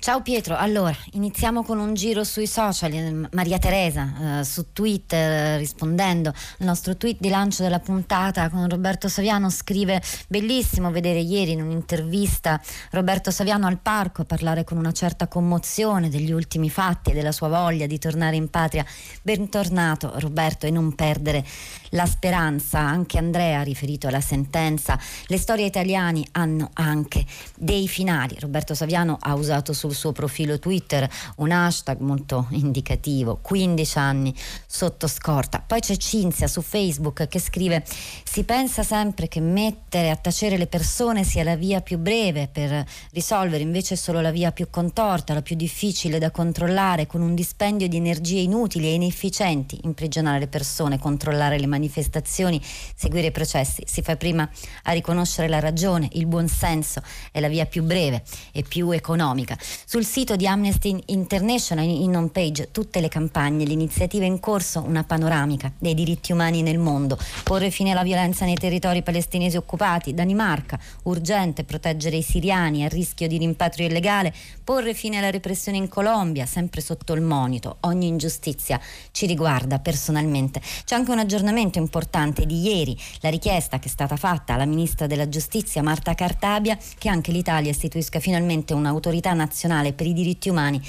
Ciao 0.00 0.22
Pietro, 0.22 0.56
allora 0.56 0.96
iniziamo 1.12 1.62
con 1.62 1.78
un 1.78 1.92
giro 1.92 2.24
sui 2.24 2.46
social. 2.46 2.90
Eh, 2.90 3.28
Maria 3.32 3.58
Teresa 3.58 4.38
eh, 4.40 4.44
su 4.44 4.72
Twitter 4.72 5.58
rispondendo 5.58 6.30
al 6.30 6.66
nostro 6.66 6.96
tweet 6.96 7.18
di 7.20 7.28
lancio 7.28 7.62
della 7.62 7.80
puntata 7.80 8.48
con 8.48 8.66
Roberto 8.66 9.10
Saviano 9.10 9.50
scrive 9.50 10.00
bellissimo 10.26 10.90
vedere 10.90 11.18
ieri 11.18 11.52
in 11.52 11.60
un'intervista 11.60 12.58
Roberto 12.92 13.30
Saviano 13.30 13.66
al 13.66 13.78
parco 13.78 14.24
parlare 14.24 14.64
con 14.64 14.78
una 14.78 14.92
certa 14.92 15.28
commozione 15.28 16.08
degli 16.08 16.32
ultimi 16.32 16.70
fatti 16.70 17.10
e 17.10 17.12
della 17.12 17.30
sua 17.30 17.48
voglia 17.48 17.84
di 17.84 17.98
tornare 17.98 18.36
in 18.36 18.48
patria. 18.48 18.86
Bentornato 19.20 20.14
Roberto 20.18 20.64
e 20.64 20.70
non 20.70 20.94
perdere 20.94 21.44
la 21.90 22.06
speranza. 22.06 22.78
Anche 22.78 23.18
Andrea 23.18 23.60
ha 23.60 23.64
riferito 23.64 24.08
alla 24.08 24.22
sentenza. 24.22 24.98
Le 25.26 25.36
storie 25.36 25.66
italiane 25.66 26.24
hanno 26.32 26.70
anche 26.72 27.26
dei 27.54 27.86
finali. 27.86 28.36
Roberto 28.40 28.74
Saviano 28.74 29.18
ha 29.20 29.34
usato 29.34 29.74
sul 29.90 29.94
suo 29.94 30.12
profilo 30.12 30.58
Twitter 30.58 31.08
un 31.36 31.50
hashtag 31.50 31.98
molto 32.00 32.46
indicativo, 32.50 33.38
15 33.42 33.98
anni 33.98 34.34
sotto 34.66 35.08
scorta. 35.08 35.62
Poi 35.66 35.80
c'è 35.80 35.96
Cinzia 35.96 36.46
su 36.46 36.62
Facebook 36.62 37.26
che 37.26 37.40
scrive 37.40 37.84
si 38.24 38.44
pensa 38.44 38.82
sempre 38.84 39.26
che 39.26 39.40
mettere 39.40 40.10
a 40.10 40.16
tacere 40.16 40.56
le 40.56 40.68
persone 40.68 41.24
sia 41.24 41.42
la 41.42 41.56
via 41.56 41.80
più 41.80 41.98
breve 41.98 42.48
per 42.50 42.84
risolvere, 43.12 43.62
invece 43.62 43.94
è 43.94 43.96
solo 43.96 44.20
la 44.20 44.30
via 44.30 44.52
più 44.52 44.68
contorta, 44.70 45.34
la 45.34 45.42
più 45.42 45.56
difficile 45.56 46.18
da 46.18 46.30
controllare, 46.30 47.06
con 47.06 47.20
un 47.20 47.34
dispendio 47.34 47.88
di 47.88 47.96
energie 47.96 48.38
inutili 48.38 48.86
e 48.86 48.94
inefficienti, 48.94 49.80
imprigionare 49.82 50.38
le 50.38 50.48
persone, 50.48 50.98
controllare 50.98 51.58
le 51.58 51.66
manifestazioni, 51.66 52.60
seguire 52.94 53.28
i 53.28 53.32
processi. 53.32 53.82
Si 53.86 54.02
fa 54.02 54.16
prima 54.16 54.48
a 54.84 54.92
riconoscere 54.92 55.48
la 55.48 55.58
ragione, 55.58 56.08
il 56.12 56.26
buon 56.26 56.46
senso 56.46 57.02
è 57.32 57.40
la 57.40 57.48
via 57.48 57.66
più 57.66 57.82
breve 57.82 58.22
e 58.52 58.62
più 58.62 58.90
economica. 58.92 59.58
Sul 59.84 60.04
sito 60.04 60.36
di 60.36 60.46
Amnesty 60.46 60.96
International 61.06 61.84
in 61.84 62.14
home 62.14 62.28
page 62.28 62.68
tutte 62.70 63.00
le 63.00 63.08
campagne, 63.08 63.64
le 63.64 63.72
iniziative 63.72 64.24
in 64.24 64.38
corso, 64.38 64.82
una 64.82 65.02
panoramica 65.02 65.72
dei 65.78 65.94
diritti 65.94 66.32
umani 66.32 66.62
nel 66.62 66.78
mondo, 66.78 67.18
porre 67.42 67.70
fine 67.70 67.90
alla 67.90 68.04
violenza 68.04 68.44
nei 68.44 68.54
territori 68.54 69.02
palestinesi 69.02 69.56
occupati, 69.56 70.14
Danimarca, 70.14 70.78
urgente 71.04 71.64
proteggere 71.64 72.16
i 72.16 72.22
siriani 72.22 72.84
a 72.84 72.88
rischio 72.88 73.26
di 73.26 73.38
rimpatrio 73.38 73.86
illegale, 73.86 74.32
porre 74.62 74.94
fine 74.94 75.18
alla 75.18 75.30
repressione 75.30 75.78
in 75.78 75.88
Colombia, 75.88 76.46
sempre 76.46 76.80
sotto 76.80 77.12
il 77.14 77.22
monito, 77.22 77.78
ogni 77.80 78.06
ingiustizia 78.06 78.80
ci 79.10 79.26
riguarda 79.26 79.80
personalmente. 79.80 80.60
C'è 80.84 80.94
anche 80.94 81.10
un 81.10 81.18
aggiornamento 81.18 81.78
importante 81.78 82.46
di 82.46 82.60
ieri, 82.60 82.96
la 83.20 83.30
richiesta 83.30 83.80
che 83.80 83.88
è 83.88 83.90
stata 83.90 84.16
fatta 84.16 84.54
alla 84.54 84.66
ministra 84.66 85.08
della 85.08 85.28
giustizia 85.28 85.82
Marta 85.82 86.14
Cartabia 86.14 86.78
che 86.96 87.08
anche 87.08 87.32
l'Italia 87.32 87.70
istituisca 87.70 88.20
finalmente 88.20 88.72
un'autorità 88.72 89.32
nazionale 89.32 89.68
per 89.70 90.06
i 90.06 90.12
diritti 90.12 90.48
umani 90.48 90.80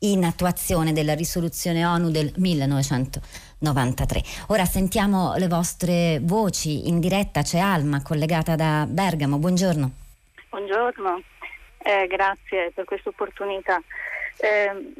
in 0.00 0.24
attuazione 0.24 0.92
della 0.92 1.14
risoluzione 1.14 1.86
ONU 1.86 2.10
del 2.10 2.32
1993. 2.36 4.22
Ora 4.48 4.64
sentiamo 4.64 5.34
le 5.36 5.46
vostre 5.46 6.18
voci 6.20 6.88
in 6.88 6.98
diretta, 6.98 7.42
c'è 7.42 7.58
Alma 7.60 8.02
collegata 8.02 8.56
da 8.56 8.86
Bergamo, 8.88 9.38
buongiorno. 9.38 9.90
Buongiorno, 10.50 11.22
eh, 11.78 12.08
grazie 12.08 12.72
per 12.74 12.84
questa 12.84 13.10
opportunità. 13.10 13.80
Eh, 14.38 14.92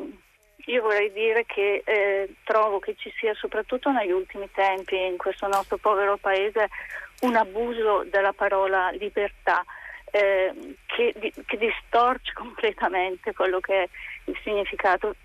io 0.66 0.82
vorrei 0.82 1.12
dire 1.12 1.44
che 1.44 1.82
eh, 1.84 2.36
trovo 2.44 2.78
che 2.78 2.94
ci 2.96 3.12
sia 3.18 3.34
soprattutto 3.34 3.90
negli 3.90 4.12
ultimi 4.12 4.48
tempi 4.54 4.96
in 4.96 5.16
questo 5.16 5.48
nostro 5.48 5.76
povero 5.76 6.16
paese 6.18 6.68
un 7.22 7.34
abuso 7.34 8.06
della 8.08 8.32
parola 8.32 8.90
libertà 8.90 9.64
eh, 10.14 10.76
che, 10.86 11.32
che, 11.44 11.56
distorce 11.56 12.32
completamente 12.38 13.32
quello 13.32 13.58
che 13.58 13.82
è 13.82 13.88
il 14.26 14.38
significato. 14.44 15.16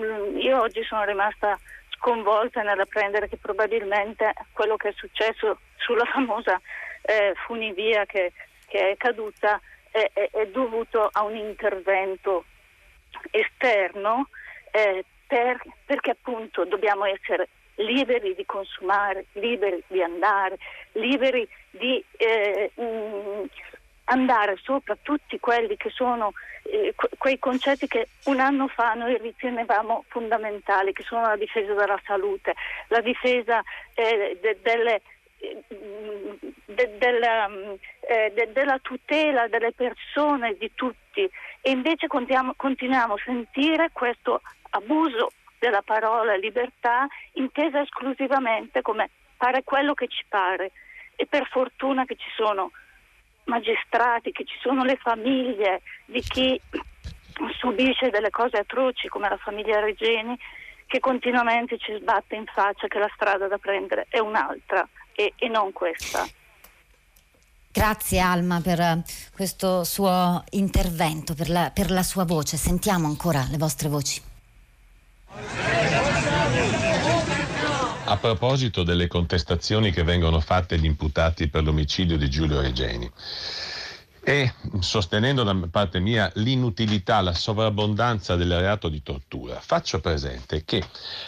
Mm, 0.00 0.38
io 0.38 0.60
oggi 0.60 0.82
sono 0.84 1.04
rimasta 1.04 1.58
sconvolta 1.90 2.62
nell'apprendere 2.62 3.28
che 3.28 3.36
probabilmente 3.36 4.32
quello 4.52 4.76
che 4.76 4.88
è 4.88 4.92
successo 4.96 5.58
sulla 5.76 6.04
famosa 6.10 6.58
eh, 7.02 7.34
funivia 7.46 8.06
che, 8.06 8.32
che, 8.66 8.92
è 8.92 8.96
caduta 8.96 9.60
è, 9.90 10.10
è, 10.14 10.30
è 10.30 10.46
dovuto 10.46 11.10
a 11.12 11.24
un 11.24 11.36
intervento 11.36 12.44
esterno 13.30 14.28
eh, 14.70 15.04
per, 15.26 15.60
perché 15.84 16.12
appunto 16.12 16.64
dobbiamo 16.64 17.04
essere 17.04 17.48
liberi 17.78 18.34
di 18.34 18.46
consumare, 18.46 19.26
liberi 19.32 19.82
di 19.86 20.02
andare, 20.02 20.58
liberi 20.92 21.46
di 21.70 22.02
eh, 22.16 22.70
mh, 22.74 22.82
mm, 22.82 23.44
andare 24.08 24.56
sopra 24.62 24.96
tutti 25.00 25.38
quelli 25.38 25.76
che 25.76 25.90
sono 25.90 26.32
eh, 26.62 26.94
quei 27.16 27.38
concetti 27.38 27.86
che 27.86 28.08
un 28.24 28.40
anno 28.40 28.68
fa 28.68 28.92
noi 28.94 29.16
ritenevamo 29.18 30.04
fondamentali, 30.08 30.92
che 30.92 31.02
sono 31.02 31.22
la 31.22 31.36
difesa 31.36 31.72
della 31.72 32.00
salute, 32.04 32.54
la 32.88 33.00
difesa 33.00 33.62
eh, 33.94 34.38
de, 34.40 34.58
delle 34.62 35.00
de, 36.66 36.96
della, 36.98 37.48
mm, 37.48 37.74
eh, 38.00 38.32
de, 38.34 38.52
della, 38.52 38.78
tutela 38.80 39.46
delle 39.48 39.72
persone, 39.72 40.56
di 40.58 40.70
tutti, 40.74 41.28
e 41.60 41.70
invece 41.70 42.06
continuiamo, 42.06 42.54
continuiamo 42.56 43.14
a 43.14 43.22
sentire 43.24 43.90
questo 43.92 44.42
abuso 44.70 45.32
della 45.58 45.82
parola 45.82 46.36
libertà 46.36 47.06
intesa 47.32 47.80
esclusivamente 47.80 48.82
come 48.82 49.10
fare 49.36 49.62
quello 49.64 49.94
che 49.94 50.08
ci 50.08 50.24
pare. 50.28 50.72
E 51.20 51.26
per 51.26 51.48
fortuna 51.48 52.04
che 52.04 52.14
ci 52.14 52.30
sono 52.36 52.70
magistrati, 53.48 54.30
che 54.30 54.44
ci 54.44 54.56
sono 54.60 54.84
le 54.84 54.96
famiglie 54.96 55.82
di 56.04 56.20
chi 56.20 56.60
subisce 57.58 58.10
delle 58.10 58.30
cose 58.30 58.58
atroci 58.58 59.08
come 59.08 59.28
la 59.28 59.36
famiglia 59.36 59.80
Regeni 59.80 60.38
che 60.86 61.00
continuamente 61.00 61.78
ci 61.78 61.96
sbatte 62.00 62.34
in 62.34 62.46
faccia 62.46 62.86
che 62.88 62.98
la 62.98 63.10
strada 63.14 63.46
da 63.46 63.58
prendere 63.58 64.06
è 64.08 64.18
un'altra 64.18 64.88
e, 65.12 65.34
e 65.36 65.48
non 65.48 65.72
questa. 65.72 66.26
Grazie 67.70 68.18
Alma 68.18 68.60
per 68.60 69.02
questo 69.34 69.84
suo 69.84 70.42
intervento, 70.50 71.34
per 71.34 71.50
la, 71.50 71.70
per 71.72 71.90
la 71.90 72.02
sua 72.02 72.24
voce. 72.24 72.56
Sentiamo 72.56 73.06
ancora 73.06 73.46
le 73.50 73.58
vostre 73.58 73.88
voci. 73.88 74.20
A 78.10 78.16
proposito 78.16 78.84
delle 78.84 79.06
contestazioni 79.06 79.92
che 79.92 80.02
vengono 80.02 80.40
fatte 80.40 80.76
agli 80.76 80.86
imputati 80.86 81.48
per 81.48 81.62
l'omicidio 81.62 82.16
di 82.16 82.30
Giulio 82.30 82.58
Regeni 82.58 83.12
e 84.24 84.54
sostenendo 84.80 85.42
da 85.42 85.54
parte 85.70 86.00
mia 86.00 86.32
l'inutilità, 86.36 87.20
la 87.20 87.34
sovrabbondanza 87.34 88.34
del 88.34 88.58
reato 88.58 88.88
di 88.88 89.02
tortura, 89.02 89.60
faccio 89.60 90.00
presente 90.00 90.64
che 90.64 90.82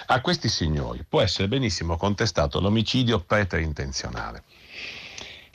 a 0.07 0.23
questi 0.23 0.49
signori 0.49 1.05
può 1.07 1.21
essere 1.21 1.49
benissimo 1.49 1.99
contestato 1.99 2.61
l'omicidio 2.61 3.21
preterintenzionale, 3.21 4.45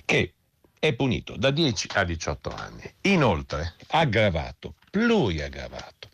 che 0.05 0.33
è 0.77 0.93
punito 0.93 1.37
da 1.37 1.49
10 1.49 1.87
a 1.93 2.03
18 2.03 2.53
anni. 2.55 2.93
Inoltre, 3.01 3.73
aggravato, 3.87 4.75
pluriaggravato, 4.91 6.09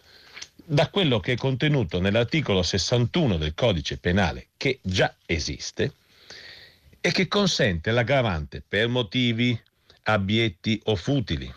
da 0.71 0.89
quello 0.89 1.19
che 1.19 1.33
è 1.33 1.35
contenuto 1.35 1.99
nell'articolo 1.99 2.63
61 2.63 3.35
del 3.35 3.53
codice 3.53 3.97
penale 3.97 4.47
che 4.55 4.79
già 4.81 5.13
esiste 5.25 5.95
e 7.01 7.11
che 7.11 7.27
consente 7.27 7.91
l'aggravante 7.91 8.63
per 8.65 8.87
motivi 8.87 9.59
abietti 10.03 10.79
o 10.85 10.95
futili, 10.95 11.53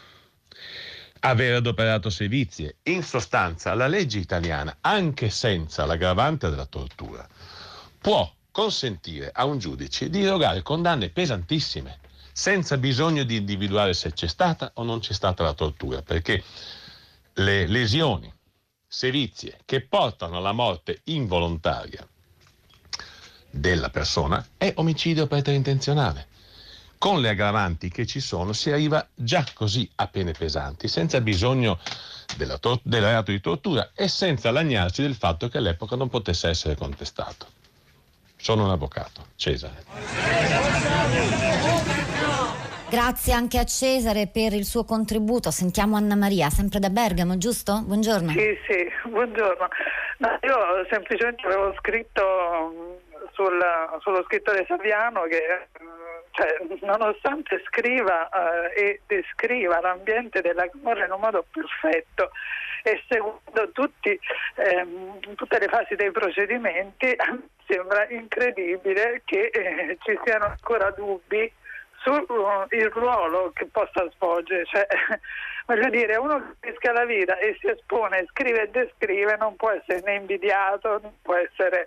aver 1.21 1.55
adoperato 1.55 2.11
sevizie. 2.11 2.79
In 2.85 3.05
sostanza 3.05 3.73
la 3.75 3.87
legge 3.87 4.19
italiana, 4.19 4.79
anche 4.81 5.31
senza 5.31 5.87
l'aggravante 5.87 6.51
della 6.51 6.67
tortura, 6.67 7.25
può 8.01 8.29
consentire 8.51 9.31
a 9.33 9.45
un 9.45 9.59
giudice 9.59 10.11
di 10.11 10.25
erogare 10.25 10.63
condanne 10.63 11.11
pesantissime, 11.11 12.01
senza 12.33 12.77
bisogno 12.79 13.23
di 13.23 13.37
individuare 13.37 13.95
se 13.95 14.13
c'è 14.13 14.27
stata 14.27 14.73
o 14.75 14.83
non 14.83 14.99
c'è 14.99 15.13
stata 15.13 15.45
la 15.45 15.55
tortura, 15.55 16.03
perché 16.03 16.43
le 17.35 17.69
lesioni 17.69 18.33
sevizie 18.95 19.59
che 19.65 19.81
portano 19.81 20.37
alla 20.37 20.53
morte 20.53 21.01
involontaria 21.05 22.07
della 23.51 23.91
persona 23.91 24.47
è 24.57 24.73
omicidio 24.77 25.27
preterintenzionale. 25.27 26.29
Con 26.97 27.21
le 27.21 27.31
aggravanti 27.31 27.91
che 27.91 28.07
ci 28.07 28.21
sono 28.21 28.53
si 28.53 28.71
arriva 28.71 29.05
già 29.13 29.45
così 29.53 29.91
a 29.97 30.07
pene 30.07 30.31
pesanti, 30.31 30.87
senza 30.87 31.21
bisogno 31.21 31.81
del 32.37 33.03
reato 33.03 33.33
di 33.33 33.41
tortura 33.41 33.91
e 33.95 34.07
senza 34.07 34.53
lagnarsi 34.53 35.03
del 35.03 35.17
fatto 35.17 35.49
che 35.49 35.59
all'epoca 35.59 35.97
non 35.97 36.09
potesse 36.09 36.49
essere 36.49 36.77
contestato. 36.77 37.47
Sono 38.37 38.65
un 38.65 38.71
avvocato, 38.71 39.27
Cesare. 39.35 39.85
Grazie 42.89 43.33
anche 43.33 43.59
a 43.59 43.65
Cesare 43.65 44.29
per 44.33 44.53
il 44.53 44.65
suo 44.65 44.85
contributo. 44.85 45.51
Sentiamo 45.51 45.97
Anna 45.97 46.15
Maria, 46.15 46.49
sempre 46.51 46.79
da 46.79 46.91
Bergamo, 46.91 47.39
giusto? 47.39 47.83
Buongiorno. 47.85 48.31
Sì, 48.31 48.59
sì, 48.69 48.89
buongiorno. 49.09 49.69
No, 50.19 50.39
io 50.43 50.87
semplicemente 50.91 51.47
avevo 51.47 51.75
scritto 51.79 52.23
mm, 52.23 53.27
sul, 53.33 53.61
sullo 54.01 54.23
scrittore 54.25 54.65
Saviano 54.69 55.23
che 55.23 55.69
mm, 55.83 55.95
cioè, 56.31 56.57
nonostante 56.83 57.63
scriva 57.67 58.29
eh, 58.29 58.81
e 58.81 59.01
descriva 59.07 59.81
l'ambiente 59.81 60.41
della 60.41 60.69
Camorra 60.69 61.07
in 61.07 61.13
un 61.13 61.21
modo 61.21 61.45
perfetto 61.51 62.31
e 62.83 63.03
seguendo 63.09 63.71
tutti, 63.73 64.19
ehm, 64.57 65.35
tutte 65.37 65.59
le 65.59 65.69
fasi 65.69 65.95
dei 65.95 66.11
procedimenti, 66.11 67.17
sembra 67.67 68.07
incredibile 68.11 69.23
che 69.25 69.47
eh, 69.47 69.97
ci 70.03 70.19
siano 70.23 70.45
ancora 70.45 70.91
dubbi 70.91 71.51
sul 72.05 72.25
uh, 72.29 72.67
ruolo 72.91 73.51
che 73.55 73.67
possa 73.67 74.09
svolgere. 74.15 74.65
Cioè, 74.67 74.87
voglio 75.67 75.89
dire, 75.89 76.17
uno 76.17 76.55
che 76.61 76.71
rischia 76.71 76.93
la 76.93 77.05
vita 77.05 77.39
e 77.39 77.57
si 77.59 77.69
espone, 77.69 78.27
scrive 78.31 78.63
e 78.63 78.71
descrive, 78.71 79.37
non 79.37 79.57
può 79.57 79.71
essere 79.71 80.03
né 80.05 80.17
invidiato, 80.17 81.01
non 81.03 81.15
può 81.23 81.35
essere 81.35 81.87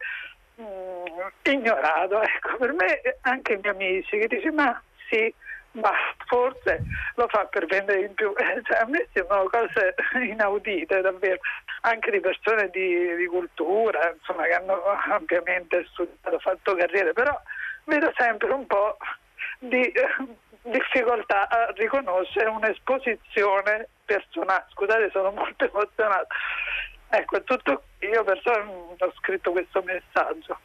mm, 0.59 1.05
ignorato. 1.43 2.21
Ecco, 2.21 2.57
per 2.57 2.73
me 2.73 3.01
anche 3.21 3.53
i 3.53 3.59
miei 3.61 3.73
amici 3.73 4.17
che 4.17 4.27
dicono 4.27 4.53
ma 4.55 4.81
sì, 5.07 5.33
ma 5.71 5.91
forse 6.25 6.83
lo 7.15 7.27
fa 7.27 7.45
per 7.45 7.67
vendere 7.67 8.01
in 8.01 8.13
più. 8.15 8.33
Cioè, 8.35 8.79
a 8.79 8.85
me 8.85 9.07
sembrano 9.13 9.47
cose 9.49 9.93
inaudite 10.19 11.01
davvero, 11.01 11.39
anche 11.81 12.09
di 12.11 12.19
persone 12.19 12.69
di, 12.71 13.15
di 13.15 13.25
cultura, 13.27 14.11
insomma, 14.17 14.43
che 14.43 14.53
hanno 14.53 14.81
ampiamente 15.09 15.85
studiato, 15.91 16.39
fatto 16.39 16.75
carriere, 16.75 17.13
però 17.13 17.39
vedo 17.85 18.11
sempre 18.17 18.51
un 18.51 18.65
po' 18.65 18.97
di 19.59 19.81
eh, 19.81 20.07
difficoltà 20.63 21.47
a 21.47 21.71
riconoscere 21.75 22.49
un'esposizione 22.49 23.89
personale. 24.05 24.65
Scusate, 24.69 25.09
sono 25.11 25.31
molto 25.31 25.65
emozionata. 25.65 26.27
Ecco, 27.09 27.41
tutto 27.43 27.83
io 27.99 28.23
personalmente 28.23 29.03
ho 29.03 29.13
scritto 29.17 29.51
questo 29.51 29.81
messaggio. 29.83 30.59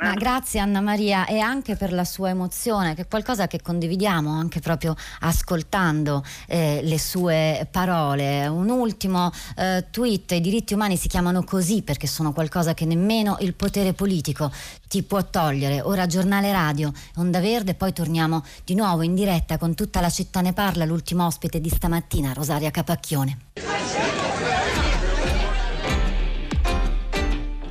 Ma 0.00 0.14
grazie 0.14 0.58
Anna 0.58 0.80
Maria 0.80 1.26
e 1.26 1.38
anche 1.38 1.76
per 1.76 1.92
la 1.92 2.04
sua 2.04 2.30
emozione, 2.30 2.94
che 2.94 3.02
è 3.02 3.08
qualcosa 3.08 3.46
che 3.46 3.60
condividiamo 3.60 4.30
anche 4.30 4.60
proprio 4.60 4.94
ascoltando 5.20 6.24
eh, 6.46 6.80
le 6.82 6.98
sue 6.98 7.68
parole. 7.70 8.46
Un 8.46 8.70
ultimo 8.70 9.30
eh, 9.56 9.86
tweet, 9.90 10.32
i 10.32 10.40
diritti 10.40 10.72
umani 10.72 10.96
si 10.96 11.08
chiamano 11.08 11.44
così 11.44 11.82
perché 11.82 12.06
sono 12.06 12.32
qualcosa 12.32 12.72
che 12.72 12.86
nemmeno 12.86 13.36
il 13.40 13.54
potere 13.54 13.92
politico 13.92 14.50
ti 14.88 15.02
può 15.02 15.22
togliere. 15.24 15.82
Ora 15.82 16.06
giornale 16.06 16.52
radio, 16.52 16.90
Onda 17.16 17.40
Verde, 17.40 17.74
poi 17.74 17.92
torniamo 17.92 18.42
di 18.64 18.74
nuovo 18.74 19.02
in 19.02 19.14
diretta 19.14 19.58
con 19.58 19.74
tutta 19.74 20.00
la 20.00 20.08
città 20.08 20.40
ne 20.40 20.54
parla, 20.54 20.86
l'ultimo 20.86 21.26
ospite 21.26 21.60
di 21.60 21.68
stamattina, 21.68 22.32
Rosaria 22.32 22.70
Capacchione. 22.70 23.38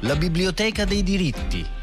La 0.01 0.15
biblioteca 0.15 0.85
dei 0.85 1.03
diritti 1.03 1.77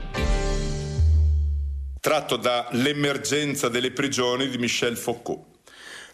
tratto 2.07 2.37
da 2.37 2.69
L'emergenza 2.71 3.69
delle 3.69 3.91
prigioni 3.91 4.49
di 4.49 4.59
Michel 4.59 4.97
Foucault. 4.97 5.56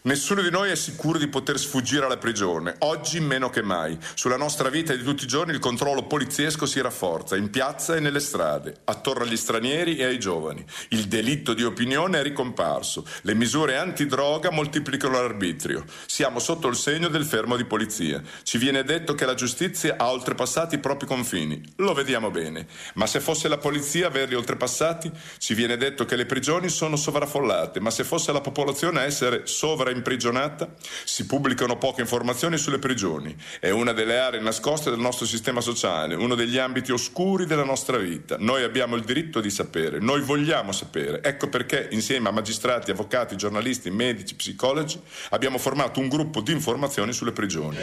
Nessuno 0.05 0.41
di 0.41 0.49
noi 0.49 0.69
è 0.69 0.75
sicuro 0.75 1.17
di 1.17 1.29
poter 1.29 1.57
sfuggire 1.57 2.03
alla 2.03 2.17
prigione, 2.17 2.75
oggi 2.79 3.21
meno 3.21 3.49
che 3.49 3.61
mai. 3.61 3.97
Sulla 4.15 4.35
nostra 4.35 4.67
vita 4.67 4.93
di 4.93 5.01
tutti 5.01 5.23
i 5.23 5.27
giorni 5.27 5.53
il 5.53 5.59
controllo 5.59 6.03
poliziesco 6.07 6.65
si 6.65 6.81
rafforza, 6.81 7.37
in 7.37 7.49
piazza 7.49 7.95
e 7.95 8.01
nelle 8.01 8.19
strade, 8.19 8.81
attorno 8.83 9.23
agli 9.23 9.37
stranieri 9.37 9.95
e 9.95 10.03
ai 10.03 10.19
giovani. 10.19 10.61
Il 10.89 11.05
delitto 11.05 11.53
di 11.53 11.63
opinione 11.63 12.19
è 12.19 12.21
ricomparso, 12.21 13.07
le 13.21 13.33
misure 13.33 13.77
antidroga 13.77 14.51
moltiplicano 14.51 15.13
l'arbitrio. 15.13 15.85
Siamo 16.05 16.39
sotto 16.39 16.67
il 16.67 16.75
segno 16.75 17.07
del 17.07 17.23
fermo 17.23 17.55
di 17.55 17.63
polizia. 17.63 18.21
Ci 18.43 18.57
viene 18.57 18.83
detto 18.83 19.15
che 19.15 19.25
la 19.25 19.35
giustizia 19.35 19.95
ha 19.97 20.11
oltrepassato 20.11 20.75
i 20.75 20.79
propri 20.79 21.07
confini. 21.07 21.63
Lo 21.77 21.93
vediamo 21.93 22.29
bene. 22.29 22.67
Ma 22.95 23.07
se 23.07 23.21
fosse 23.21 23.47
la 23.47 23.57
polizia 23.57 24.07
a 24.07 24.09
averli 24.09 24.35
oltrepassati, 24.35 25.09
ci 25.37 25.53
viene 25.53 25.77
detto 25.77 26.03
che 26.03 26.17
le 26.17 26.25
prigioni 26.25 26.67
sono 26.67 26.97
sovraffollate, 26.97 27.79
ma 27.79 27.89
se 27.89 28.03
fosse 28.03 28.33
la 28.33 28.41
popolazione 28.41 28.99
a 28.99 29.03
essere 29.03 29.47
sovra 29.47 29.91
imprigionata? 29.93 30.73
Si 31.03 31.25
pubblicano 31.25 31.77
poche 31.77 32.01
informazioni 32.01 32.57
sulle 32.57 32.79
prigioni. 32.79 33.35
È 33.59 33.69
una 33.69 33.93
delle 33.93 34.19
aree 34.19 34.41
nascoste 34.41 34.89
del 34.89 34.99
nostro 34.99 35.25
sistema 35.25 35.61
sociale, 35.61 36.15
uno 36.15 36.35
degli 36.35 36.57
ambiti 36.57 36.91
oscuri 36.91 37.45
della 37.45 37.63
nostra 37.63 37.97
vita. 37.97 38.35
Noi 38.39 38.63
abbiamo 38.63 38.95
il 38.95 39.03
diritto 39.03 39.39
di 39.39 39.49
sapere, 39.49 39.99
noi 39.99 40.21
vogliamo 40.21 40.71
sapere. 40.71 41.21
Ecco 41.23 41.49
perché 41.49 41.87
insieme 41.91 42.29
a 42.29 42.31
magistrati, 42.31 42.91
avvocati, 42.91 43.35
giornalisti, 43.35 43.89
medici, 43.89 44.35
psicologi 44.35 44.99
abbiamo 45.29 45.57
formato 45.57 45.99
un 45.99 46.09
gruppo 46.09 46.41
di 46.41 46.51
informazioni 46.51 47.13
sulle 47.13 47.31
prigioni. 47.31 47.77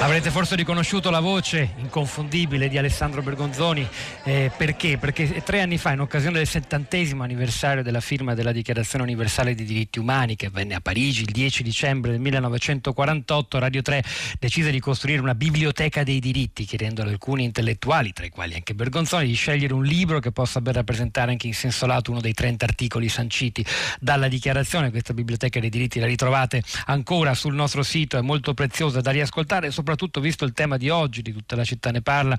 Avrete 0.00 0.30
forse 0.30 0.54
riconosciuto 0.54 1.10
la 1.10 1.18
voce 1.18 1.74
inconfondibile 1.76 2.68
di 2.68 2.78
Alessandro 2.78 3.20
Bergonzoni, 3.20 3.86
eh, 4.22 4.48
perché? 4.56 4.96
Perché 4.96 5.42
tre 5.42 5.60
anni 5.60 5.76
fa, 5.76 5.90
in 5.90 6.00
occasione 6.00 6.38
del 6.38 6.46
settantesimo 6.46 7.24
anniversario 7.24 7.82
della 7.82 8.00
firma 8.00 8.34
della 8.34 8.52
Dichiarazione 8.52 9.02
Universale 9.02 9.56
dei 9.56 9.66
Diritti 9.66 9.98
Umani, 9.98 10.36
che 10.36 10.46
avvenne 10.46 10.76
a 10.76 10.80
Parigi 10.80 11.22
il 11.22 11.32
10 11.32 11.64
dicembre 11.64 12.12
del 12.12 12.20
1948, 12.20 13.58
Radio 13.58 13.82
3 13.82 14.04
decise 14.38 14.70
di 14.70 14.78
costruire 14.78 15.20
una 15.20 15.34
biblioteca 15.34 16.04
dei 16.04 16.20
diritti, 16.20 16.64
chiedendo 16.64 17.02
ad 17.02 17.08
alcuni 17.08 17.42
intellettuali, 17.42 18.12
tra 18.12 18.24
i 18.24 18.30
quali 18.30 18.54
anche 18.54 18.74
Bergonzoni, 18.74 19.26
di 19.26 19.34
scegliere 19.34 19.74
un 19.74 19.84
libro 19.84 20.20
che 20.20 20.30
possa 20.30 20.60
ben 20.60 20.74
rappresentare 20.74 21.32
anche 21.32 21.48
in 21.48 21.54
senso 21.54 21.86
lato 21.86 22.12
uno 22.12 22.20
dei 22.20 22.34
30 22.34 22.64
articoli 22.64 23.08
sanciti 23.08 23.64
dalla 23.98 24.28
Dichiarazione. 24.28 24.90
Questa 24.90 25.12
biblioteca 25.12 25.58
dei 25.58 25.70
diritti 25.70 25.98
la 25.98 26.06
ritrovate 26.06 26.62
ancora 26.86 27.34
sul 27.34 27.54
nostro 27.54 27.82
sito, 27.82 28.16
è 28.16 28.22
molto 28.22 28.54
preziosa 28.54 29.00
da 29.00 29.10
riascoltare, 29.10 29.70
soprattutto 29.72 29.86
soprattutto 29.88 30.20
visto 30.20 30.44
il 30.44 30.52
tema 30.52 30.76
di 30.76 30.90
oggi, 30.90 31.22
di 31.22 31.32
tutta 31.32 31.56
la 31.56 31.64
città 31.64 31.90
ne 31.90 32.02
parla, 32.02 32.38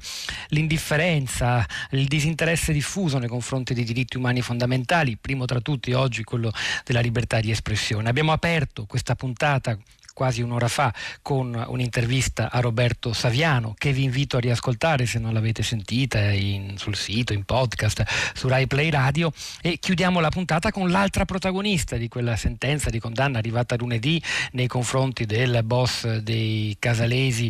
l'indifferenza, 0.49 1.65
il 1.91 2.05
disinteresse 2.05 2.71
diffuso 2.71 3.17
nei 3.17 3.27
confronti 3.27 3.73
dei 3.73 3.83
diritti 3.83 4.17
umani 4.17 4.41
fondamentali, 4.41 5.17
primo 5.17 5.45
tra 5.45 5.59
tutti 5.59 5.91
oggi 5.93 6.23
quello 6.23 6.51
della 6.85 6.99
libertà 6.99 7.39
di 7.39 7.49
espressione. 7.49 8.07
Abbiamo 8.07 8.31
aperto 8.31 8.85
questa 8.85 9.15
puntata 9.15 9.75
quasi 10.19 10.41
un'ora 10.41 10.67
fa 10.67 10.93
con 11.21 11.55
un'intervista 11.69 12.51
a 12.51 12.59
Roberto 12.59 13.13
Saviano 13.13 13.73
che 13.77 13.93
vi 13.93 14.03
invito 14.03 14.35
a 14.35 14.41
riascoltare 14.41 15.05
se 15.05 15.17
non 15.17 15.31
l'avete 15.31 15.63
sentita 15.63 16.19
in, 16.31 16.77
sul 16.77 16.97
sito, 16.97 17.31
in 17.31 17.45
podcast, 17.45 18.03
su 18.33 18.49
Rai 18.49 18.67
Play 18.67 18.89
Radio. 18.89 19.31
E 19.61 19.77
chiudiamo 19.79 20.19
la 20.19 20.27
puntata 20.27 20.73
con 20.73 20.89
l'altra 20.89 21.23
protagonista 21.23 21.95
di 21.95 22.09
quella 22.09 22.35
sentenza 22.35 22.89
di 22.89 22.99
condanna 22.99 23.37
arrivata 23.37 23.77
lunedì 23.77 24.21
nei 24.51 24.67
confronti 24.67 25.25
del 25.25 25.61
boss 25.63 26.17
dei 26.17 26.75
Casalesi 26.77 27.49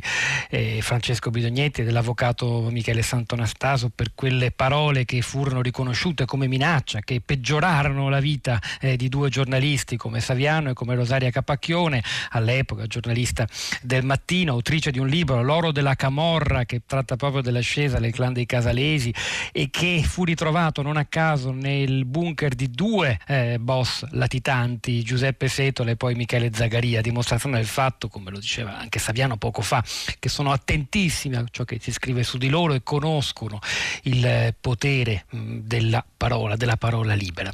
eh, 0.52 0.78
Francesco 0.84 1.32
Bidognetti 1.32 1.82
e 1.82 1.86
dell'avvocato 1.86 2.68
Michele 2.70 3.02
Santonastaso 3.02 3.90
per 3.90 4.12
quelle 4.14 4.52
parole 4.52 5.06
che 5.06 5.22
furono 5.22 5.64
riconosciute 5.64 6.26
come 6.26 6.48
minaccia, 6.48 7.00
che 7.00 7.20
peggiorarono 7.20 8.10
la 8.10 8.20
vita 8.20 8.62
eh, 8.80 8.96
di 8.96 9.10
due 9.10 9.30
giornalisti 9.30 9.98
come 9.98 10.20
Saviano 10.20 10.70
e 10.70 10.74
come 10.74 10.94
Rosaria 10.94 11.32
Capacchione 11.32 12.04
all'epoca 12.30 12.58
all'epoca, 12.60 12.86
giornalista 12.88 13.48
del 13.82 14.04
mattino, 14.04 14.54
autrice 14.54 14.92
di 14.92 15.00
un 15.00 15.08
libro, 15.08 15.42
L'oro 15.42 15.72
della 15.72 15.96
Camorra, 15.96 16.66
che 16.66 16.82
tratta 16.86 17.16
proprio 17.16 17.42
dell'ascesa 17.42 18.00
del 18.00 18.12
clan 18.12 18.34
dei 18.34 18.46
Casalesi 18.46 19.14
e 19.52 19.70
che 19.70 20.04
fu 20.06 20.24
ritrovato 20.24 20.82
non 20.82 20.98
a 20.98 21.06
caso 21.06 21.52
nel 21.52 22.06
bunker 22.06 22.54
di 22.54 22.70
due 22.70 23.18
eh, 23.28 23.58
boss 23.60 24.06
latitanti, 24.12 25.02
Giuseppe 25.04 25.48
Setola 25.48 25.92
e 25.92 25.96
poi 25.96 26.16
Michele 26.16 26.52
Zagaria, 26.54 27.02
dimostrazione 27.02 27.58
del 27.58 27.66
fatto, 27.66 28.10
come 28.10 28.32
lo 28.32 28.40
diceva 28.40 28.78
anche 28.78 29.00
Saviano 29.00 29.38
poco 29.38 29.62
fa, 29.62 29.84
che 30.20 30.30
sono 30.30 30.52
attentissimi 30.52 31.36
a 31.36 31.46
ciò 31.50 31.64
che 31.64 31.78
si 31.80 31.92
scrive 31.92 32.24
su 32.24 32.38
di 32.38 32.50
loro 32.50 32.74
e 32.74 32.82
conoscono 32.84 33.60
il 34.04 34.54
potere 34.60 35.26
mh, 35.30 35.60
della 35.60 36.04
parola, 36.18 36.56
della 36.56 36.78
parola 36.78 37.14
libera. 37.14 37.52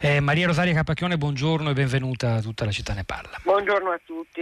Eh, 0.00 0.20
Maria 0.20 0.46
Rosaria 0.46 0.74
Capacchione, 0.74 1.16
buongiorno 1.16 1.70
e 1.70 1.72
benvenuta 1.72 2.34
a 2.34 2.40
tutta 2.40 2.64
la 2.64 2.72
città 2.72 2.92
ne 2.92 3.04
parla. 3.04 3.38
Buongiorno 3.42 3.90
a 3.90 4.00
tutti. 4.04 4.41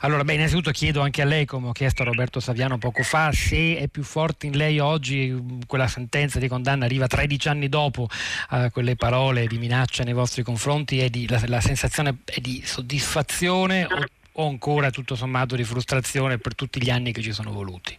Allora, 0.00 0.24
beh, 0.24 0.34
innanzitutto 0.34 0.70
chiedo 0.70 1.00
anche 1.00 1.22
a 1.22 1.24
lei, 1.24 1.44
come 1.44 1.68
ho 1.68 1.72
chiesto 1.72 2.02
a 2.02 2.04
Roberto 2.04 2.40
Saviano 2.40 2.78
poco 2.78 3.02
fa, 3.02 3.30
se 3.32 3.76
è 3.78 3.88
più 3.88 4.02
forte 4.02 4.46
in 4.46 4.56
lei 4.56 4.78
oggi 4.78 5.30
mm, 5.30 5.60
quella 5.66 5.86
sentenza 5.86 6.38
di 6.38 6.48
condanna 6.48 6.84
arriva 6.84 7.06
13 7.06 7.48
anni 7.48 7.68
dopo 7.68 8.08
uh, 8.50 8.70
quelle 8.70 8.96
parole 8.96 9.46
di 9.46 9.58
minaccia 9.58 10.04
nei 10.04 10.12
vostri 10.12 10.42
confronti, 10.42 11.00
è 11.00 11.08
la, 11.28 11.42
la, 11.46 11.60
sensazione 11.60 12.18
è 12.24 12.40
di 12.40 12.62
soddisfazione 12.64 13.84
o, 13.84 14.04
o 14.32 14.48
ancora 14.48 14.90
tutto 14.90 15.14
sommato 15.14 15.56
di 15.56 15.64
frustrazione 15.64 16.38
per 16.38 16.54
tutti 16.54 16.82
gli 16.82 16.90
anni 16.90 17.12
che 17.12 17.22
ci 17.22 17.32
sono 17.32 17.52
voluti? 17.52 17.96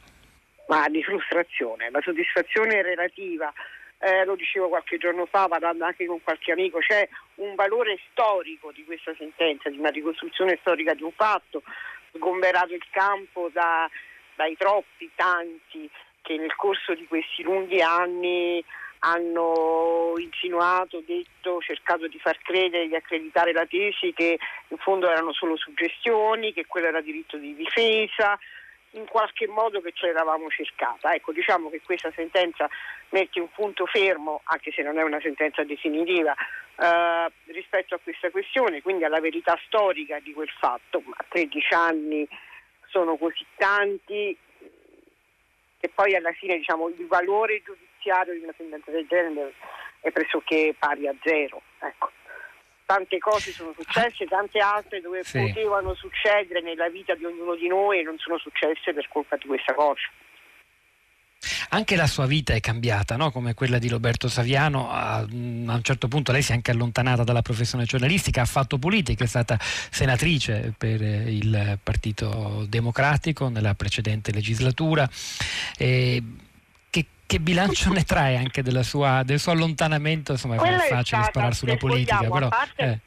Ma 0.67 0.87
di 0.87 1.03
frustrazione, 1.03 1.89
la 1.91 1.99
soddisfazione 2.01 2.79
è 2.79 2.81
relativa 2.81 3.51
eh, 4.01 4.25
lo 4.25 4.35
dicevo 4.35 4.67
qualche 4.67 4.97
giorno 4.97 5.27
fa, 5.27 5.47
parlando 5.47 5.85
anche 5.85 6.05
con 6.05 6.21
qualche 6.23 6.51
amico, 6.51 6.79
c'è 6.79 7.07
un 7.35 7.53
valore 7.55 7.99
storico 8.11 8.71
di 8.71 8.83
questa 8.83 9.13
sentenza, 9.17 9.69
di 9.69 9.77
una 9.77 9.89
ricostruzione 9.89 10.57
storica 10.61 10.93
di 10.93 11.03
un 11.03 11.11
fatto, 11.11 11.61
sgomberato 12.13 12.73
il 12.73 12.85
campo 12.89 13.49
da, 13.53 13.89
dai 14.35 14.57
troppi, 14.57 15.11
tanti 15.15 15.89
che 16.21 16.37
nel 16.37 16.55
corso 16.55 16.93
di 16.95 17.05
questi 17.05 17.43
lunghi 17.43 17.81
anni 17.81 18.63
hanno 19.03 20.13
insinuato, 20.17 21.03
detto, 21.05 21.59
cercato 21.61 22.07
di 22.07 22.19
far 22.19 22.37
credere, 22.39 22.87
di 22.87 22.95
accreditare 22.95 23.51
la 23.51 23.65
tesi 23.65 24.13
che 24.13 24.37
in 24.67 24.77
fondo 24.77 25.09
erano 25.09 25.33
solo 25.33 25.57
suggestioni, 25.57 26.53
che 26.53 26.65
quello 26.65 26.87
era 26.87 27.01
diritto 27.01 27.37
di 27.37 27.55
difesa, 27.55 28.37
in 28.91 29.05
qualche 29.05 29.47
modo 29.47 29.81
che 29.81 29.91
ce 29.93 30.07
l'eravamo 30.07 30.49
cercata. 30.49 31.13
Ecco, 31.13 31.31
diciamo 31.31 31.69
che 31.69 31.81
questa 31.81 32.11
sentenza 32.11 32.69
mette 33.09 33.39
un 33.39 33.49
punto 33.51 33.85
fermo, 33.85 34.41
anche 34.45 34.71
se 34.71 34.81
non 34.81 34.97
è 34.97 35.03
una 35.03 35.21
sentenza 35.21 35.63
definitiva, 35.63 36.33
eh, 36.33 37.31
rispetto 37.45 37.95
a 37.95 37.99
questa 38.01 38.29
questione, 38.31 38.81
quindi 38.81 39.03
alla 39.03 39.19
verità 39.19 39.57
storica 39.65 40.19
di 40.19 40.33
quel 40.33 40.49
fatto. 40.49 41.01
Ma 41.05 41.15
13 41.29 41.73
anni 41.73 42.27
sono 42.87 43.15
così 43.15 43.45
tanti 43.55 44.37
che 45.79 45.89
poi 45.89 46.15
alla 46.15 46.31
fine 46.33 46.57
diciamo, 46.57 46.89
il 46.89 47.07
valore 47.07 47.63
giudiziario 47.63 48.33
di 48.33 48.43
una 48.43 48.53
sentenza 48.55 48.91
del 48.91 49.07
genere 49.07 49.53
è 49.99 50.11
pressoché 50.11 50.75
pari 50.77 51.07
a 51.07 51.15
zero. 51.23 51.61
Tante 52.91 53.19
cose 53.19 53.53
sono 53.53 53.73
successe, 53.73 54.25
tante 54.25 54.59
altre 54.59 54.99
dove 54.99 55.23
sì. 55.23 55.39
potevano 55.39 55.93
succedere 55.93 56.59
nella 56.59 56.89
vita 56.89 57.15
di 57.15 57.23
ognuno 57.23 57.55
di 57.55 57.69
noi 57.69 57.99
e 57.99 58.03
non 58.03 58.17
sono 58.17 58.37
successe 58.37 58.93
per 58.93 59.07
colpa 59.07 59.37
di 59.37 59.47
questa 59.47 59.73
cosa. 59.73 60.01
Anche 61.69 61.95
la 61.95 62.05
sua 62.05 62.25
vita 62.25 62.53
è 62.53 62.59
cambiata, 62.59 63.15
no? 63.15 63.31
come 63.31 63.53
quella 63.53 63.79
di 63.79 63.87
Roberto 63.87 64.27
Saviano. 64.27 64.91
A, 64.91 65.19
a, 65.19 65.25
un 65.29 65.79
certo 65.83 66.09
punto 66.09 66.33
lei 66.33 66.41
si 66.41 66.51
è 66.51 66.55
anche 66.55 66.71
allontanata 66.71 67.23
dalla 67.23 67.41
professione 67.41 67.85
giornalistica, 67.85 68.41
ha 68.41 68.45
fatto 68.45 68.77
politica, 68.77 69.23
è 69.23 69.27
stata 69.27 69.57
senatrice 69.61 70.73
per 70.77 71.01
il 71.01 71.79
Partito 71.81 72.65
Democratico 72.67 73.47
nella 73.47 73.73
precedente 73.73 74.33
legislatura. 74.33 75.09
E 75.77 76.21
che 77.31 77.39
bilancio 77.39 77.93
ne 77.93 78.03
trae 78.03 78.35
anche 78.35 78.61
sua, 78.83 79.23
del 79.23 79.39
suo 79.39 79.53
allontanamento? 79.53 80.33
Insomma, 80.33 80.55
è 80.55 80.87
facile 80.89 81.23
sparare 81.23 81.53
sulla 81.53 81.77
politica, 81.77 82.17
vogliamo, 82.17 82.33
però... 82.33 82.47
A 82.47 82.49
parte, 82.49 82.83
eh. 82.83 82.99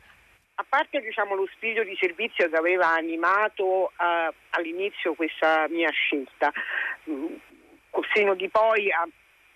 a 0.54 0.64
parte 0.66 1.00
diciamo, 1.02 1.34
lo 1.34 1.46
spirito 1.52 1.84
di 1.84 1.94
servizio 2.00 2.48
che 2.48 2.56
aveva 2.56 2.94
animato 2.94 3.92
uh, 3.92 4.32
all'inizio 4.50 5.12
questa 5.12 5.66
mia 5.68 5.90
scelta, 5.90 6.50
mm, 7.10 7.34
col 7.90 8.06
seno 8.14 8.34
di 8.34 8.48
poi 8.48 8.90
a, 8.90 9.06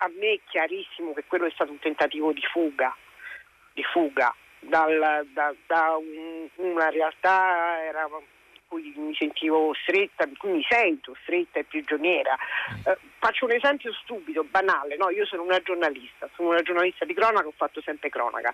a 0.05 0.09
me 0.21 0.33
è 0.35 0.41
chiarissimo 0.51 1.14
che 1.14 1.25
quello 1.27 1.47
è 1.47 1.51
stato 1.55 1.71
un 1.71 1.79
tentativo 1.79 2.35
di 2.35 2.43
fuga, 2.53 2.95
di 3.73 3.83
fuga 3.85 4.35
dal, 4.61 5.27
da, 5.33 5.55
da 5.66 5.97
un, 5.97 6.47
una 6.57 6.91
realtà 6.91 7.83
era 7.85 8.07
cui 8.69 8.93
mi 8.97 9.14
sentivo 9.14 9.75
stretta, 9.83 10.25
in 10.25 10.37
cui 10.37 10.51
mi 10.51 10.66
sento 10.69 11.16
stretta 11.23 11.59
e 11.59 11.64
prigioniera. 11.64 12.37
Eh, 12.85 12.97
faccio 13.19 13.47
un 13.47 13.53
esempio 13.53 13.93
stupido, 13.95 14.45
banale, 14.45 14.97
no? 14.97 15.11
io 15.11 15.25
sono 15.27 15.43
una 15.43 15.61
giornalista, 15.61 16.29
sono 16.37 16.51
una 16.51 16.62
giornalista 16.62 17.05
di 17.05 17.14
cronaca, 17.14 17.47
ho 17.47 17.55
fatto 17.57 17.81
sempre 17.81 18.11
cronaca. 18.11 18.53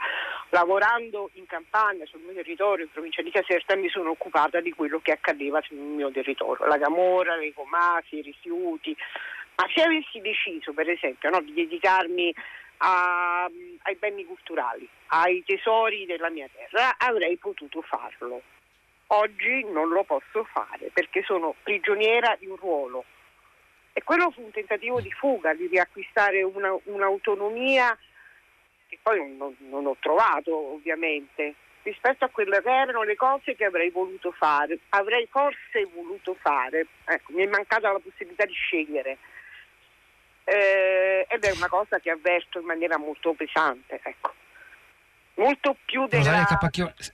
Lavorando 0.51 1.31
in 1.35 1.47
campagna 1.47 2.07
sul 2.07 2.21
mio 2.21 2.33
territorio, 2.33 2.85
in 2.85 2.91
provincia 2.91 3.23
di 3.23 3.31
Caserta, 3.31 3.77
mi 3.77 3.89
sono 3.89 4.11
occupata 4.11 4.61
di 4.61 4.73
quello 4.73 5.01
che 5.01 5.13
accadeva 5.13 5.61
sul 5.63 5.77
mio 5.77 6.11
territorio, 6.11 6.65
la 6.67 6.79
camorra, 6.79 7.37
le 7.37 7.53
comasi, 7.53 8.17
i 8.17 8.23
rifiuti. 8.23 8.97
Ma 9.57 9.67
se 9.75 9.83
avessi 9.83 10.21
deciso, 10.21 10.73
per 10.73 10.89
esempio, 10.89 11.31
no, 11.31 11.41
di 11.41 11.53
dedicarmi 11.53 12.35
a, 12.79 13.45
ai 13.83 13.95
beni 13.97 14.25
culturali, 14.25 14.89
ai 15.09 15.45
tesori 15.45 16.07
della 16.07 16.31
mia 16.31 16.49
terra, 16.53 16.97
avrei 16.99 17.37
potuto 17.37 17.83
farlo 17.83 18.43
Oggi 19.09 19.65
non 19.71 19.89
lo 19.89 20.05
posso 20.05 20.45
fare 20.45 20.91
perché 20.93 21.23
sono 21.23 21.55
prigioniera 21.63 22.37
di 22.39 22.47
un 22.47 22.57
ruolo. 22.57 23.05
E 23.93 24.03
quello 24.03 24.31
fu 24.31 24.43
un 24.43 24.51
tentativo 24.51 25.01
di 25.01 25.13
fuga, 25.13 25.55
di 25.55 25.67
riacquistare 25.67 26.43
una, 26.43 26.77
un'autonomia 26.85 27.97
che 28.89 28.99
poi 29.01 29.37
non, 29.37 29.55
non 29.69 29.87
ho 29.87 29.97
trovato 30.01 30.75
ovviamente 30.75 31.55
rispetto 31.83 32.25
a 32.25 32.29
quelle 32.29 32.63
che 32.63 32.71
erano 32.71 33.03
le 33.03 33.15
cose 33.15 33.55
che 33.55 33.65
avrei 33.65 33.91
voluto 33.91 34.33
fare, 34.33 34.79
avrei 34.91 35.29
forse 35.31 35.87
voluto 35.95 36.35
fare, 36.41 36.87
ecco, 37.05 37.33
mi 37.33 37.45
è 37.45 37.47
mancata 37.47 37.93
la 37.93 37.99
possibilità 37.99 38.47
di 38.47 38.55
scegliere. 38.55 39.19
Eh, 40.45 41.27
ed 41.29 41.45
è 41.45 41.53
una 41.53 41.69
cosa 41.69 41.99
che 42.01 42.11
avverto 42.11 42.59
in 42.59 42.67
maniera 42.67 42.99
molto 42.99 43.33
pesante, 43.35 44.01
ecco. 44.03 44.33
molto 45.35 45.77
più 45.85 46.07
della... 46.07 46.23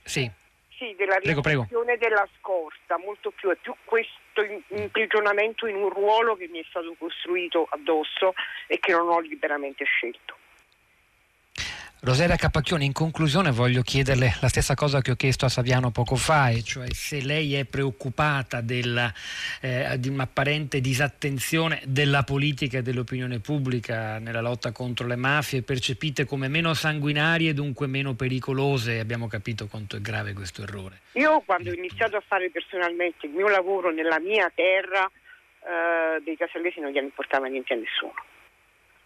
Sì 0.03 0.39
sì, 0.81 0.95
della 0.97 1.17
riflessione 1.17 1.97
della 1.97 2.27
scorsa, 2.39 2.97
molto 2.97 3.29
più, 3.29 3.51
è 3.51 3.55
più 3.55 3.75
questo 3.85 4.41
imprigionamento 4.69 5.67
in 5.67 5.75
un 5.75 5.89
ruolo 5.89 6.35
che 6.35 6.47
mi 6.47 6.59
è 6.59 6.65
stato 6.67 6.95
costruito 6.97 7.67
addosso 7.69 8.33
e 8.65 8.79
che 8.79 8.91
non 8.91 9.07
ho 9.09 9.19
liberamente 9.19 9.85
scelto. 9.85 10.35
Rosaria 12.03 12.35
Capacchioni, 12.35 12.83
in 12.83 12.93
conclusione 12.93 13.51
voglio 13.51 13.83
chiederle 13.83 14.35
la 14.41 14.47
stessa 14.47 14.73
cosa 14.73 15.01
che 15.01 15.11
ho 15.11 15.15
chiesto 15.15 15.45
a 15.45 15.49
Saviano 15.49 15.91
poco 15.91 16.15
fa, 16.15 16.49
e 16.49 16.63
cioè 16.63 16.91
se 16.91 17.21
lei 17.21 17.53
è 17.53 17.65
preoccupata 17.65 18.61
della, 18.61 19.13
eh, 19.61 19.99
di 19.99 20.09
un'apparente 20.09 20.81
disattenzione 20.81 21.79
della 21.85 22.23
politica 22.23 22.79
e 22.79 22.81
dell'opinione 22.81 23.37
pubblica 23.37 24.17
nella 24.17 24.41
lotta 24.41 24.71
contro 24.71 25.05
le 25.05 25.15
mafie, 25.15 25.61
percepite 25.61 26.25
come 26.25 26.47
meno 26.47 26.73
sanguinarie 26.73 27.51
e 27.51 27.53
dunque 27.53 27.85
meno 27.85 28.15
pericolose. 28.15 28.97
Abbiamo 28.97 29.27
capito 29.27 29.67
quanto 29.67 29.95
è 29.95 30.01
grave 30.01 30.33
questo 30.33 30.63
errore. 30.63 31.01
Io 31.11 31.41
quando 31.41 31.69
ho 31.69 31.73
iniziato 31.73 32.17
a 32.17 32.23
fare 32.25 32.49
personalmente 32.49 33.27
il 33.27 33.31
mio 33.33 33.47
lavoro 33.47 33.91
nella 33.91 34.19
mia 34.19 34.51
terra, 34.55 35.05
eh, 35.05 36.19
dei 36.23 36.35
casellesi 36.35 36.79
non 36.79 36.89
gli 36.89 36.97
importava 36.97 37.45
niente 37.45 37.73
a 37.73 37.77
nessuno. 37.77 38.15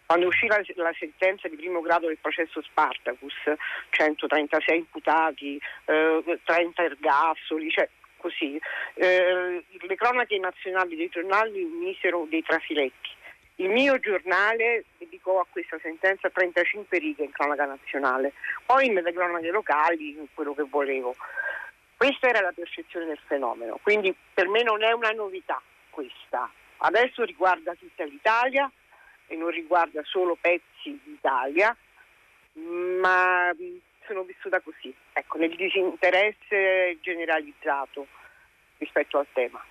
Quando 0.06 0.28
uscì 0.28 0.46
la, 0.46 0.62
la, 0.76 0.94
sentenza 0.96 1.48
di 1.48 1.56
primo 1.56 1.80
grado 1.80 2.06
del 2.06 2.18
processo 2.18 2.62
Spartacus, 2.62 3.34
136 3.90 4.78
imputati, 4.78 5.60
eh, 5.86 6.40
30 6.44 6.82
ergastoli, 6.82 7.70
cioè 7.70 7.88
così, 8.16 8.60
eh, 8.94 9.64
le 9.68 9.94
cronache 9.96 10.38
nazionali 10.38 10.96
dei 10.96 11.08
giornali 11.08 11.64
misero 11.64 12.26
dei 12.28 12.42
trafiletti. 12.42 13.14
Il 13.56 13.70
mio 13.70 13.98
giornale 13.98 14.84
dedicò 14.98 15.40
a 15.40 15.46
questa 15.48 15.78
sentenza 15.80 16.28
35 16.28 16.98
righe 16.98 17.24
in 17.24 17.30
cronaca 17.30 17.64
nazionale, 17.64 18.32
poi 18.64 18.90
nelle 18.90 19.12
cronache 19.12 19.50
locali 19.50 20.28
quello 20.34 20.54
che 20.54 20.64
volevo. 20.64 21.16
Questa 21.96 22.28
era 22.28 22.40
la 22.40 22.52
percezione 22.52 23.06
del 23.06 23.18
fenomeno, 23.26 23.78
quindi 23.82 24.14
per 24.34 24.48
me 24.48 24.62
non 24.62 24.82
è 24.82 24.92
una 24.92 25.10
novità 25.10 25.60
questa. 25.88 26.50
Adesso 26.78 27.24
riguarda 27.24 27.74
tutta 27.74 28.04
l'Italia, 28.04 28.70
e 29.26 29.36
non 29.36 29.50
riguarda 29.50 30.02
solo 30.04 30.36
pezzi 30.40 30.98
d'Italia, 31.02 31.76
ma 33.00 33.54
sono 34.06 34.22
vissuta 34.22 34.60
così, 34.60 34.94
ecco, 35.12 35.38
nel 35.38 35.54
disinteresse 35.54 36.98
generalizzato 37.00 38.06
rispetto 38.78 39.18
al 39.18 39.26
tema 39.32 39.62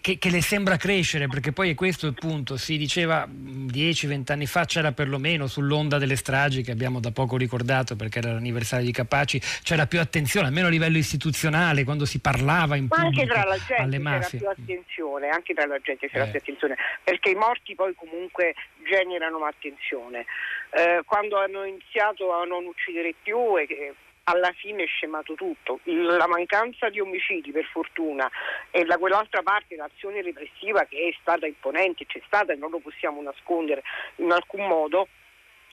che, 0.00 0.18
che, 0.18 0.30
le 0.30 0.40
sembra 0.40 0.76
crescere, 0.76 1.26
perché 1.26 1.50
poi 1.52 1.70
è 1.70 1.74
questo 1.74 2.06
il 2.06 2.14
punto. 2.14 2.56
Si 2.56 2.76
diceva 2.76 3.26
10-20 3.26 4.30
anni 4.30 4.46
fa 4.46 4.64
c'era 4.64 4.92
perlomeno 4.92 5.48
sull'onda 5.48 5.98
delle 5.98 6.14
stragi 6.14 6.62
che 6.62 6.70
abbiamo 6.70 7.00
da 7.00 7.10
poco 7.10 7.36
ricordato 7.36 7.96
perché 7.96 8.18
era 8.18 8.32
l'anniversario 8.32 8.86
di 8.86 8.92
Capaci, 8.92 9.40
c'era 9.62 9.86
più 9.86 9.98
attenzione, 9.98 10.46
almeno 10.46 10.68
a 10.68 10.70
livello 10.70 10.98
istituzionale, 10.98 11.82
quando 11.82 12.04
si 12.04 12.20
parlava 12.20 12.76
in 12.76 12.86
pubblico 12.86 13.20
anche 13.22 13.32
tra 13.32 13.44
la 13.44 13.56
gente 13.56 13.74
alle 13.82 13.98
mafie. 13.98 14.38
C'era 14.38 14.54
più 14.54 14.62
attenzione, 14.62 15.28
anche 15.28 15.54
tra 15.54 15.66
la 15.66 15.78
gente 15.80 16.08
c'era 16.08 16.24
eh. 16.24 16.30
più 16.30 16.38
attenzione, 16.38 16.76
perché 17.02 17.30
i 17.30 17.34
morti 17.34 17.74
poi 17.74 17.94
comunque 17.94 18.54
generano 18.86 19.44
attenzione. 19.44 20.26
Eh, 20.70 21.02
quando 21.06 21.38
hanno 21.38 21.64
iniziato 21.64 22.32
a 22.32 22.44
non 22.44 22.64
uccidere 22.66 23.14
più 23.22 23.58
e 23.58 23.94
alla 24.24 24.52
fine 24.52 24.84
è 24.84 24.86
scemato 24.86 25.34
tutto. 25.34 25.80
La 25.84 26.26
mancanza 26.26 26.88
di 26.88 27.00
omicidi, 27.00 27.50
per 27.52 27.64
fortuna, 27.64 28.30
e 28.70 28.84
da 28.84 28.98
quell'altra 28.98 29.42
parte 29.42 29.76
l'azione 29.76 30.22
repressiva 30.22 30.84
che 30.84 31.08
è 31.08 31.16
stata 31.20 31.46
imponente, 31.46 32.06
c'è 32.06 32.20
stata 32.26 32.52
e 32.52 32.56
non 32.56 32.70
lo 32.70 32.78
possiamo 32.78 33.20
nascondere 33.22 33.82
in 34.16 34.30
alcun 34.30 34.66
modo, 34.66 35.08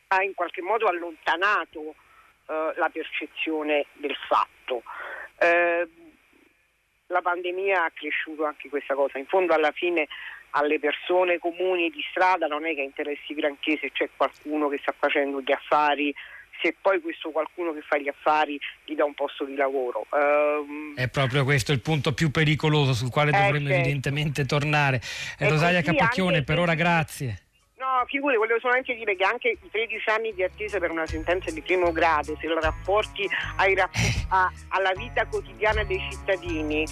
ha 0.08 0.24
in 0.24 0.34
qualche 0.34 0.62
modo 0.62 0.88
allontanato 0.88 1.95
eh, 2.47 2.74
la 2.76 2.89
percezione 2.89 3.86
del 3.93 4.16
fatto. 4.28 4.84
Eh, 5.38 5.88
la 7.08 7.22
pandemia 7.22 7.86
ha 7.86 7.91
cresciuto 7.93 8.45
anche 8.45 8.70
questa 8.70 8.95
cosa, 8.95 9.18
in 9.18 9.26
fondo 9.26 9.54
alla 9.54 9.72
fine 9.72 10.08
alle 10.52 10.80
persone 10.80 11.39
comuni 11.39 11.89
di 11.89 12.04
strada 12.10 12.47
non 12.47 12.66
è 12.66 12.76
che 12.76 12.82
interessi 12.82 13.34
granché 13.34 13.78
se 13.80 13.91
c'è 13.91 14.10
qualcuno 14.16 14.68
che 14.68 14.80
sta 14.82 14.93
facendo 14.97 15.39
gli 15.39 15.52
affari 15.52 16.14
se 16.62 16.76
poi 16.80 17.01
questo 17.01 17.32
qualcuno 17.32 17.74
che 17.74 17.82
fa 17.82 17.97
gli 17.97 18.07
affari 18.07 18.59
gli 18.86 18.95
dà 18.95 19.05
un 19.05 19.14
posto 19.14 19.45
di 19.45 19.55
lavoro. 19.55 20.05
Um, 20.12 20.95
è 20.95 21.09
proprio 21.09 21.43
questo 21.43 21.72
il 21.72 21.82
punto 21.82 22.14
più 22.14 22.32
pericoloso 22.32 22.93
sul 22.93 23.09
quale 23.09 23.32
eh, 23.32 23.41
dovremmo 23.41 23.68
certo. 23.68 23.82
evidentemente 23.82 24.45
tornare. 24.45 25.01
Eh, 25.38 25.49
Rosaria 25.49 25.82
Capacchione, 25.82 26.43
per 26.43 26.59
ora 26.59 26.76
grazie. 26.76 27.43
No, 27.82 28.05
figuri, 28.05 28.38
volevo 28.38 28.59
solamente 28.59 28.93
dire 28.93 29.16
che 29.16 29.24
anche 29.24 29.57
i 29.59 29.70
13 29.72 30.09
anni 30.12 30.34
di 30.36 30.43
attesa 30.43 30.78
per 30.78 30.91
una 30.91 31.07
sentenza 31.07 31.49
di 31.49 31.62
primo 31.62 31.91
grado, 31.91 32.38
se 32.39 32.45
lo 32.45 32.59
rapporti 32.59 33.28
ai, 33.57 33.76
a, 33.80 34.51
alla 34.68 34.91
vita 34.95 35.26
quotidiana 35.26 35.84
dei 35.84 35.99
cittadini, 36.12 36.86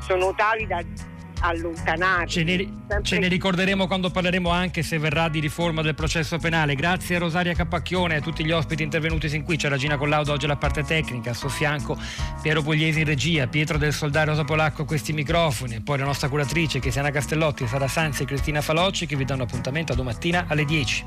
sono 0.00 0.34
tali 0.34 0.66
da 0.66 0.84
allontanarsi. 1.40 2.38
Ce 2.38 2.44
ne, 2.44 3.02
ce 3.02 3.18
ne 3.18 3.28
ricorderemo 3.28 3.86
quando 3.86 4.10
parleremo 4.10 4.50
anche 4.50 4.82
se 4.82 4.98
verrà 4.98 5.28
di 5.28 5.40
riforma 5.40 5.82
del 5.82 5.94
processo 5.94 6.38
penale. 6.38 6.74
Grazie 6.74 7.16
a 7.16 7.18
Rosaria 7.18 7.54
Capacchione 7.54 8.14
e 8.14 8.16
a 8.18 8.20
tutti 8.20 8.44
gli 8.44 8.52
ospiti 8.52 8.82
intervenuti 8.82 9.28
sin 9.28 9.44
qui. 9.44 9.56
C'è 9.56 9.68
Regina 9.68 9.96
Collaudo 9.96 10.32
oggi 10.32 10.44
alla 10.44 10.56
parte 10.56 10.82
tecnica, 10.82 11.30
a 11.30 11.34
suo 11.34 11.48
fianco 11.48 11.98
Piero 12.42 12.62
Pugliesi 12.62 13.00
in 13.00 13.06
regia, 13.06 13.46
Pietro 13.46 13.78
del 13.78 13.92
Soldario 13.92 14.30
Rosa 14.30 14.44
Polacco 14.44 14.82
a 14.82 14.84
questi 14.84 15.12
microfoni, 15.12 15.76
e 15.76 15.80
poi 15.80 15.98
la 15.98 16.04
nostra 16.04 16.28
curatrice 16.28 16.80
Cristiana 16.80 17.10
Castellotti, 17.10 17.66
Sara 17.66 17.88
Sanzi 17.88 18.22
e 18.22 18.26
Cristina 18.26 18.60
Falocci 18.60 19.06
che 19.06 19.16
vi 19.16 19.24
danno 19.24 19.44
appuntamento 19.44 19.92
a 19.92 19.96
domattina 19.96 20.46
alle 20.48 20.64
10. 20.64 21.04